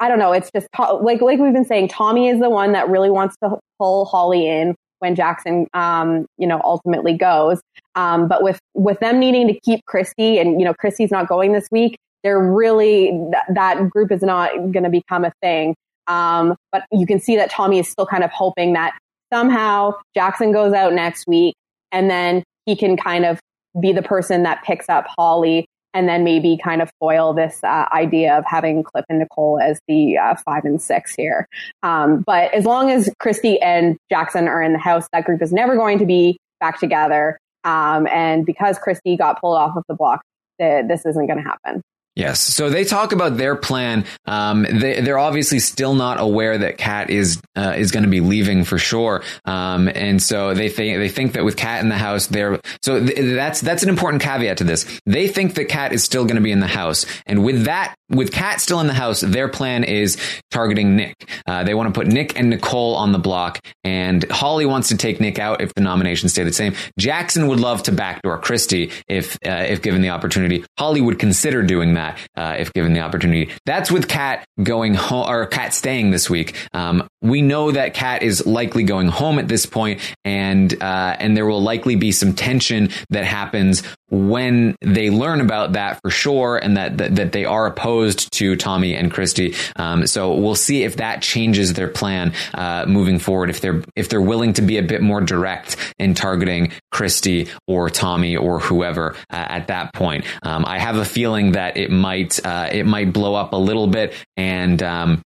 I 0.00 0.08
don't 0.08 0.18
know. 0.18 0.32
It's 0.32 0.50
just 0.54 0.66
like, 0.78 1.20
like 1.20 1.38
we've 1.38 1.52
been 1.52 1.64
saying, 1.64 1.88
Tommy 1.88 2.28
is 2.28 2.40
the 2.40 2.50
one 2.50 2.72
that 2.72 2.88
really 2.88 3.10
wants 3.10 3.36
to 3.42 3.58
pull 3.78 4.06
Holly 4.06 4.48
in 4.48 4.74
when 5.00 5.14
Jackson, 5.14 5.66
um, 5.74 6.26
you 6.38 6.46
know, 6.46 6.60
ultimately 6.62 7.16
goes. 7.16 7.60
Um, 7.96 8.28
but 8.28 8.42
with, 8.42 8.58
with 8.74 9.00
them 9.00 9.18
needing 9.18 9.48
to 9.48 9.58
keep 9.60 9.84
Christie 9.86 10.38
and, 10.38 10.60
you 10.60 10.64
know, 10.64 10.74
Christie's 10.74 11.10
not 11.10 11.28
going 11.28 11.52
this 11.52 11.68
week, 11.70 11.96
they're 12.22 12.38
really, 12.38 13.10
th- 13.10 13.54
that 13.54 13.88
group 13.90 14.12
is 14.12 14.22
not 14.22 14.52
going 14.72 14.84
to 14.84 14.90
become 14.90 15.24
a 15.24 15.32
thing. 15.42 15.74
Um, 16.06 16.54
but 16.70 16.84
you 16.92 17.06
can 17.06 17.18
see 17.18 17.36
that 17.36 17.50
Tommy 17.50 17.78
is 17.78 17.88
still 17.88 18.06
kind 18.06 18.24
of 18.24 18.30
hoping 18.30 18.74
that 18.74 18.92
somehow 19.32 19.94
Jackson 20.14 20.52
goes 20.52 20.72
out 20.72 20.92
next 20.92 21.26
week 21.26 21.54
and 21.92 22.10
then 22.10 22.42
he 22.66 22.76
can 22.76 22.96
kind 22.96 23.24
of 23.24 23.40
be 23.80 23.92
the 23.92 24.02
person 24.02 24.42
that 24.42 24.62
picks 24.64 24.88
up 24.88 25.06
Holly 25.06 25.66
and 25.92 26.08
then 26.08 26.22
maybe 26.22 26.56
kind 26.62 26.82
of 26.82 26.90
foil 27.00 27.32
this 27.32 27.62
uh, 27.64 27.86
idea 27.92 28.36
of 28.36 28.44
having 28.46 28.82
Cliff 28.82 29.04
and 29.08 29.18
Nicole 29.18 29.58
as 29.60 29.80
the 29.88 30.16
uh, 30.16 30.34
five 30.36 30.64
and 30.64 30.80
six 30.80 31.14
here. 31.14 31.48
Um, 31.82 32.22
but 32.24 32.52
as 32.54 32.64
long 32.64 32.90
as 32.90 33.10
Christie 33.18 33.60
and 33.60 33.96
Jackson 34.08 34.46
are 34.46 34.62
in 34.62 34.72
the 34.72 34.78
house, 34.78 35.08
that 35.12 35.24
group 35.24 35.42
is 35.42 35.52
never 35.52 35.76
going 35.76 35.98
to 35.98 36.06
be 36.06 36.38
back 36.60 36.78
together. 36.78 37.38
Um, 37.64 38.06
and 38.06 38.46
because 38.46 38.78
Christie 38.78 39.16
got 39.16 39.40
pulled 39.40 39.56
off 39.56 39.76
of 39.76 39.82
the 39.88 39.94
block, 39.94 40.22
the, 40.58 40.84
this 40.86 41.04
isn't 41.04 41.26
going 41.26 41.42
to 41.42 41.44
happen. 41.44 41.82
Yes. 42.20 42.40
So 42.40 42.68
they 42.68 42.84
talk 42.84 43.12
about 43.12 43.38
their 43.38 43.56
plan. 43.56 44.04
Um, 44.26 44.66
they, 44.70 45.10
are 45.10 45.18
obviously 45.18 45.58
still 45.58 45.94
not 45.94 46.20
aware 46.20 46.58
that 46.58 46.76
Kat 46.76 47.08
is 47.08 47.40
uh, 47.56 47.74
is 47.78 47.92
going 47.92 48.02
to 48.02 48.10
be 48.10 48.20
leaving 48.20 48.64
for 48.64 48.76
sure. 48.76 49.22
Um, 49.46 49.88
and 49.88 50.22
so 50.22 50.52
they 50.52 50.68
think 50.68 50.98
they 50.98 51.08
think 51.08 51.32
that 51.32 51.46
with 51.46 51.56
Kat 51.56 51.80
in 51.80 51.88
the 51.88 51.96
house, 51.96 52.26
they're 52.26 52.60
so 52.82 53.04
th- 53.04 53.34
that's 53.34 53.62
that's 53.62 53.82
an 53.82 53.88
important 53.88 54.22
caveat 54.22 54.58
to 54.58 54.64
this. 54.64 55.00
They 55.06 55.28
think 55.28 55.54
that 55.54 55.70
Kat 55.70 55.94
is 55.94 56.04
still 56.04 56.24
going 56.24 56.36
to 56.36 56.42
be 56.42 56.52
in 56.52 56.60
the 56.60 56.66
house, 56.66 57.06
and 57.24 57.42
with 57.42 57.64
that, 57.64 57.94
with 58.10 58.32
Kat 58.32 58.60
still 58.60 58.80
in 58.80 58.86
the 58.86 58.94
house, 58.94 59.20
their 59.20 59.48
plan 59.48 59.84
is 59.84 60.18
targeting 60.50 60.96
Nick. 60.96 61.14
Uh, 61.46 61.64
they 61.64 61.74
want 61.74 61.92
to 61.92 61.98
put 61.98 62.06
Nick 62.06 62.38
and 62.38 62.50
Nicole 62.50 62.96
on 62.96 63.12
the 63.12 63.18
block, 63.18 63.60
and 63.84 64.30
Holly 64.30 64.66
wants 64.66 64.88
to 64.88 64.96
take 64.96 65.20
Nick 65.20 65.38
out 65.38 65.60
if 65.60 65.72
the 65.74 65.80
nominations 65.80 66.32
stay 66.32 66.44
the 66.44 66.52
same. 66.52 66.74
Jackson 66.98 67.46
would 67.46 67.60
love 67.60 67.82
to 67.84 67.92
backdoor 67.92 68.38
Christie 68.38 68.90
if 69.08 69.36
uh, 69.46 69.64
if 69.68 69.80
given 69.80 70.02
the 70.02 70.10
opportunity. 70.10 70.64
Holly 70.78 71.00
would 71.00 71.18
consider 71.18 71.62
doing 71.62 71.94
that 71.94 72.10
that 72.10 72.18
uh, 72.36 72.56
if 72.58 72.72
given 72.72 72.92
the 72.92 73.00
opportunity. 73.00 73.50
That's 73.66 73.90
with 73.90 74.08
Kat 74.08 74.44
going 74.62 74.94
home 74.94 75.28
or 75.28 75.46
Kat 75.46 75.74
staying 75.74 76.10
this 76.10 76.28
week. 76.28 76.54
Um, 76.72 77.08
we 77.22 77.42
know 77.42 77.70
that 77.70 77.94
Kat 77.94 78.22
is 78.22 78.46
likely 78.46 78.82
going 78.82 79.08
home 79.08 79.38
at 79.38 79.48
this 79.48 79.66
point, 79.66 80.00
and 80.24 80.72
uh, 80.82 81.16
and 81.18 81.36
there 81.36 81.46
will 81.46 81.62
likely 81.62 81.96
be 81.96 82.12
some 82.12 82.34
tension 82.34 82.90
that 83.10 83.24
happens 83.24 83.82
when 84.10 84.74
they 84.80 85.10
learn 85.10 85.40
about 85.40 85.74
that 85.74 86.00
for 86.02 86.10
sure, 86.10 86.56
and 86.56 86.76
that 86.76 86.98
that, 86.98 87.16
that 87.16 87.32
they 87.32 87.44
are 87.44 87.66
opposed 87.66 87.99
to 88.08 88.56
Tommy 88.56 88.94
and 88.94 89.10
Christie. 89.10 89.54
Um, 89.76 90.06
so 90.06 90.34
we'll 90.34 90.54
see 90.54 90.84
if 90.84 90.96
that 90.96 91.22
changes 91.22 91.74
their 91.74 91.88
plan 91.88 92.32
uh, 92.54 92.84
moving 92.86 93.18
forward. 93.18 93.50
If 93.50 93.60
they're 93.60 93.82
if 93.96 94.08
they're 94.08 94.20
willing 94.20 94.54
to 94.54 94.62
be 94.62 94.78
a 94.78 94.82
bit 94.82 95.02
more 95.02 95.20
direct 95.20 95.76
in 95.98 96.14
targeting 96.14 96.72
Christie 96.90 97.48
or 97.66 97.90
Tommy 97.90 98.36
or 98.36 98.58
whoever 98.58 99.14
uh, 99.30 99.46
at 99.48 99.68
that 99.68 99.92
point. 99.94 100.24
Um, 100.42 100.64
I 100.66 100.78
have 100.78 100.96
a 100.96 101.04
feeling 101.04 101.52
that 101.52 101.76
it 101.76 101.90
might 101.90 102.44
uh, 102.44 102.68
it 102.72 102.86
might 102.86 103.12
blow 103.12 103.34
up 103.34 103.52
a 103.52 103.56
little 103.56 103.86
bit 103.86 104.14
and. 104.36 104.82
Um, 104.82 105.22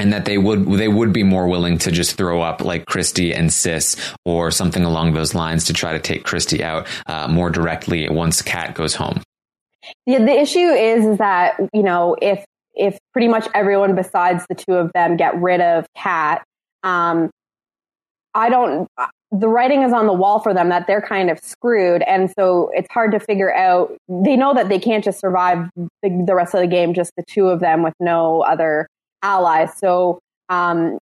and 0.00 0.12
that 0.12 0.24
they 0.24 0.38
would 0.38 0.64
they 0.66 0.88
would 0.88 1.12
be 1.12 1.24
more 1.24 1.48
willing 1.48 1.76
to 1.78 1.90
just 1.90 2.16
throw 2.16 2.40
up 2.40 2.62
like 2.62 2.86
Christie 2.86 3.34
and 3.34 3.52
Sis 3.52 3.96
or 4.24 4.50
something 4.50 4.84
along 4.84 5.12
those 5.12 5.34
lines 5.34 5.64
to 5.64 5.72
try 5.72 5.92
to 5.92 5.98
take 5.98 6.24
Christie 6.24 6.62
out 6.62 6.86
uh, 7.06 7.26
more 7.26 7.50
directly 7.50 8.08
once 8.08 8.40
Kat 8.40 8.74
goes 8.74 8.94
home. 8.94 9.22
Yeah, 10.06 10.18
the 10.18 10.38
issue 10.38 10.58
is, 10.58 11.04
is 11.04 11.18
that 11.18 11.58
you 11.72 11.82
know 11.82 12.16
if 12.20 12.44
if 12.74 12.98
pretty 13.12 13.28
much 13.28 13.48
everyone 13.54 13.94
besides 13.94 14.44
the 14.48 14.54
two 14.54 14.74
of 14.74 14.90
them 14.94 15.16
get 15.16 15.40
rid 15.40 15.60
of 15.60 15.86
Kat, 15.96 16.44
um, 16.82 17.30
I 18.34 18.48
don't. 18.48 18.88
The 19.30 19.48
writing 19.48 19.82
is 19.82 19.92
on 19.92 20.06
the 20.06 20.12
wall 20.12 20.40
for 20.40 20.54
them 20.54 20.70
that 20.70 20.86
they're 20.86 21.02
kind 21.02 21.30
of 21.30 21.38
screwed, 21.40 22.02
and 22.02 22.30
so 22.38 22.70
it's 22.72 22.88
hard 22.90 23.12
to 23.12 23.20
figure 23.20 23.54
out. 23.54 23.94
They 24.08 24.36
know 24.36 24.54
that 24.54 24.68
they 24.68 24.78
can't 24.78 25.04
just 25.04 25.20
survive 25.20 25.68
the, 25.76 26.24
the 26.26 26.34
rest 26.34 26.54
of 26.54 26.60
the 26.60 26.66
game, 26.66 26.94
just 26.94 27.12
the 27.16 27.24
two 27.28 27.48
of 27.48 27.60
them 27.60 27.82
with 27.82 27.94
no 28.00 28.42
other 28.42 28.86
allies. 29.22 29.76
So 29.76 30.20
um, 30.48 30.98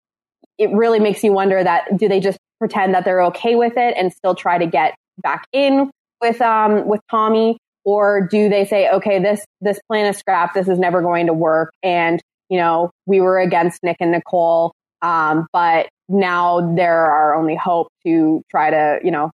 it 0.58 0.72
really 0.72 1.00
makes 1.00 1.24
you 1.24 1.34
wonder 1.34 1.64
that 1.64 1.98
do 1.98 2.08
they 2.08 2.20
just 2.20 2.40
pretend 2.60 2.94
that 2.94 3.06
they're 3.06 3.22
okay 3.24 3.56
with 3.56 3.74
it 3.76 3.96
and 3.98 4.12
still 4.14 4.36
try 4.36 4.58
to 4.58 4.66
get 4.66 4.96
back 5.22 5.46
in 5.52 5.92
with 6.22 6.42
um, 6.42 6.88
with 6.88 7.02
Tommy, 7.10 7.58
or 7.86 8.28
do 8.30 8.50
they 8.50 8.66
say, 8.66 8.90
okay, 8.90 9.20
this 9.20 9.46
this 9.62 9.80
plan 9.88 10.08
is 10.08 10.18
scrapped, 10.18 10.56
this 10.56 10.68
is 10.68 10.80
never 10.80 11.02
going 11.02 11.28
to 11.28 11.34
work, 11.34 11.72
and 11.84 12.22
you 12.50 12.58
know 12.58 12.92
we 13.06 13.22
were 13.22 13.40
against 13.40 13.84
Nick 13.84 13.98
and 14.00 14.12
Nicole, 14.12 14.74
um, 15.02 15.48
but 15.54 15.88
now 16.10 16.76
they're 16.76 17.06
our 17.06 17.36
only 17.36 17.56
hope 17.56 17.88
to 18.06 18.42
try 18.50 18.70
to 18.70 19.00
you 19.04 19.12
know 19.12 19.32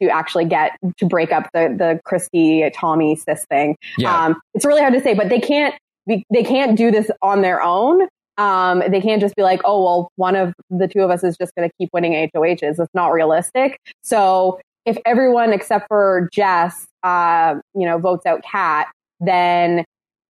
to 0.00 0.08
actually 0.08 0.46
get 0.46 0.72
to 0.98 1.06
break 1.06 1.32
up 1.32 1.48
the 1.52 1.74
the 1.78 2.00
Christie 2.04 2.68
Tommy 2.74 3.16
sis 3.16 3.44
thing. 3.48 3.76
Yeah. 3.98 4.26
Um, 4.26 4.40
it's 4.54 4.64
really 4.64 4.80
hard 4.80 4.94
to 4.94 5.00
say, 5.00 5.14
but 5.14 5.28
they 5.28 5.40
can't 5.40 5.74
they 6.06 6.42
can't 6.44 6.76
do 6.76 6.90
this 6.90 7.10
on 7.22 7.42
their 7.42 7.62
own. 7.62 8.06
Um, 8.38 8.82
they 8.88 9.00
can't 9.00 9.20
just 9.20 9.34
be 9.34 9.42
like, 9.42 9.62
oh, 9.64 9.82
well, 9.82 10.12
one 10.16 10.36
of 10.36 10.52
the 10.68 10.86
two 10.86 11.00
of 11.00 11.10
us 11.10 11.24
is 11.24 11.36
just 11.38 11.54
going 11.54 11.68
to 11.68 11.74
keep 11.78 11.88
winning 11.92 12.12
HOHs. 12.34 12.78
It's 12.78 12.94
not 12.94 13.08
realistic. 13.08 13.80
So 14.02 14.60
if 14.86 14.96
everyone 15.04 15.52
except 15.52 15.86
for 15.88 16.28
Jess, 16.32 16.86
uh, 17.02 17.56
you 17.74 17.84
know, 17.84 17.98
votes 17.98 18.24
out 18.24 18.42
Kat, 18.42 18.86
then 19.20 19.84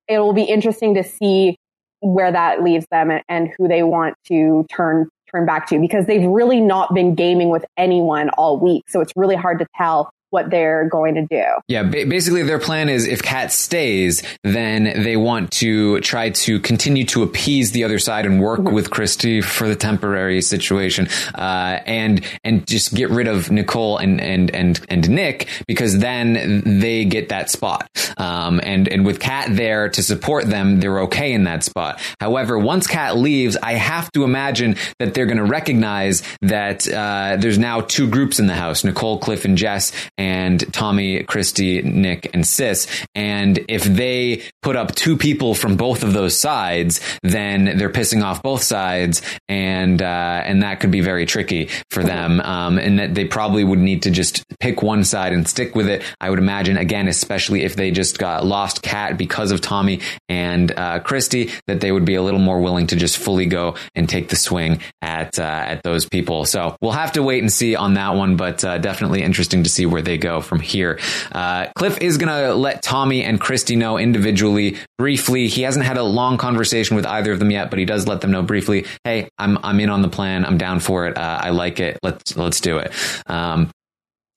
it 0.08 0.18
will 0.18 0.32
be 0.32 0.44
interesting 0.44 0.94
to 0.94 1.04
see 1.04 1.56
where 2.00 2.32
that 2.32 2.62
leaves 2.62 2.86
them 2.90 3.10
and, 3.10 3.22
and 3.28 3.52
who 3.56 3.68
they 3.68 3.82
want 3.82 4.14
to 4.26 4.66
turn 4.70 5.08
turn 5.30 5.44
back 5.44 5.66
to 5.68 5.78
because 5.78 6.06
they've 6.06 6.26
really 6.28 6.60
not 6.60 6.94
been 6.94 7.14
gaming 7.14 7.50
with 7.50 7.64
anyone 7.76 8.30
all 8.30 8.58
week. 8.58 8.84
So 8.88 9.00
it's 9.00 9.12
really 9.16 9.34
hard 9.34 9.58
to 9.58 9.66
tell 9.76 10.10
what 10.36 10.50
they're 10.50 10.86
going 10.86 11.14
to 11.14 11.26
do. 11.26 11.44
Yeah, 11.66 11.82
basically 11.82 12.42
their 12.42 12.58
plan 12.58 12.90
is 12.90 13.06
if 13.06 13.22
Kat 13.22 13.50
stays, 13.50 14.22
then 14.44 15.02
they 15.02 15.16
want 15.16 15.50
to 15.52 15.98
try 16.02 16.28
to 16.28 16.60
continue 16.60 17.06
to 17.06 17.22
appease 17.22 17.72
the 17.72 17.84
other 17.84 17.98
side 17.98 18.26
and 18.26 18.38
work 18.38 18.60
mm-hmm. 18.60 18.74
with 18.74 18.90
Christie 18.90 19.40
for 19.40 19.66
the 19.66 19.74
temporary 19.74 20.42
situation, 20.42 21.08
uh, 21.34 21.80
and 21.86 22.22
and 22.44 22.66
just 22.66 22.92
get 22.92 23.08
rid 23.08 23.28
of 23.28 23.50
Nicole 23.50 23.96
and 23.96 24.20
and 24.20 24.54
and 24.54 24.78
and 24.90 25.08
Nick 25.08 25.48
because 25.66 26.00
then 26.00 26.62
they 26.80 27.06
get 27.06 27.30
that 27.30 27.48
spot. 27.48 27.88
Um, 28.16 28.60
and 28.62 28.88
and 28.88 29.04
with 29.04 29.20
Kat 29.20 29.54
there 29.54 29.88
to 29.90 30.02
support 30.02 30.46
them, 30.46 30.80
they're 30.80 31.00
okay 31.02 31.32
in 31.32 31.44
that 31.44 31.62
spot. 31.62 32.00
However, 32.20 32.58
once 32.58 32.86
Kat 32.86 33.16
leaves, 33.16 33.56
I 33.62 33.74
have 33.74 34.10
to 34.12 34.24
imagine 34.24 34.76
that 34.98 35.14
they're 35.14 35.26
going 35.26 35.36
to 35.36 35.44
recognize 35.44 36.22
that 36.42 36.88
uh, 36.88 37.36
there's 37.38 37.58
now 37.58 37.82
two 37.82 38.08
groups 38.08 38.38
in 38.38 38.46
the 38.46 38.54
house: 38.54 38.84
Nicole, 38.84 39.18
Cliff, 39.18 39.44
and 39.44 39.58
Jess 39.58 39.92
and 40.16 40.72
Tommy, 40.72 41.22
Christie, 41.24 41.82
Nick, 41.82 42.30
and 42.32 42.46
Sis. 42.46 42.86
And 43.14 43.64
if 43.68 43.84
they 43.84 44.42
put 44.62 44.76
up 44.76 44.94
two 44.94 45.16
people 45.16 45.54
from 45.54 45.76
both 45.76 46.02
of 46.02 46.12
those 46.12 46.38
sides, 46.38 47.00
then 47.22 47.76
they're 47.76 47.90
pissing 47.90 48.22
off 48.22 48.42
both 48.42 48.62
sides, 48.62 49.22
and 49.48 50.00
uh, 50.00 50.42
and 50.44 50.62
that 50.62 50.80
could 50.80 50.90
be 50.90 51.00
very 51.00 51.26
tricky 51.26 51.68
for 51.90 52.02
them. 52.02 52.40
Um, 52.40 52.78
and 52.78 52.98
that 52.98 53.14
they 53.14 53.24
probably 53.24 53.64
would 53.64 53.78
need 53.78 54.02
to 54.02 54.10
just 54.10 54.44
pick 54.60 54.82
one 54.82 55.04
side 55.04 55.32
and 55.32 55.46
stick 55.46 55.74
with 55.74 55.88
it. 55.88 56.02
I 56.20 56.30
would 56.30 56.38
imagine 56.38 56.76
again, 56.76 57.08
especially 57.08 57.62
if 57.62 57.76
they 57.76 57.90
just 57.90 58.05
got 58.12 58.44
lost 58.44 58.82
Kat 58.82 59.16
because 59.16 59.50
of 59.50 59.60
Tommy 59.60 60.00
and 60.28 60.70
uh, 60.76 61.00
Christie, 61.00 61.50
that 61.66 61.80
they 61.80 61.90
would 61.90 62.04
be 62.04 62.14
a 62.14 62.22
little 62.22 62.40
more 62.40 62.60
willing 62.60 62.86
to 62.88 62.96
just 62.96 63.16
fully 63.18 63.46
go 63.46 63.76
and 63.94 64.08
take 64.08 64.28
the 64.28 64.36
swing 64.36 64.80
at 65.00 65.38
uh, 65.38 65.42
at 65.42 65.82
those 65.82 66.06
people. 66.06 66.44
So 66.44 66.76
we'll 66.82 66.92
have 66.92 67.12
to 67.12 67.22
wait 67.22 67.42
and 67.42 67.52
see 67.52 67.74
on 67.74 67.94
that 67.94 68.14
one, 68.14 68.36
but 68.36 68.64
uh, 68.64 68.78
definitely 68.78 69.22
interesting 69.22 69.62
to 69.62 69.70
see 69.70 69.86
where 69.86 70.02
they 70.02 70.18
go 70.18 70.40
from 70.40 70.60
here. 70.60 70.98
Uh, 71.32 71.66
Cliff 71.76 71.98
is 72.00 72.18
to 72.26 72.54
let 72.54 72.82
Tommy 72.82 73.22
and 73.22 73.40
Christie 73.40 73.76
know 73.76 73.98
individually, 73.98 74.76
briefly. 74.98 75.48
He 75.48 75.62
hasn't 75.62 75.84
had 75.84 75.96
a 75.96 76.02
long 76.02 76.38
conversation 76.38 76.96
with 76.96 77.06
either 77.06 77.32
of 77.32 77.38
them 77.38 77.50
yet, 77.50 77.70
but 77.70 77.78
he 77.78 77.84
does 77.84 78.06
let 78.06 78.20
them 78.20 78.30
know 78.30 78.42
briefly. 78.42 78.86
Hey, 79.04 79.28
I'm 79.38 79.58
I'm 79.62 79.80
in 79.80 79.90
on 79.90 80.02
the 80.02 80.08
plan. 80.08 80.44
I'm 80.44 80.58
down 80.58 80.80
for 80.80 81.06
it. 81.06 81.16
Uh, 81.16 81.38
I 81.42 81.50
like 81.50 81.80
it. 81.80 81.98
Let's 82.02 82.36
let's 82.36 82.60
do 82.60 82.78
it. 82.78 82.92
Um, 83.26 83.70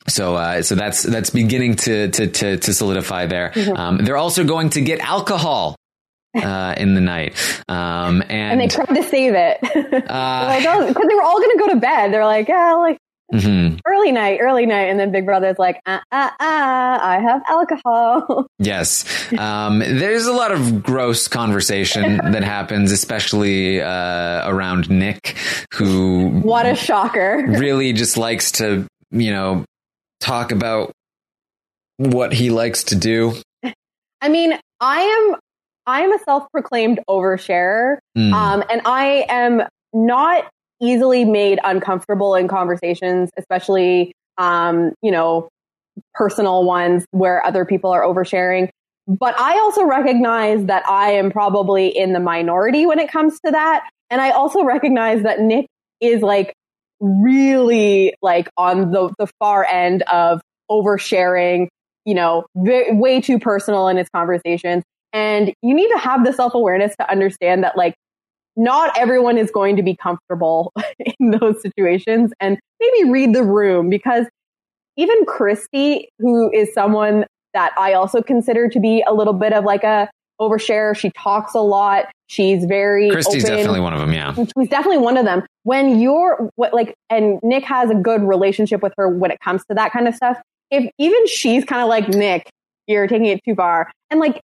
So, 0.07 0.35
uh, 0.35 0.61
so 0.63 0.75
that's 0.75 1.03
that's 1.03 1.29
beginning 1.29 1.75
to 1.77 2.07
to 2.09 2.27
to, 2.27 2.57
to 2.57 2.73
solidify 2.73 3.25
there. 3.27 3.51
Mhm. 3.53 3.77
Um, 3.77 3.97
they're 3.97 4.17
also 4.17 4.43
going 4.43 4.69
to 4.71 4.81
get 4.81 4.99
alcohol 5.01 5.75
uh, 6.35 6.75
in 6.77 6.93
the 6.95 7.01
night, 7.01 7.35
um, 7.67 8.21
And 8.21 8.31
and, 8.31 8.61
they 8.61 8.67
tried 8.67 8.93
to 8.95 9.03
save 9.03 9.33
it. 9.35 9.59
Uh, 10.09 10.45
like, 10.47 10.65
oh, 10.67 10.87
because 10.87 11.07
they 11.07 11.15
were 11.15 11.21
all 11.21 11.37
going 11.39 11.51
to 11.51 11.57
go 11.59 11.67
to 11.69 11.75
bed. 11.75 12.13
They're 12.13 12.25
like, 12.25 12.47
yeah, 12.47 12.73
like 12.75 12.97
mhm. 13.33 13.79
early 13.85 14.11
night, 14.11 14.39
early 14.41 14.65
night. 14.65 14.85
And 14.85 14.99
then 14.99 15.11
Big 15.11 15.25
Brother's 15.25 15.59
like, 15.59 15.79
uh, 15.85 15.99
uh, 16.11 16.15
uh, 16.15 16.29
I 16.39 17.19
have 17.21 17.41
alcohol. 17.47 18.47
Yes. 18.59 19.05
Um, 19.37 19.79
there's 19.79 20.25
a 20.25 20.33
lot 20.33 20.51
of 20.51 20.83
gross 20.83 21.27
conversation 21.27 22.17
that 22.17 22.43
happens, 22.43 22.91
especially 22.91 23.81
uh, 23.81 24.49
around 24.49 24.89
Nick, 24.89 25.35
who 25.73 26.29
what 26.41 26.65
a 26.65 26.75
shocker. 26.75 27.45
really 27.47 27.93
just 27.93 28.17
likes 28.17 28.51
to, 28.53 28.85
you 29.11 29.31
know, 29.31 29.65
talk 30.19 30.51
about 30.51 30.91
what 31.97 32.33
he 32.33 32.49
likes 32.49 32.85
to 32.85 32.95
do. 32.95 33.33
I 34.21 34.29
mean, 34.29 34.57
I 34.79 35.01
am 35.01 35.35
I 35.85 36.01
am 36.01 36.13
a 36.13 36.19
self-proclaimed 36.19 36.99
oversharer, 37.09 37.97
Mm. 38.17 38.33
um, 38.33 38.63
and 38.69 38.81
I 38.85 39.25
am 39.27 39.63
not 39.93 40.45
easily 40.81 41.25
made 41.25 41.59
uncomfortable 41.63 42.35
in 42.35 42.47
conversations, 42.47 43.29
especially 43.37 44.13
um, 44.37 44.93
you 45.01 45.11
know 45.11 45.49
personal 46.13 46.63
ones 46.63 47.05
where 47.11 47.45
other 47.45 47.65
people 47.65 47.91
are 47.91 48.03
oversharing. 48.03 48.69
But 49.07 49.37
I 49.39 49.57
also 49.59 49.83
recognize 49.85 50.65
that 50.65 50.87
I 50.87 51.11
am 51.13 51.31
probably 51.31 51.87
in 51.87 52.13
the 52.13 52.19
minority 52.19 52.85
when 52.85 52.99
it 52.99 53.11
comes 53.11 53.39
to 53.45 53.51
that, 53.51 53.89
and 54.09 54.21
I 54.21 54.29
also 54.31 54.63
recognize 54.63 55.23
that 55.23 55.39
Nick 55.41 55.65
is 55.99 56.21
like 56.21 56.53
really 56.99 58.13
like 58.21 58.49
on 58.57 58.91
the 58.91 59.13
the 59.17 59.27
far 59.39 59.65
end 59.65 60.01
of 60.03 60.41
oversharing 60.69 61.67
you 62.09 62.15
know, 62.15 62.45
ve- 62.55 62.91
way 62.91 63.21
too 63.21 63.37
personal 63.37 63.87
in 63.87 63.97
his 63.97 64.09
conversations. 64.09 64.83
And 65.13 65.53
you 65.61 65.75
need 65.75 65.89
to 65.89 65.97
have 65.99 66.25
the 66.25 66.33
self 66.33 66.55
awareness 66.55 66.95
to 66.97 67.09
understand 67.09 67.63
that, 67.63 67.77
like, 67.77 67.95
not 68.55 68.97
everyone 68.97 69.37
is 69.37 69.51
going 69.51 69.75
to 69.75 69.83
be 69.83 69.95
comfortable 69.95 70.73
in 71.19 71.31
those 71.31 71.61
situations 71.61 72.31
and 72.39 72.59
maybe 72.79 73.11
read 73.11 73.33
the 73.35 73.43
room 73.43 73.89
because 73.89 74.25
even 74.97 75.23
Christie, 75.25 76.09
who 76.17 76.51
is 76.51 76.73
someone 76.73 77.25
that 77.53 77.73
I 77.77 77.93
also 77.93 78.23
consider 78.23 78.67
to 78.69 78.79
be 78.79 79.03
a 79.07 79.13
little 79.13 79.33
bit 79.33 79.53
of 79.53 79.63
like 79.63 79.83
a 79.83 80.09
overshare, 80.39 80.95
she 80.95 81.11
talks 81.11 81.53
a 81.53 81.59
lot. 81.59 82.05
She's 82.27 82.65
very 82.65 83.09
Christie's 83.09 83.43
open. 83.45 83.57
definitely 83.57 83.81
one 83.81 83.93
of 83.93 83.99
them. 83.99 84.13
Yeah. 84.13 84.33
She's 84.33 84.69
definitely 84.69 84.99
one 84.99 85.17
of 85.17 85.25
them. 85.25 85.43
When 85.63 85.99
you're 85.99 86.49
what 86.55 86.73
like, 86.73 86.95
and 87.09 87.39
Nick 87.43 87.63
has 87.65 87.89
a 87.89 87.95
good 87.95 88.21
relationship 88.21 88.81
with 88.81 88.93
her 88.97 89.09
when 89.09 89.31
it 89.31 89.39
comes 89.39 89.63
to 89.65 89.75
that 89.75 89.91
kind 89.91 90.07
of 90.07 90.15
stuff. 90.15 90.37
If 90.71 90.89
even 90.99 91.27
she's 91.27 91.65
kind 91.65 91.81
of 91.81 91.89
like 91.89 92.07
Nick, 92.09 92.49
you're 92.87 93.07
taking 93.07 93.25
it 93.27 93.41
too 93.43 93.55
far. 93.55 93.91
And 94.09 94.19
like 94.19 94.39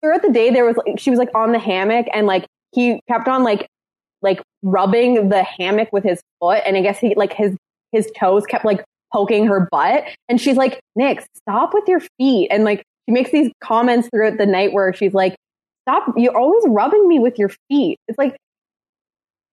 throughout 0.00 0.22
the 0.22 0.32
day, 0.32 0.50
there 0.50 0.64
was 0.64 0.76
like, 0.76 0.98
she 0.98 1.10
was 1.10 1.18
like 1.18 1.30
on 1.34 1.52
the 1.52 1.58
hammock 1.58 2.06
and 2.14 2.26
like 2.26 2.46
he 2.72 3.00
kept 3.08 3.28
on 3.28 3.42
like, 3.42 3.66
like 4.22 4.40
rubbing 4.62 5.28
the 5.28 5.42
hammock 5.42 5.92
with 5.92 6.04
his 6.04 6.20
foot. 6.40 6.62
And 6.64 6.76
I 6.76 6.82
guess 6.82 6.98
he 6.98 7.14
like 7.14 7.32
his, 7.32 7.56
his 7.92 8.10
toes 8.16 8.46
kept 8.46 8.64
like 8.64 8.84
poking 9.12 9.46
her 9.46 9.68
butt. 9.70 10.04
And 10.28 10.40
she's 10.40 10.56
like, 10.56 10.80
Nick, 10.94 11.26
stop 11.34 11.74
with 11.74 11.88
your 11.88 12.00
feet. 12.18 12.48
And 12.50 12.64
like 12.64 12.84
she 13.08 13.12
makes 13.12 13.30
these 13.30 13.50
comments 13.62 14.08
throughout 14.08 14.38
the 14.38 14.46
night 14.46 14.72
where 14.72 14.92
she's 14.92 15.14
like, 15.14 15.36
stop, 15.82 16.12
you're 16.16 16.36
always 16.36 16.64
rubbing 16.66 17.06
me 17.08 17.18
with 17.18 17.38
your 17.38 17.50
feet. 17.68 17.98
It's 18.08 18.18
like, 18.18 18.36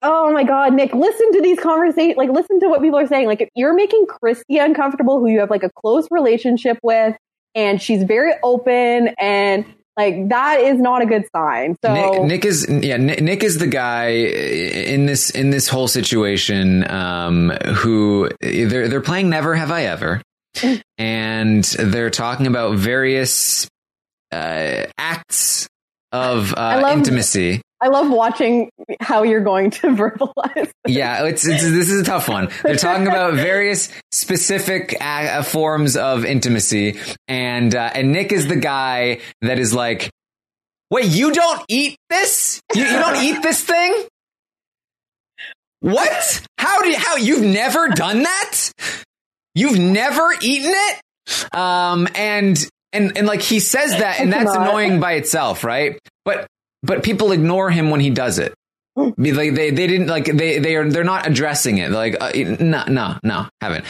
Oh 0.05 0.33
my 0.33 0.43
God, 0.43 0.73
Nick, 0.73 0.93
listen 0.93 1.31
to 1.31 1.41
these 1.41 1.57
conversations. 1.57 2.17
Like, 2.17 2.29
listen 2.29 2.59
to 2.59 2.67
what 2.67 2.81
people 2.81 2.99
are 2.99 3.07
saying. 3.07 3.25
Like, 3.25 3.39
if 3.39 3.47
you're 3.55 3.73
making 3.73 4.05
Christie 4.05 4.57
uncomfortable, 4.57 5.19
who 5.19 5.27
you 5.29 5.39
have 5.39 5.49
like 5.49 5.63
a 5.63 5.71
close 5.77 6.09
relationship 6.11 6.77
with, 6.83 7.15
and 7.55 7.81
she's 7.81 8.03
very 8.03 8.33
open, 8.43 9.15
and 9.17 9.65
like, 9.95 10.27
that 10.27 10.59
is 10.59 10.77
not 10.77 11.01
a 11.01 11.05
good 11.05 11.23
sign. 11.33 11.77
So, 11.85 11.93
Nick, 11.93 12.23
Nick 12.23 12.45
is 12.45 12.67
yeah. 12.69 12.97
Nick, 12.97 13.21
Nick 13.21 13.43
is 13.45 13.59
the 13.59 13.67
guy 13.67 14.07
in 14.07 15.05
this 15.05 15.29
in 15.29 15.51
this 15.51 15.69
whole 15.69 15.87
situation 15.87 16.89
um, 16.91 17.51
who 17.75 18.29
they're 18.41 18.89
they're 18.89 18.99
playing 18.99 19.29
Never 19.29 19.55
Have 19.55 19.71
I 19.71 19.83
Ever, 19.83 20.21
and 20.97 21.63
they're 21.63 22.09
talking 22.09 22.47
about 22.47 22.77
various 22.77 23.67
uh, 24.31 24.85
acts 24.97 25.67
of 26.11 26.53
uh, 26.53 26.79
love- 26.81 26.97
intimacy. 26.97 27.61
I 27.81 27.87
love 27.89 28.09
watching 28.09 28.69
how 29.01 29.23
you're 29.23 29.41
going 29.41 29.71
to 29.71 29.87
verbalize. 29.87 30.71
Yeah, 30.87 31.25
it's, 31.25 31.45
it's 31.45 31.63
this 31.63 31.89
is 31.89 31.99
a 32.01 32.05
tough 32.05 32.29
one. 32.29 32.49
They're 32.63 32.77
talking 32.77 33.07
about 33.07 33.33
various 33.33 33.89
specific 34.13 34.95
uh, 35.01 35.43
forms 35.43 35.97
of 35.97 36.23
intimacy, 36.23 36.97
and 37.27 37.75
uh, 37.75 37.91
and 37.93 38.13
Nick 38.13 38.31
is 38.31 38.47
the 38.47 38.55
guy 38.55 39.19
that 39.41 39.59
is 39.59 39.73
like, 39.73 40.09
wait, 40.89 41.07
you 41.07 41.33
don't 41.33 41.61
eat 41.67 41.97
this? 42.09 42.61
You, 42.73 42.85
you 42.85 42.99
don't 42.99 43.21
eat 43.21 43.41
this 43.43 43.61
thing? 43.61 44.05
What? 45.81 46.41
How 46.57 46.81
do 46.81 46.87
you, 46.87 46.97
how 46.97 47.17
you've 47.17 47.43
never 47.43 47.89
done 47.89 48.23
that? 48.23 48.71
You've 49.55 49.79
never 49.79 50.33
eaten 50.41 50.71
it? 50.73 51.55
Um, 51.55 52.07
and 52.15 52.57
and 52.91 53.17
and 53.17 53.27
like 53.27 53.41
he 53.41 53.59
says 53.59 53.91
that, 53.91 54.19
and 54.19 54.31
that's 54.31 54.53
annoying 54.53 54.99
by 54.99 55.13
itself, 55.13 55.63
right? 55.63 55.99
But 56.25 56.47
but 56.81 57.03
people 57.03 57.31
ignore 57.31 57.69
him 57.69 57.89
when 57.89 57.99
he 57.99 58.09
does 58.09 58.39
it. 58.39 58.53
Like 58.95 59.15
they 59.17 59.71
they 59.71 59.87
didn't 59.87 60.07
like 60.07 60.25
they 60.25 60.59
they 60.59 60.75
are 60.75 60.89
they're 60.89 61.03
not 61.03 61.27
addressing 61.27 61.79
it. 61.79 61.89
They're 61.89 61.97
like 61.97 62.17
uh, 62.19 62.31
no 62.59 62.83
no 62.87 63.17
no 63.23 63.47
haven't. 63.61 63.85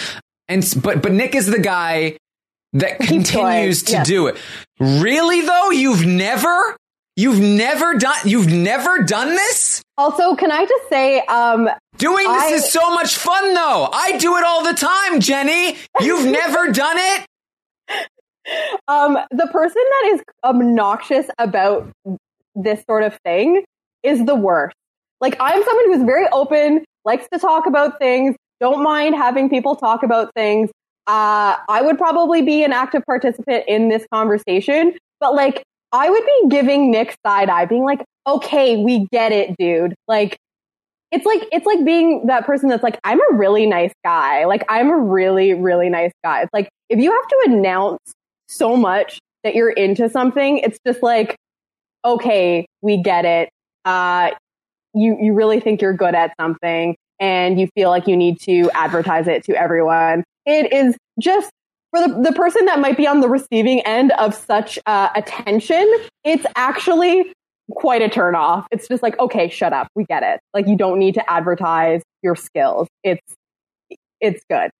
And 0.48 0.74
but 0.82 1.02
but 1.02 1.12
Nick 1.12 1.36
is 1.36 1.48
the 1.48 1.60
guy 1.60 2.18
that 2.74 3.00
continues 3.00 3.84
to 3.84 3.92
yes. 3.94 4.08
do 4.08 4.28
it. 4.28 4.38
Really 4.80 5.42
though, 5.42 5.72
you've 5.72 6.06
never 6.06 6.78
you've 7.16 7.40
never 7.40 7.96
done 7.96 8.16
you've 8.26 8.48
never 8.52 9.04
done 9.04 9.30
this. 9.30 9.82
Also, 9.98 10.36
can 10.36 10.52
I 10.52 10.66
just 10.66 10.90
say, 10.90 11.22
um, 11.28 11.70
Doing 11.98 12.28
this 12.28 12.44
I- 12.44 12.50
is 12.56 12.72
so 12.72 12.94
much 12.96 13.16
fun 13.16 13.54
though. 13.54 13.90
I 13.94 14.18
do 14.18 14.36
it 14.38 14.44
all 14.44 14.64
the 14.64 14.74
time, 14.74 15.20
Jenny. 15.20 15.78
You've 16.02 16.26
never 16.32 16.72
done 16.72 16.98
it. 16.98 17.26
um, 18.88 19.18
the 19.32 19.48
person 19.48 19.82
that 19.90 20.12
is 20.16 20.22
obnoxious 20.44 21.28
about 21.38 21.90
this 22.56 22.84
sort 22.90 23.04
of 23.04 23.18
thing 23.24 23.64
is 24.04 24.26
the 24.26 24.36
worst. 24.36 24.76
Like, 25.22 25.38
I'm 25.40 25.64
someone 25.64 25.86
who's 25.94 26.04
very 26.04 26.28
open, 26.32 26.84
likes 27.06 27.28
to 27.32 27.40
talk 27.40 27.66
about 27.68 28.00
things, 28.00 28.36
don't 28.60 28.84
mind 28.84 29.16
having 29.16 29.50
people 29.50 29.76
talk 29.76 30.04
about 30.04 30.34
things. 30.36 30.70
Uh, 31.08 31.56
I 31.70 31.82
would 31.82 31.98
probably 31.98 32.42
be 32.42 32.64
an 32.64 32.74
active 32.74 33.04
participant 33.06 33.64
in 33.68 33.90
this 33.90 34.06
conversation, 34.14 34.94
but 35.20 35.34
like, 35.36 35.64
I 35.94 36.10
would 36.10 36.26
be 36.26 36.50
giving 36.50 36.92
Nick 36.92 37.16
side 37.26 37.50
eye, 37.50 37.66
being 37.66 37.84
like, 37.84 38.04
okay, 38.28 38.78
we 38.78 39.08
get 39.12 39.32
it, 39.32 39.56
dude. 39.58 39.94
Like, 40.08 40.38
it's 41.14 41.28
like 41.28 41.48
it's 41.52 41.66
like 41.68 41.86
being 41.86 42.26
that 42.26 42.46
person 42.46 42.70
that's 42.70 42.82
like 42.82 43.00
I'm 43.04 43.20
a 43.20 43.38
really 43.38 43.68
nice 43.68 43.94
guy. 44.04 44.46
Like 44.46 44.66
I'm 44.68 44.90
a 44.90 44.98
really 44.98 45.54
really 45.54 45.88
nice 45.88 46.12
guy. 46.24 46.42
It's 46.42 46.54
like 46.54 46.70
if 46.90 47.00
you 47.00 47.12
have 47.12 47.28
to 47.28 47.54
announce 47.54 48.00
so 48.48 48.76
much 48.76 49.20
that 49.44 49.54
you're 49.54 49.70
into 49.70 50.10
something, 50.10 50.58
it's 50.58 50.80
just 50.86 51.04
like 51.04 51.38
okay, 52.04 52.66
we 52.82 52.98
get 52.98 53.26
it. 53.26 53.50
Uh 53.86 54.32
you 54.96 55.16
you 55.22 55.34
really 55.36 55.60
think 55.60 55.84
you're 55.84 55.94
good 55.94 56.16
at 56.16 56.34
something 56.42 56.96
and 57.20 57.60
you 57.60 57.68
feel 57.76 57.92
like 57.92 58.08
you 58.08 58.18
need 58.18 58.40
to 58.42 58.72
advertise 58.74 59.28
it 59.28 59.44
to 59.44 59.54
everyone. 59.54 60.24
It 60.48 60.74
is 60.74 60.98
just 61.20 61.52
for 61.94 62.08
the, 62.08 62.30
the 62.30 62.34
person 62.34 62.66
that 62.66 62.80
might 62.80 62.98
be 62.98 63.06
on 63.06 63.22
the 63.22 63.30
receiving 63.30 63.82
end 63.82 64.12
of 64.14 64.34
such 64.34 64.80
uh, 64.86 65.10
attention, 65.16 65.88
it's 66.24 66.46
actually 66.56 67.32
quite 67.72 68.02
a 68.02 68.10
turn 68.10 68.36
off. 68.36 68.68
It's 68.72 68.88
just 68.88 69.04
like, 69.04 69.18
okay, 69.20 69.50
shut 69.50 69.74
up. 69.74 69.88
We 69.96 70.06
get 70.06 70.24
it. 70.24 70.40
Like 70.54 70.68
you 70.68 70.76
don't 70.76 70.98
need 70.98 71.14
to 71.16 71.32
advertise 71.32 72.02
your 72.22 72.36
skills. 72.36 72.88
It's 73.04 73.36
it's 74.20 74.44
good. 74.50 74.72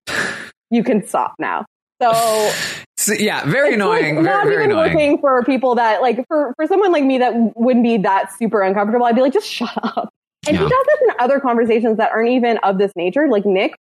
You 0.72 0.84
can 0.84 1.06
stop 1.06 1.36
now. 1.38 1.66
So 2.02 2.52
So, 2.96 3.14
yeah, 3.14 3.44
very 3.46 3.74
annoying. 3.74 4.16
Like, 4.16 4.24
very, 4.24 4.38
not 4.38 4.44
very 4.46 4.64
even 4.64 4.72
annoying. 4.72 4.94
working 4.94 5.18
for 5.18 5.44
people 5.44 5.76
that 5.76 6.02
like 6.02 6.26
for 6.28 6.54
for 6.56 6.68
someone 6.68 6.92
like 6.92 7.04
me 7.04 7.18
that 7.18 7.34
wouldn't 7.56 7.84
be 7.84 7.98
that 7.98 8.32
super 8.38 8.62
uncomfortable. 8.62 9.06
I'd 9.06 9.16
be 9.16 9.22
like, 9.22 9.34
just 9.34 9.50
shut 9.50 9.72
up. 9.84 10.10
And 10.48 10.58
he 10.58 10.64
does 10.64 10.70
this 10.70 11.02
in 11.02 11.10
other 11.20 11.40
conversations 11.40 11.98
that 11.98 12.12
aren't 12.12 12.30
even 12.30 12.58
of 12.60 12.78
this 12.78 12.92
nature. 12.96 13.28
Like 13.30 13.46
Nick, 13.46 13.76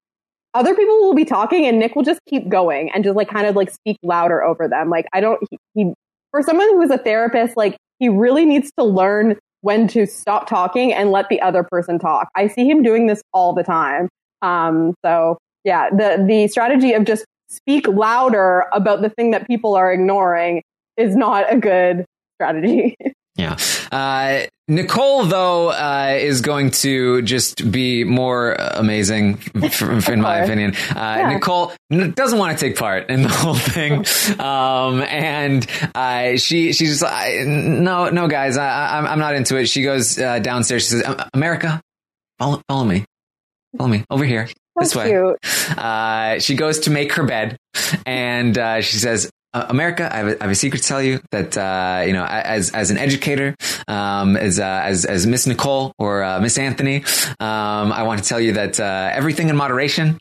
other 0.54 0.76
people 0.76 1.02
will 1.02 1.14
be 1.14 1.26
talking, 1.26 1.66
and 1.66 1.80
Nick 1.80 1.96
will 1.96 2.04
just 2.04 2.20
keep 2.28 2.50
going 2.50 2.92
and 2.92 3.04
just 3.04 3.16
like 3.16 3.30
kind 3.30 3.48
of 3.48 3.56
like 3.56 3.72
speak 3.72 3.98
louder 4.04 4.44
over 4.44 4.68
them. 4.68 4.90
Like 4.90 5.06
I 5.14 5.22
don't. 5.22 5.40
He, 5.50 5.58
he 5.74 5.94
for 6.32 6.42
someone 6.42 6.68
who 6.70 6.82
is 6.82 6.92
a 6.92 6.98
therapist, 6.98 7.58
like 7.58 7.78
he 8.00 8.10
really 8.10 8.46
needs 8.46 8.72
to 8.78 8.84
learn 8.84 9.38
when 9.62 9.88
to 9.90 10.06
stop 10.06 10.48
talking 10.48 10.94
and 10.94 11.12
let 11.12 11.30
the 11.30 11.42
other 11.42 11.64
person 11.64 12.00
talk. 12.00 12.30
I 12.36 12.48
see 12.48 12.70
him 12.70 12.82
doing 12.82 13.08
this 13.08 13.22
all 13.34 13.54
the 13.54 13.64
time. 13.64 14.10
Um, 14.42 14.96
so 15.04 15.38
yeah, 15.64 15.90
the 15.90 16.24
the 16.28 16.48
strategy 16.48 16.94
of 16.94 17.06
just 17.06 17.26
speak 17.50 17.88
louder 17.88 18.66
about 18.74 19.02
the 19.02 19.10
thing 19.10 19.32
that 19.32 19.48
people 19.48 19.76
are 19.76 19.92
ignoring 19.92 20.62
is 20.98 21.16
not 21.16 21.52
a 21.52 21.58
good 21.58 22.06
strategy. 22.36 22.96
Yeah. 23.40 23.56
Uh, 23.92 24.48
Nicole, 24.68 25.24
though, 25.26 25.70
uh, 25.70 26.18
is 26.20 26.42
going 26.42 26.72
to 26.72 27.22
just 27.24 27.72
be 27.72 28.04
more 28.04 28.52
amazing, 28.54 29.40
in 29.56 30.22
my 30.22 30.40
opinion. 30.40 30.76
Uh, 30.96 31.30
Nicole 31.30 31.72
doesn't 31.90 32.38
want 32.38 32.58
to 32.58 32.66
take 32.68 32.78
part 32.78 33.10
in 33.10 33.24
the 33.24 33.30
whole 33.42 33.56
thing, 33.56 34.06
um, 34.40 35.02
and 35.02 35.66
uh, 35.96 36.38
she 36.38 36.74
she's 36.74 37.00
just 37.00 37.02
like, 37.02 37.48
no, 37.48 38.10
no, 38.10 38.28
guys, 38.28 38.58
I, 38.58 38.68
I'm- 38.96 39.08
I'm 39.08 39.20
not 39.20 39.34
into 39.36 39.56
it. 39.58 39.68
She 39.68 39.82
goes 39.84 40.20
uh, 40.20 40.40
downstairs. 40.40 40.84
She 40.84 40.90
says, 41.00 41.16
"America, 41.34 41.82
follow, 42.38 42.62
follow 42.68 42.84
me, 42.84 43.06
follow 43.78 43.90
me 43.90 44.04
over 44.12 44.26
here, 44.26 44.50
this 44.76 44.96
way." 44.96 45.10
Uh, 45.78 46.40
she 46.40 46.56
goes 46.56 46.80
to 46.82 46.92
make 46.92 47.14
her 47.14 47.24
bed, 47.24 47.58
and 48.06 48.56
uh, 48.58 48.82
she 48.82 48.98
says, 48.98 49.32
uh, 49.54 49.66
"America, 49.70 50.10
I 50.12 50.18
have, 50.18 50.28
a, 50.28 50.40
I 50.42 50.44
have 50.44 50.52
a 50.52 50.56
secret 50.56 50.82
to 50.82 50.88
tell 50.88 51.02
you 51.02 51.22
that 51.32 51.58
uh, 51.58 52.04
you 52.06 52.14
know, 52.14 52.26
as 52.26 52.72
as 52.72 52.92
an 52.92 52.98
educator, 52.98 53.56
um, 53.88 54.38
as 54.38 54.60
uh, 54.60 54.82
as 54.84 55.06
as 55.06 55.26
Miss 55.26 55.48
Nicole 55.48 55.94
or 55.98 56.24
uh, 56.24 56.40
Miss 56.40 56.58
Anthony, 56.58 57.04
um, 57.40 57.92
I 57.92 58.04
want 58.04 58.22
to 58.22 58.28
tell 58.28 58.40
you 58.40 58.54
that 58.54 58.80
uh, 58.80 59.12
everything 59.14 59.50
in 59.50 59.56
moderation, 59.56 60.20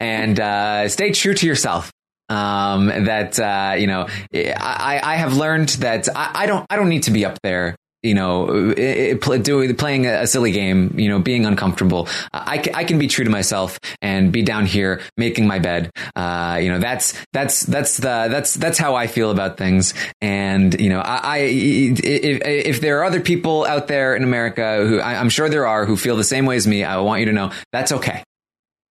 and 0.00 0.38
uh, 0.38 0.88
stay 0.88 1.12
true 1.12 1.34
to 1.34 1.46
yourself." 1.46 1.92
Um, 2.30 2.86
that 2.86 3.78
you 3.78 3.86
know, 3.86 4.08
I, 4.32 5.00
I 5.02 5.16
have 5.16 5.36
learned 5.36 5.68
that 5.80 6.08
I, 6.14 6.30
I 6.34 6.46
don't 6.46 6.66
I 6.70 6.76
don't 6.76 6.88
need 6.88 7.04
to 7.04 7.10
be 7.10 7.24
up 7.24 7.38
there 7.42 7.76
you 8.04 8.14
know, 8.14 8.72
i- 8.78 9.18
i- 9.18 9.38
doing 9.38 9.74
playing 9.74 10.06
a 10.06 10.26
silly 10.26 10.52
game, 10.52 10.94
you 10.96 11.08
know, 11.08 11.18
being 11.18 11.46
uncomfortable. 11.46 12.06
I 12.32 12.58
can, 12.58 12.74
I 12.74 12.84
can 12.84 12.98
be 12.98 13.08
true 13.08 13.24
to 13.24 13.30
myself 13.30 13.78
and 14.02 14.30
be 14.30 14.42
down 14.42 14.66
here 14.66 15.00
making 15.16 15.46
my 15.48 15.58
bed. 15.58 15.90
Uh, 16.14 16.58
you 16.62 16.70
know, 16.70 16.78
that's 16.78 17.14
that's 17.32 17.62
that's 17.62 17.96
the 17.96 18.28
that's 18.30 18.54
that's 18.54 18.78
how 18.78 18.94
I 18.94 19.06
feel 19.08 19.30
about 19.32 19.56
things. 19.56 19.94
And 20.20 20.78
you 20.80 20.90
know, 20.90 21.00
I, 21.00 21.16
I 21.24 21.38
if, 21.38 22.40
if 22.44 22.80
there 22.80 23.00
are 23.00 23.04
other 23.04 23.20
people 23.20 23.64
out 23.64 23.88
there 23.88 24.14
in 24.14 24.22
America 24.22 24.84
who 24.86 25.00
I, 25.00 25.14
I'm 25.18 25.30
sure 25.30 25.48
there 25.48 25.66
are 25.66 25.84
who 25.86 25.96
feel 25.96 26.16
the 26.16 26.24
same 26.24 26.46
way 26.46 26.56
as 26.56 26.66
me, 26.66 26.84
I 26.84 26.98
want 26.98 27.20
you 27.20 27.26
to 27.26 27.32
know 27.32 27.50
that's 27.72 27.90
okay. 27.92 28.22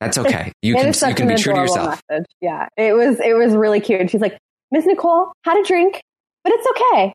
That's 0.01 0.17
okay. 0.17 0.51
You 0.61 0.75
can 0.75 0.87
you 0.87 1.15
can 1.15 1.27
be 1.29 1.35
true 1.35 1.53
to 1.53 1.59
yourself. 1.61 2.01
Message. 2.09 2.25
Yeah, 2.41 2.67
it 2.75 2.93
was 2.93 3.19
it 3.19 3.35
was 3.37 3.53
really 3.55 3.79
cute. 3.79 4.09
She's 4.09 4.19
like, 4.21 4.37
Miss 4.71 4.85
Nicole 4.85 5.31
had 5.45 5.57
a 5.57 5.63
drink, 5.63 6.01
but 6.43 6.51
it's 6.53 6.67
okay. 6.71 7.13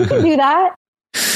You 0.00 0.06
can 0.06 0.22
do 0.22 0.36
that, 0.36 0.74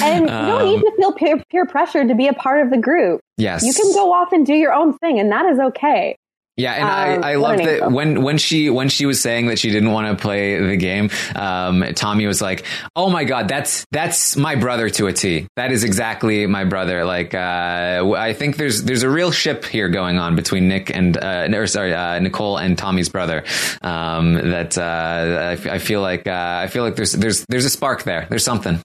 and 0.02 0.22
you 0.22 0.26
don't 0.28 0.64
need 0.64 0.76
Um, 0.76 0.82
to 0.82 0.92
feel 0.96 1.12
peer, 1.12 1.42
peer 1.50 1.66
pressure 1.66 2.06
to 2.06 2.14
be 2.14 2.28
a 2.28 2.32
part 2.34 2.60
of 2.64 2.70
the 2.70 2.78
group. 2.78 3.20
Yes. 3.36 3.62
you 3.64 3.72
can 3.72 3.92
go 3.92 4.12
off 4.12 4.32
and 4.32 4.46
do 4.46 4.54
your 4.54 4.72
own 4.72 4.96
thing, 4.98 5.18
and 5.18 5.30
that 5.32 5.46
is 5.46 5.58
okay. 5.58 6.16
Yeah, 6.58 6.72
and 6.72 6.84
Um, 7.18 7.22
I, 7.24 7.32
I 7.32 7.36
what 7.36 7.58
love 7.58 7.60
an 7.60 7.66
that 7.80 7.92
when 7.92 8.22
when 8.22 8.38
she 8.38 8.70
when 8.70 8.88
she 8.88 9.04
was 9.04 9.20
saying 9.20 9.48
that 9.48 9.58
she 9.58 9.68
didn't 9.70 9.92
want 9.92 10.08
to 10.16 10.22
play 10.22 10.58
the 10.58 10.78
game, 10.78 11.10
um, 11.34 11.84
Tommy 11.94 12.26
was 12.26 12.40
like, 12.40 12.64
"Oh 12.96 13.10
my 13.10 13.24
god, 13.24 13.46
that's 13.46 13.84
that's 13.92 14.38
my 14.38 14.54
brother 14.54 14.88
to 14.88 15.06
a 15.06 15.12
T. 15.12 15.48
That 15.56 15.70
is 15.70 15.84
exactly 15.84 16.46
my 16.46 16.64
brother." 16.64 17.04
Like, 17.04 17.34
uh, 17.34 18.10
I 18.16 18.32
think 18.32 18.56
there's 18.56 18.84
there's 18.84 19.02
a 19.02 19.10
real 19.10 19.32
ship 19.32 19.66
here 19.66 19.90
going 19.90 20.16
on 20.18 20.34
between 20.34 20.66
Nick 20.66 20.88
and 20.96 21.18
uh, 21.18 21.46
or 21.52 21.66
sorry 21.66 21.92
uh, 21.92 22.20
Nicole 22.20 22.56
and 22.56 22.78
Tommy's 22.78 23.10
brother. 23.10 23.44
Um, 23.82 24.32
that 24.36 24.78
uh, 24.78 25.58
I, 25.68 25.74
I 25.74 25.78
feel 25.78 26.00
like 26.00 26.26
uh, 26.26 26.60
I 26.64 26.68
feel 26.68 26.84
like 26.84 26.96
there's 26.96 27.12
there's 27.12 27.44
there's 27.50 27.66
a 27.66 27.70
spark 27.70 28.04
there. 28.04 28.26
There's 28.30 28.44
something. 28.44 28.80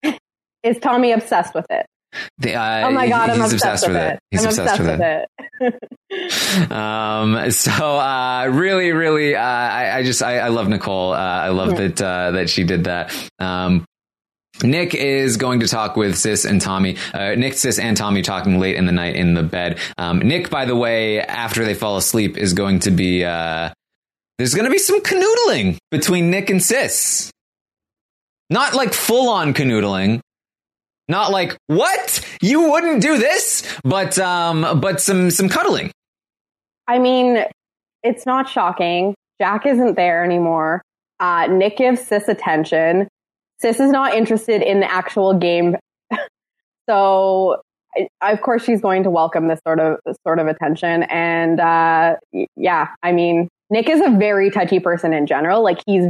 Is 0.63 0.77
Tommy 0.79 1.11
obsessed 1.11 1.53
with 1.55 1.65
it? 1.69 1.85
The, 2.39 2.55
uh, 2.55 2.87
oh 2.87 2.91
my 2.91 3.07
god, 3.07 3.29
I'm 3.29 3.39
he's 3.39 3.53
obsessed, 3.53 3.87
with 3.87 3.95
it. 3.95 4.19
He's 4.31 4.41
I'm 4.43 4.49
obsessed, 4.49 4.79
with 4.81 4.99
it. 4.99 5.29
it. 5.61 6.71
um 6.71 7.49
so 7.51 7.71
uh 7.71 8.45
really 8.51 8.91
really 8.91 9.33
uh 9.35 9.41
i, 9.41 9.97
I 9.99 10.03
just 10.03 10.21
I, 10.21 10.39
I 10.39 10.47
love 10.49 10.67
nicole 10.67 11.13
uh 11.13 11.17
i 11.17 11.47
love 11.49 11.69
Yeah. 11.71 11.87
that 11.87 12.01
uh 12.01 12.31
that 12.31 12.49
she 12.49 12.65
did 12.65 12.83
that 12.85 13.13
um 13.39 13.85
Nick 14.63 14.93
is 14.93 15.37
going 15.37 15.61
to 15.61 15.67
talk 15.67 15.95
with 15.95 16.15
Sis 16.17 16.45
and 16.45 16.61
Tommy. 16.61 16.97
Uh, 17.15 17.33
Nick, 17.33 17.53
Sis, 17.55 17.79
and 17.79 17.97
Tommy 17.97 18.21
talking 18.21 18.59
late 18.59 18.75
in 18.75 18.85
the 18.85 18.91
night 18.91 19.15
in 19.15 19.33
the 19.33 19.41
bed. 19.41 19.79
Um, 19.97 20.19
Nick, 20.19 20.51
by 20.51 20.65
the 20.65 20.75
way, 20.75 21.19
after 21.19 21.65
they 21.65 21.73
fall 21.73 21.97
asleep, 21.97 22.37
is 22.37 22.53
going 22.53 22.79
to 22.81 22.91
be 22.91 23.23
uh, 23.25 23.71
there's 24.37 24.53
going 24.53 24.65
to 24.65 24.71
be 24.71 24.77
some 24.77 25.01
canoodling 25.01 25.77
between 25.89 26.29
Nick 26.29 26.51
and 26.51 26.61
Sis. 26.61 27.31
Not 28.51 28.75
like 28.75 28.93
full 28.93 29.29
on 29.29 29.55
canoodling, 29.55 30.19
not 31.07 31.31
like 31.31 31.57
what 31.67 32.25
you 32.41 32.69
wouldn't 32.69 33.01
do 33.01 33.17
this, 33.17 33.67
but 33.83 34.17
um, 34.19 34.79
but 34.79 35.01
some 35.01 35.31
some 35.31 35.49
cuddling. 35.49 35.91
I 36.87 36.99
mean, 36.99 37.43
it's 38.03 38.25
not 38.25 38.49
shocking. 38.49 39.15
Jack 39.39 39.65
isn't 39.65 39.95
there 39.95 40.23
anymore. 40.23 40.81
Uh, 41.19 41.47
Nick 41.47 41.77
gives 41.77 42.01
Sis 42.01 42.27
attention. 42.27 43.07
Sis 43.59 43.79
is 43.79 43.91
not 43.91 44.13
interested 44.13 44.61
in 44.61 44.79
the 44.79 44.91
actual 44.91 45.33
game, 45.35 45.75
so 46.89 47.61
I, 48.21 48.31
of 48.31 48.41
course 48.41 48.63
she's 48.63 48.81
going 48.81 49.03
to 49.03 49.09
welcome 49.09 49.47
this 49.47 49.59
sort 49.65 49.79
of 49.79 49.99
sort 50.25 50.39
of 50.39 50.47
attention. 50.47 51.03
And 51.03 51.59
uh, 51.59 52.15
yeah, 52.55 52.89
I 53.03 53.11
mean, 53.11 53.47
Nick 53.69 53.89
is 53.89 54.01
a 54.01 54.09
very 54.09 54.49
touchy 54.49 54.79
person 54.79 55.13
in 55.13 55.27
general. 55.27 55.63
Like 55.63 55.81
he's 55.85 56.05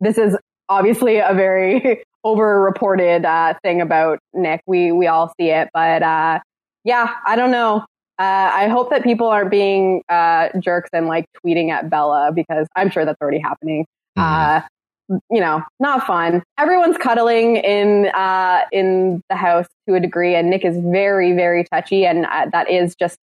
this 0.00 0.18
is 0.18 0.36
obviously 0.68 1.18
a 1.18 1.32
very 1.34 2.02
over-reported 2.24 3.24
uh, 3.24 3.54
thing 3.62 3.80
about 3.80 4.18
Nick. 4.34 4.62
We 4.66 4.92
we 4.92 5.06
all 5.06 5.32
see 5.40 5.50
it, 5.50 5.68
but 5.72 6.02
uh, 6.02 6.40
yeah, 6.84 7.14
I 7.26 7.36
don't 7.36 7.50
know. 7.50 7.84
Uh, 8.18 8.50
I 8.52 8.66
hope 8.66 8.90
that 8.90 9.04
people 9.04 9.28
aren't 9.28 9.50
being 9.50 10.02
uh, 10.08 10.48
jerks 10.58 10.90
and 10.92 11.06
like 11.06 11.26
tweeting 11.44 11.70
at 11.70 11.88
Bella 11.88 12.32
because 12.34 12.66
I'm 12.74 12.90
sure 12.90 13.04
that's 13.04 13.20
already 13.20 13.38
happening. 13.38 13.86
Uh, 14.16 14.62
you 15.30 15.40
know, 15.40 15.62
not 15.80 16.06
fun. 16.06 16.42
Everyone's 16.58 16.96
cuddling 16.98 17.56
in 17.56 18.06
uh, 18.08 18.62
in 18.72 19.22
the 19.30 19.36
house 19.36 19.66
to 19.88 19.94
a 19.94 20.00
degree, 20.00 20.34
and 20.34 20.50
Nick 20.50 20.64
is 20.64 20.76
very, 20.78 21.32
very 21.32 21.64
touchy, 21.64 22.04
and 22.04 22.26
uh, 22.26 22.46
that 22.52 22.68
is 22.68 22.94
just 22.94 23.16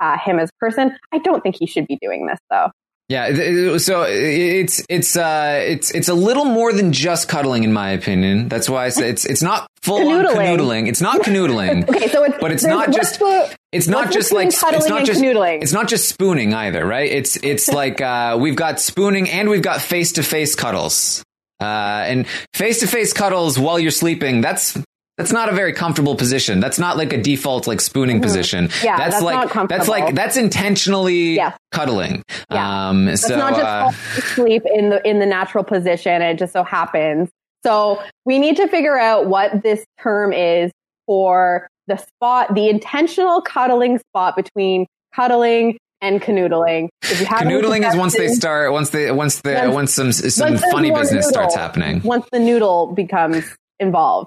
uh, 0.00 0.18
him 0.18 0.38
as 0.38 0.50
a 0.50 0.58
person. 0.58 0.96
I 1.12 1.18
don't 1.18 1.42
think 1.42 1.56
he 1.58 1.66
should 1.66 1.86
be 1.86 1.98
doing 2.00 2.26
this 2.26 2.38
though. 2.50 2.70
Yeah, 3.12 3.76
so 3.76 4.04
it's 4.08 4.82
it's 4.88 5.16
uh 5.18 5.60
it's 5.62 5.90
it's 5.90 6.08
a 6.08 6.14
little 6.14 6.46
more 6.46 6.72
than 6.72 6.92
just 6.92 7.28
cuddling, 7.28 7.62
in 7.62 7.72
my 7.72 7.90
opinion. 7.90 8.48
That's 8.48 8.70
why 8.70 8.86
I 8.86 8.88
say 8.88 9.10
it's 9.10 9.26
it's 9.26 9.42
not 9.42 9.66
full 9.82 10.08
on 10.08 10.24
Canoodling. 10.24 10.36
canoodling. 10.36 10.88
It's 10.88 11.02
not 11.02 11.20
canoodling. 11.26 11.88
Okay, 11.90 12.08
so 12.08 12.24
it's 12.24 12.38
but 12.40 12.52
it's 12.52 12.64
not 12.64 12.90
just 12.90 13.18
the- 13.18 13.54
it's 13.70 13.86
not 13.86 14.10
just 14.12 14.32
like 14.32 14.48
it's 14.48 14.62
not 14.62 15.04
just 15.04 15.20
canoodling? 15.20 15.62
it's 15.62 15.74
not 15.74 15.88
just 15.88 16.08
spooning 16.08 16.54
either, 16.54 16.86
right? 16.86 17.10
It's 17.12 17.36
it's 17.36 17.68
like 17.82 18.00
uh, 18.00 18.38
we've 18.40 18.56
got 18.56 18.80
spooning 18.80 19.28
and 19.28 19.50
we've 19.50 19.62
got 19.62 19.82
face 19.82 20.12
to 20.12 20.22
face 20.22 20.54
cuddles. 20.54 21.22
Uh, 21.60 21.64
and 22.06 22.26
face 22.54 22.80
to 22.80 22.86
face 22.86 23.12
cuddles 23.12 23.58
while 23.58 23.78
you're 23.78 23.90
sleeping. 23.92 24.40
That's 24.40 24.76
that's 25.18 25.32
not 25.32 25.48
a 25.48 25.52
very 25.52 25.72
comfortable 25.72 26.14
position. 26.16 26.60
That's 26.60 26.78
not 26.78 26.96
like 26.96 27.12
a 27.12 27.20
default 27.22 27.66
like 27.66 27.80
spooning 27.80 28.20
position. 28.20 28.68
Mm-hmm. 28.68 28.86
Yeah, 28.86 28.96
that's, 28.96 29.14
that's 29.14 29.22
like 29.24 29.54
not 29.54 29.68
that's 29.68 29.88
like 29.88 30.14
that's 30.14 30.36
intentionally 30.36 31.34
Yes. 31.34 31.56
cuddling. 31.70 32.22
Yeah. 32.50 32.88
Um, 32.88 33.06
That's 33.06 33.26
so 33.26 33.36
not 33.36 33.50
just 33.52 33.64
uh, 33.64 33.80
fall 33.82 33.94
asleep 34.18 34.62
in 34.66 34.90
the 34.90 35.06
in 35.08 35.18
the 35.18 35.26
natural 35.26 35.64
position. 35.64 36.22
It 36.22 36.38
just 36.38 36.52
so 36.52 36.64
happens. 36.64 37.28
So 37.64 38.02
we 38.24 38.38
need 38.38 38.56
to 38.56 38.66
figure 38.68 38.98
out 38.98 39.26
what 39.26 39.62
this 39.62 39.84
term 40.00 40.32
is 40.32 40.72
for 41.06 41.68
the 41.86 41.96
spot, 41.96 42.54
the 42.54 42.68
intentional 42.68 43.40
cuddling 43.42 43.98
spot 43.98 44.34
between 44.36 44.86
cuddling 45.14 45.78
and 46.00 46.20
canoodling. 46.20 46.88
If 47.02 47.20
you 47.20 47.26
have 47.26 47.40
canoodling 47.42 47.88
is 47.88 47.96
once 47.96 48.16
they 48.16 48.28
start 48.28 48.72
once 48.72 48.90
they 48.90 49.10
once 49.12 49.40
the 49.42 49.52
Once- 49.54 49.74
once 49.74 49.92
some 49.94 50.12
some 50.12 50.58
funny 50.70 50.90
business 50.90 51.28
starts 51.28 51.54
happening. 51.54 52.00
Once 52.02 52.26
the 52.32 52.38
noodle 52.40 52.92
becomes 52.94 53.44
involved. 53.78 54.26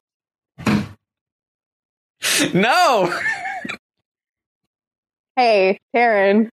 No. 2.53 3.13
Hey, 5.35 5.79
Taryn. 5.95 6.49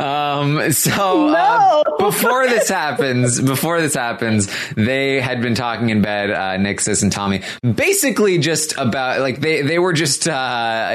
um 0.00 0.72
so 0.72 1.28
uh, 1.34 1.82
before 1.98 2.46
this 2.48 2.68
happens 2.70 3.38
before 3.40 3.82
this 3.82 3.94
happens 3.94 4.48
they 4.76 5.20
had 5.20 5.42
been 5.42 5.54
talking 5.54 5.90
in 5.90 6.00
bed 6.00 6.30
uh 6.30 6.56
nick 6.56 6.80
sis 6.80 7.02
and 7.02 7.12
tommy 7.12 7.42
basically 7.74 8.38
just 8.38 8.74
about 8.78 9.20
like 9.20 9.40
they 9.40 9.60
they 9.60 9.78
were 9.78 9.92
just 9.92 10.26
uh 10.26 10.88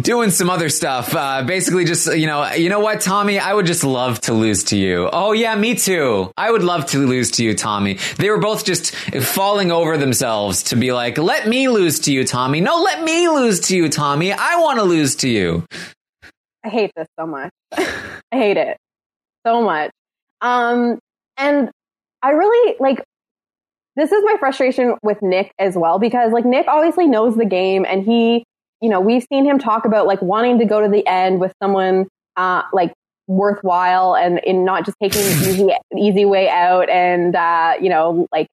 doing 0.00 0.30
some 0.30 0.48
other 0.48 0.68
stuff 0.68 1.14
uh 1.14 1.42
basically 1.42 1.84
just 1.84 2.14
you 2.14 2.26
know 2.26 2.52
you 2.52 2.68
know 2.68 2.80
what 2.80 3.00
tommy? 3.00 3.38
I 3.38 3.52
would 3.52 3.66
just 3.66 3.84
love 3.84 4.20
to 4.22 4.32
lose 4.32 4.64
to 4.64 4.76
you. 4.76 5.08
Oh 5.12 5.32
yeah 5.32 5.54
me 5.54 5.74
too. 5.74 6.30
I 6.36 6.50
would 6.50 6.62
love 6.62 6.86
to 6.86 7.06
lose 7.06 7.30
to 7.32 7.44
you 7.44 7.54
tommy. 7.54 7.98
They 8.16 8.30
were 8.30 8.38
both 8.38 8.64
just 8.64 8.94
falling 8.94 9.72
over 9.72 9.96
themselves 9.96 10.64
to 10.64 10.76
be 10.76 10.92
like 10.92 11.18
let 11.18 11.48
me 11.48 11.68
lose 11.68 12.00
to 12.00 12.12
you 12.12 12.24
tommy. 12.24 12.60
No 12.60 12.82
let 12.82 13.02
me 13.02 13.28
lose 13.28 13.60
to 13.68 13.76
you 13.76 13.88
tommy. 13.88 14.32
I 14.32 14.56
want 14.56 14.78
to 14.78 14.84
lose 14.84 15.16
to 15.16 15.28
you. 15.28 15.64
I 16.64 16.68
hate 16.68 16.92
this 16.96 17.08
so 17.18 17.26
much. 17.26 17.50
I 17.72 18.12
hate 18.32 18.56
it 18.56 18.76
so 19.46 19.62
much. 19.62 19.90
Um, 20.40 20.98
and 21.36 21.70
I 22.22 22.30
really 22.30 22.76
like 22.80 23.02
this 23.96 24.12
is 24.12 24.22
my 24.24 24.36
frustration 24.38 24.94
with 25.02 25.20
Nick 25.20 25.52
as 25.58 25.76
well 25.76 25.98
because 25.98 26.32
like 26.32 26.44
Nick 26.44 26.66
obviously 26.68 27.06
knows 27.06 27.36
the 27.36 27.44
game 27.44 27.84
and 27.86 28.04
he, 28.04 28.44
you 28.80 28.88
know, 28.88 29.00
we've 29.00 29.26
seen 29.30 29.44
him 29.44 29.58
talk 29.58 29.84
about 29.84 30.06
like 30.06 30.22
wanting 30.22 30.58
to 30.58 30.64
go 30.64 30.80
to 30.80 30.88
the 30.88 31.06
end 31.06 31.40
with 31.40 31.52
someone 31.62 32.08
uh 32.36 32.62
like 32.72 32.92
worthwhile 33.26 34.16
and 34.16 34.40
in 34.40 34.64
not 34.64 34.84
just 34.84 34.96
taking 35.02 35.20
the 35.20 35.50
easy 35.50 35.70
easy 35.98 36.24
way 36.24 36.48
out 36.48 36.88
and 36.88 37.36
uh 37.36 37.74
you 37.80 37.88
know 37.88 38.26
like 38.32 38.46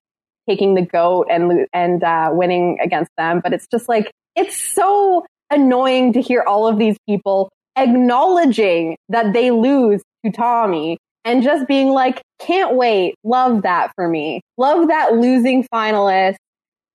taking 0.48 0.74
the 0.74 0.82
goat 0.82 1.26
and 1.30 1.66
and 1.72 2.02
uh, 2.02 2.30
winning 2.32 2.78
against 2.82 3.10
them. 3.16 3.40
But 3.40 3.52
it's 3.52 3.66
just 3.66 3.88
like 3.88 4.10
it's 4.34 4.56
so 4.56 5.26
annoying 5.50 6.12
to 6.14 6.20
hear 6.20 6.42
all 6.42 6.66
of 6.66 6.78
these 6.78 6.96
people 7.06 7.50
acknowledging 7.76 8.96
that 9.08 9.32
they 9.32 9.50
lose 9.50 10.02
to 10.24 10.32
Tommy 10.32 10.98
and 11.24 11.42
just 11.42 11.68
being 11.68 11.90
like, 11.90 12.22
can't 12.40 12.74
wait. 12.74 13.14
Love 13.22 13.62
that 13.62 13.92
for 13.94 14.08
me. 14.08 14.40
Love 14.56 14.88
that 14.88 15.14
losing 15.14 15.64
finalist 15.72 16.36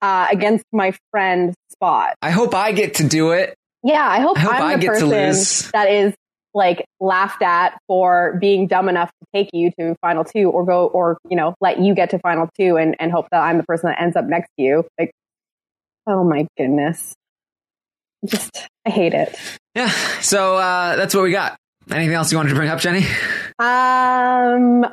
uh, 0.02 0.28
against 0.32 0.66
my 0.74 0.94
friend 1.12 1.54
spot. 1.84 2.16
I 2.22 2.32
hope 2.32 2.56
I 2.56 2.72
get 2.72 2.96
to 2.96 3.08
do 3.08 3.32
it. 3.32 3.56
Yeah, 3.84 4.08
I 4.08 4.22
hope, 4.22 4.38
I 4.38 4.42
hope 4.42 4.54
I'm 4.54 4.62
I 4.64 4.76
the 4.76 4.82
get 4.82 4.88
to 4.88 4.94
person 4.94 5.10
lose. 5.10 5.72
that 5.74 5.90
is 5.90 6.14
like 6.54 6.86
laughed 7.02 7.42
at 7.42 7.78
for 7.88 8.38
being 8.40 8.68
dumb 8.68 8.88
enough 8.88 9.10
to 9.10 9.28
take 9.34 9.50
you 9.54 9.72
to 9.80 9.96
final 10.02 10.24
two 10.24 10.50
or 10.50 10.66
go 10.66 10.88
or, 10.88 11.18
you 11.30 11.36
know, 11.36 11.56
let 11.60 11.80
you 11.80 11.94
get 11.94 12.12
to 12.12 12.20
final 12.20 12.48
two 12.58 12.78
and, 12.78 12.96
and 13.00 13.12
hope 13.12 13.28
that 13.32 13.42
I'm 13.42 13.58
the 13.58 13.64
person 13.64 13.90
that 13.90 14.02
ends 14.02 14.16
up 14.16 14.26
next 14.26 14.50
to 14.58 14.64
you. 14.64 14.86
Like, 14.98 15.12
oh 16.08 16.24
my 16.24 16.48
goodness. 16.58 17.14
Just, 18.26 18.70
I 18.86 18.90
hate 18.90 19.14
it. 19.14 19.38
Yeah. 19.76 19.90
So 20.22 20.56
uh, 20.56 20.96
that's 20.96 21.14
what 21.14 21.24
we 21.24 21.32
got. 21.32 21.58
Anything 21.92 22.16
else 22.16 22.32
you 22.32 22.38
wanted 22.38 22.50
to 22.50 22.56
bring 22.56 22.70
up, 22.70 22.80
Jenny? 22.80 23.06
Um, 23.60 24.86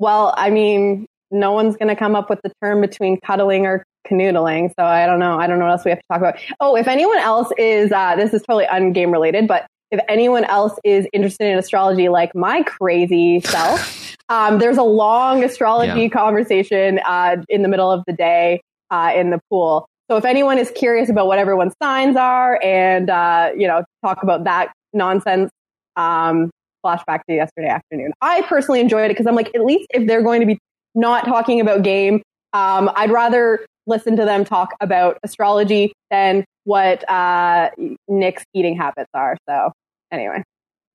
well, 0.00 0.34
I 0.36 0.50
mean, 0.50 1.06
no 1.30 1.52
one's 1.52 1.76
going 1.76 1.88
to 1.88 1.94
come 1.94 2.16
up 2.16 2.28
with 2.28 2.40
the 2.42 2.50
term 2.60 2.80
between 2.80 3.20
cuddling 3.20 3.66
or 3.66 3.84
canoodling. 4.06 4.72
So 4.78 4.84
I 4.84 5.06
don't 5.06 5.18
know. 5.18 5.38
I 5.38 5.46
don't 5.46 5.58
know 5.58 5.66
what 5.66 5.72
else 5.72 5.84
we 5.84 5.90
have 5.90 5.98
to 5.98 6.04
talk 6.10 6.20
about. 6.20 6.36
Oh, 6.60 6.76
if 6.76 6.88
anyone 6.88 7.18
else 7.18 7.48
is, 7.58 7.92
uh, 7.92 8.16
this 8.16 8.32
is 8.34 8.42
totally 8.42 8.66
ungame 8.66 9.12
related, 9.12 9.46
but 9.48 9.66
if 9.90 10.00
anyone 10.08 10.44
else 10.44 10.78
is 10.84 11.06
interested 11.12 11.46
in 11.50 11.58
astrology, 11.58 12.08
like 12.08 12.34
my 12.34 12.62
crazy 12.62 13.40
self, 13.40 14.16
um, 14.28 14.58
there's 14.58 14.78
a 14.78 14.82
long 14.82 15.42
astrology 15.42 16.02
Yeah. 16.02 16.08
conversation 16.08 17.00
uh, 17.06 17.36
in 17.48 17.62
the 17.62 17.68
middle 17.68 17.90
of 17.90 18.04
the 18.06 18.12
day 18.12 18.60
uh, 18.90 19.12
in 19.14 19.30
the 19.30 19.40
pool. 19.50 19.86
So 20.10 20.16
if 20.16 20.24
anyone 20.24 20.58
is 20.58 20.70
curious 20.72 21.08
about 21.08 21.26
what 21.28 21.38
everyone's 21.38 21.74
signs 21.82 22.16
are 22.16 22.58
and, 22.62 23.10
uh, 23.10 23.50
you 23.56 23.66
know, 23.68 23.84
talk 24.04 24.22
about 24.22 24.44
that 24.44 24.72
nonsense, 24.92 25.50
um, 25.96 26.50
flashback 26.84 27.20
to 27.28 27.34
yesterday 27.34 27.68
afternoon. 27.68 28.12
I 28.20 28.42
personally 28.42 28.80
enjoyed 28.80 29.04
it 29.04 29.08
because 29.08 29.26
I'm 29.26 29.34
like, 29.34 29.54
at 29.54 29.64
least 29.64 29.86
if 29.92 30.06
they're 30.06 30.22
going 30.22 30.40
to 30.40 30.46
be 30.46 30.58
not 30.94 31.24
talking 31.24 31.60
about 31.60 31.82
game, 31.82 32.22
um, 32.52 32.90
I'd 32.96 33.10
rather 33.10 33.64
listen 33.90 34.16
to 34.16 34.24
them 34.24 34.44
talk 34.44 34.74
about 34.80 35.18
astrology 35.22 35.92
than 36.10 36.44
what 36.64 37.08
uh, 37.10 37.70
Nick's 38.08 38.44
eating 38.54 38.76
habits 38.76 39.10
are. 39.12 39.36
So 39.48 39.72
anyway. 40.10 40.42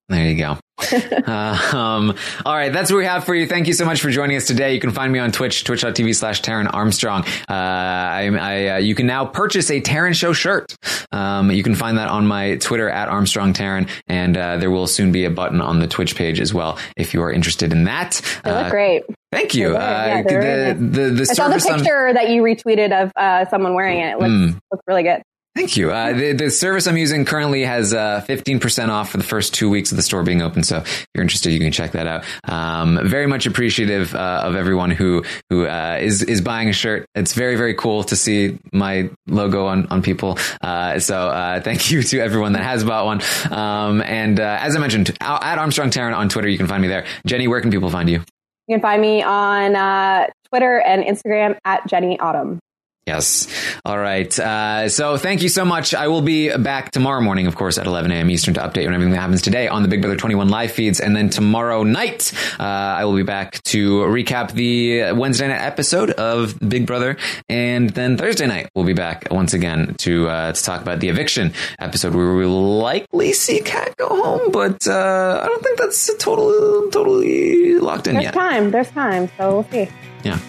There 0.07 0.27
you 0.29 0.37
go. 0.37 0.57
uh, 1.25 1.69
um, 1.75 2.15
all 2.45 2.53
right, 2.53 2.71
that's 2.71 2.91
what 2.91 2.97
we 2.99 3.05
have 3.05 3.23
for 3.23 3.33
you. 3.33 3.47
Thank 3.47 3.65
you 3.65 3.73
so 3.73 3.85
much 3.85 4.01
for 4.01 4.11
joining 4.11 4.37
us 4.37 4.45
today. 4.45 4.73
You 4.75 4.79
can 4.79 4.91
find 4.91 5.11
me 5.11 5.17
on 5.17 5.31
Twitch, 5.31 5.63
twitch.tv 5.63 6.13
slash 6.15 6.41
Taryn 6.43 6.69
Armstrong. 6.71 7.23
Uh, 7.49 7.53
I, 7.53 8.29
I, 8.29 8.67
uh, 8.67 8.77
you 8.77 8.93
can 8.93 9.07
now 9.07 9.25
purchase 9.25 9.71
a 9.71 9.81
Taryn 9.81 10.13
Show 10.13 10.33
shirt. 10.33 10.75
Um, 11.11 11.49
you 11.49 11.63
can 11.63 11.73
find 11.73 11.97
that 11.97 12.09
on 12.09 12.27
my 12.27 12.57
Twitter 12.57 12.87
at 12.89 13.07
Armstrong 13.07 13.53
Taryn, 13.53 13.89
and 14.07 14.37
uh, 14.37 14.57
there 14.57 14.69
will 14.69 14.85
soon 14.85 15.11
be 15.11 15.25
a 15.25 15.31
button 15.31 15.59
on 15.59 15.79
the 15.79 15.87
Twitch 15.87 16.15
page 16.15 16.39
as 16.39 16.53
well 16.53 16.77
if 16.97 17.13
you 17.15 17.21
are 17.23 17.31
interested 17.31 17.71
in 17.71 17.85
that. 17.85 18.21
They 18.43 18.51
look 18.51 18.65
Uh, 18.67 18.69
great. 18.69 19.03
Thank 19.31 19.55
you. 19.55 19.73
Yeah, 19.73 19.79
uh, 20.23 20.29
they 20.29 20.35
were 20.35 20.73
the, 20.73 20.73
the, 20.79 21.09
the, 21.09 21.21
I 21.21 21.33
saw 21.33 21.47
the 21.47 21.59
service 21.59 21.65
on- 21.65 21.79
picture 21.79 22.13
that 22.13 22.29
you 22.29 22.43
retweeted 22.43 22.91
of 23.03 23.11
uh, 23.15 23.45
someone 23.49 23.73
wearing 23.73 24.01
it. 24.01 24.11
It 24.11 24.19
looks, 24.19 24.29
Mm. 24.29 24.59
looks 24.71 24.83
really 24.87 25.03
good. 25.03 25.21
Thank 25.55 25.77
you. 25.77 25.89
Uh, 25.89 26.11
the, 26.11 26.33
the 26.33 26.51
service 26.51 26.85
I'm 26.85 26.97
using 26.97 27.23
currently 27.23 27.63
has 27.63 27.93
uh, 27.93 28.25
15% 28.27 28.89
off 28.89 29.09
for 29.09 29.17
the 29.17 29.23
first 29.23 29.53
two 29.53 29.69
weeks 29.69 29.89
of 29.91 29.95
the 29.95 30.03
store 30.03 30.21
being 30.21 30.41
open. 30.41 30.63
So 30.63 30.79
if 30.79 31.07
you're 31.13 31.21
interested, 31.21 31.53
you 31.53 31.59
can 31.61 31.71
check 31.71 31.93
that 31.93 32.07
out. 32.07 32.25
Um, 32.43 32.99
very 33.07 33.25
much 33.25 33.45
appreciative 33.45 34.13
uh, 34.13 34.41
of 34.43 34.57
everyone 34.57 34.91
who 34.91 35.23
who 35.49 35.65
uh, 35.65 35.97
is 36.01 36.23
is 36.23 36.41
buying 36.41 36.67
a 36.67 36.73
shirt. 36.73 37.05
It's 37.15 37.33
very 37.33 37.55
very 37.55 37.73
cool 37.73 38.03
to 38.03 38.17
see 38.17 38.59
my 38.73 39.09
logo 39.27 39.65
on 39.67 39.87
on 39.87 40.01
people. 40.01 40.37
Uh, 40.61 40.99
so 40.99 41.29
uh, 41.29 41.61
thank 41.61 41.89
you 41.89 42.03
to 42.03 42.19
everyone 42.19 42.51
that 42.53 42.63
has 42.63 42.83
bought 42.83 43.05
one. 43.05 43.21
Um, 43.49 44.01
and 44.01 44.41
uh, 44.41 44.57
as 44.59 44.75
I 44.75 44.79
mentioned, 44.79 45.15
at 45.21 45.57
Armstrong 45.57 45.89
Taryn 45.89 46.13
on 46.13 46.27
Twitter, 46.27 46.49
you 46.49 46.57
can 46.57 46.67
find 46.67 46.81
me 46.81 46.89
there. 46.89 47.05
Jenny, 47.25 47.47
where 47.47 47.61
can 47.61 47.71
people 47.71 47.89
find 47.89 48.09
you? 48.09 48.19
You 48.67 48.75
can 48.75 48.81
find 48.81 49.01
me 49.01 49.23
on 49.23 49.75
uh, 49.75 50.27
Twitter 50.49 50.81
and 50.81 51.01
Instagram 51.03 51.57
at 51.63 51.87
Jenny 51.87 52.19
Autumn. 52.19 52.59
Yes. 53.05 53.47
All 53.85 53.99
right. 53.99 54.37
Uh, 54.39 54.89
so 54.89 55.15
thank 55.17 55.43
you 55.43 55.49
so 55.49 55.63
much. 55.63 55.93
I 55.93 56.07
will 56.07 56.23
be 56.23 56.55
back 56.57 56.89
tomorrow 56.89 57.21
morning, 57.21 57.45
of 57.45 57.55
course, 57.55 57.77
at 57.77 57.85
11 57.85 58.09
a.m. 58.09 58.31
Eastern 58.31 58.55
to 58.55 58.61
update 58.61 58.87
on 58.87 58.95
everything 58.95 59.11
that 59.11 59.19
happens 59.21 59.43
today 59.43 59.67
on 59.67 59.83
the 59.83 59.87
Big 59.87 60.01
Brother 60.01 60.15
21 60.15 60.49
live 60.49 60.71
feeds. 60.71 60.99
And 60.99 61.15
then 61.15 61.29
tomorrow 61.29 61.83
night, 61.83 62.33
uh, 62.59 62.63
I 62.63 63.05
will 63.05 63.15
be 63.15 63.21
back 63.21 63.61
to 63.65 63.99
recap 64.05 64.53
the 64.53 65.11
Wednesday 65.15 65.47
night 65.47 65.61
episode 65.61 66.09
of 66.11 66.57
Big 66.67 66.87
Brother. 66.87 67.17
And 67.47 67.91
then 67.91 68.17
Thursday 68.17 68.47
night, 68.47 68.69
we'll 68.73 68.85
be 68.85 68.93
back 68.93 69.27
once 69.29 69.53
again 69.53 69.93
to, 69.99 70.27
uh, 70.27 70.53
to 70.53 70.63
talk 70.63 70.81
about 70.81 70.99
the 70.99 71.09
eviction 71.09 71.53
episode 71.77 72.15
where 72.15 72.33
we 72.33 72.47
will 72.47 72.79
likely 72.79 73.33
see 73.33 73.59
Kat 73.61 73.95
go 73.97 74.07
home, 74.07 74.51
but, 74.51 74.87
uh, 74.87 75.41
I 75.43 75.45
don't 75.45 75.61
think 75.63 75.77
that's 75.77 76.11
totally, 76.17 76.89
totally 76.89 77.75
locked 77.77 78.07
in 78.07 78.15
There's 78.15 78.25
yet. 78.25 78.33
time. 78.33 78.71
There's 78.71 78.89
time. 78.89 79.29
So 79.37 79.51
we'll 79.53 79.63
see. 79.71 79.89
Yeah. 80.25 80.39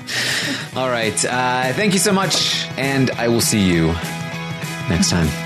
All 0.75 0.89
right. 0.89 1.25
Uh, 1.25 1.73
thank 1.75 1.93
you 1.93 1.99
so 1.99 2.13
much, 2.13 2.67
and 2.79 3.11
I 3.13 3.29
will 3.29 3.43
see 3.43 3.63
you 3.63 3.93
next 4.89 5.11
time. 5.11 5.46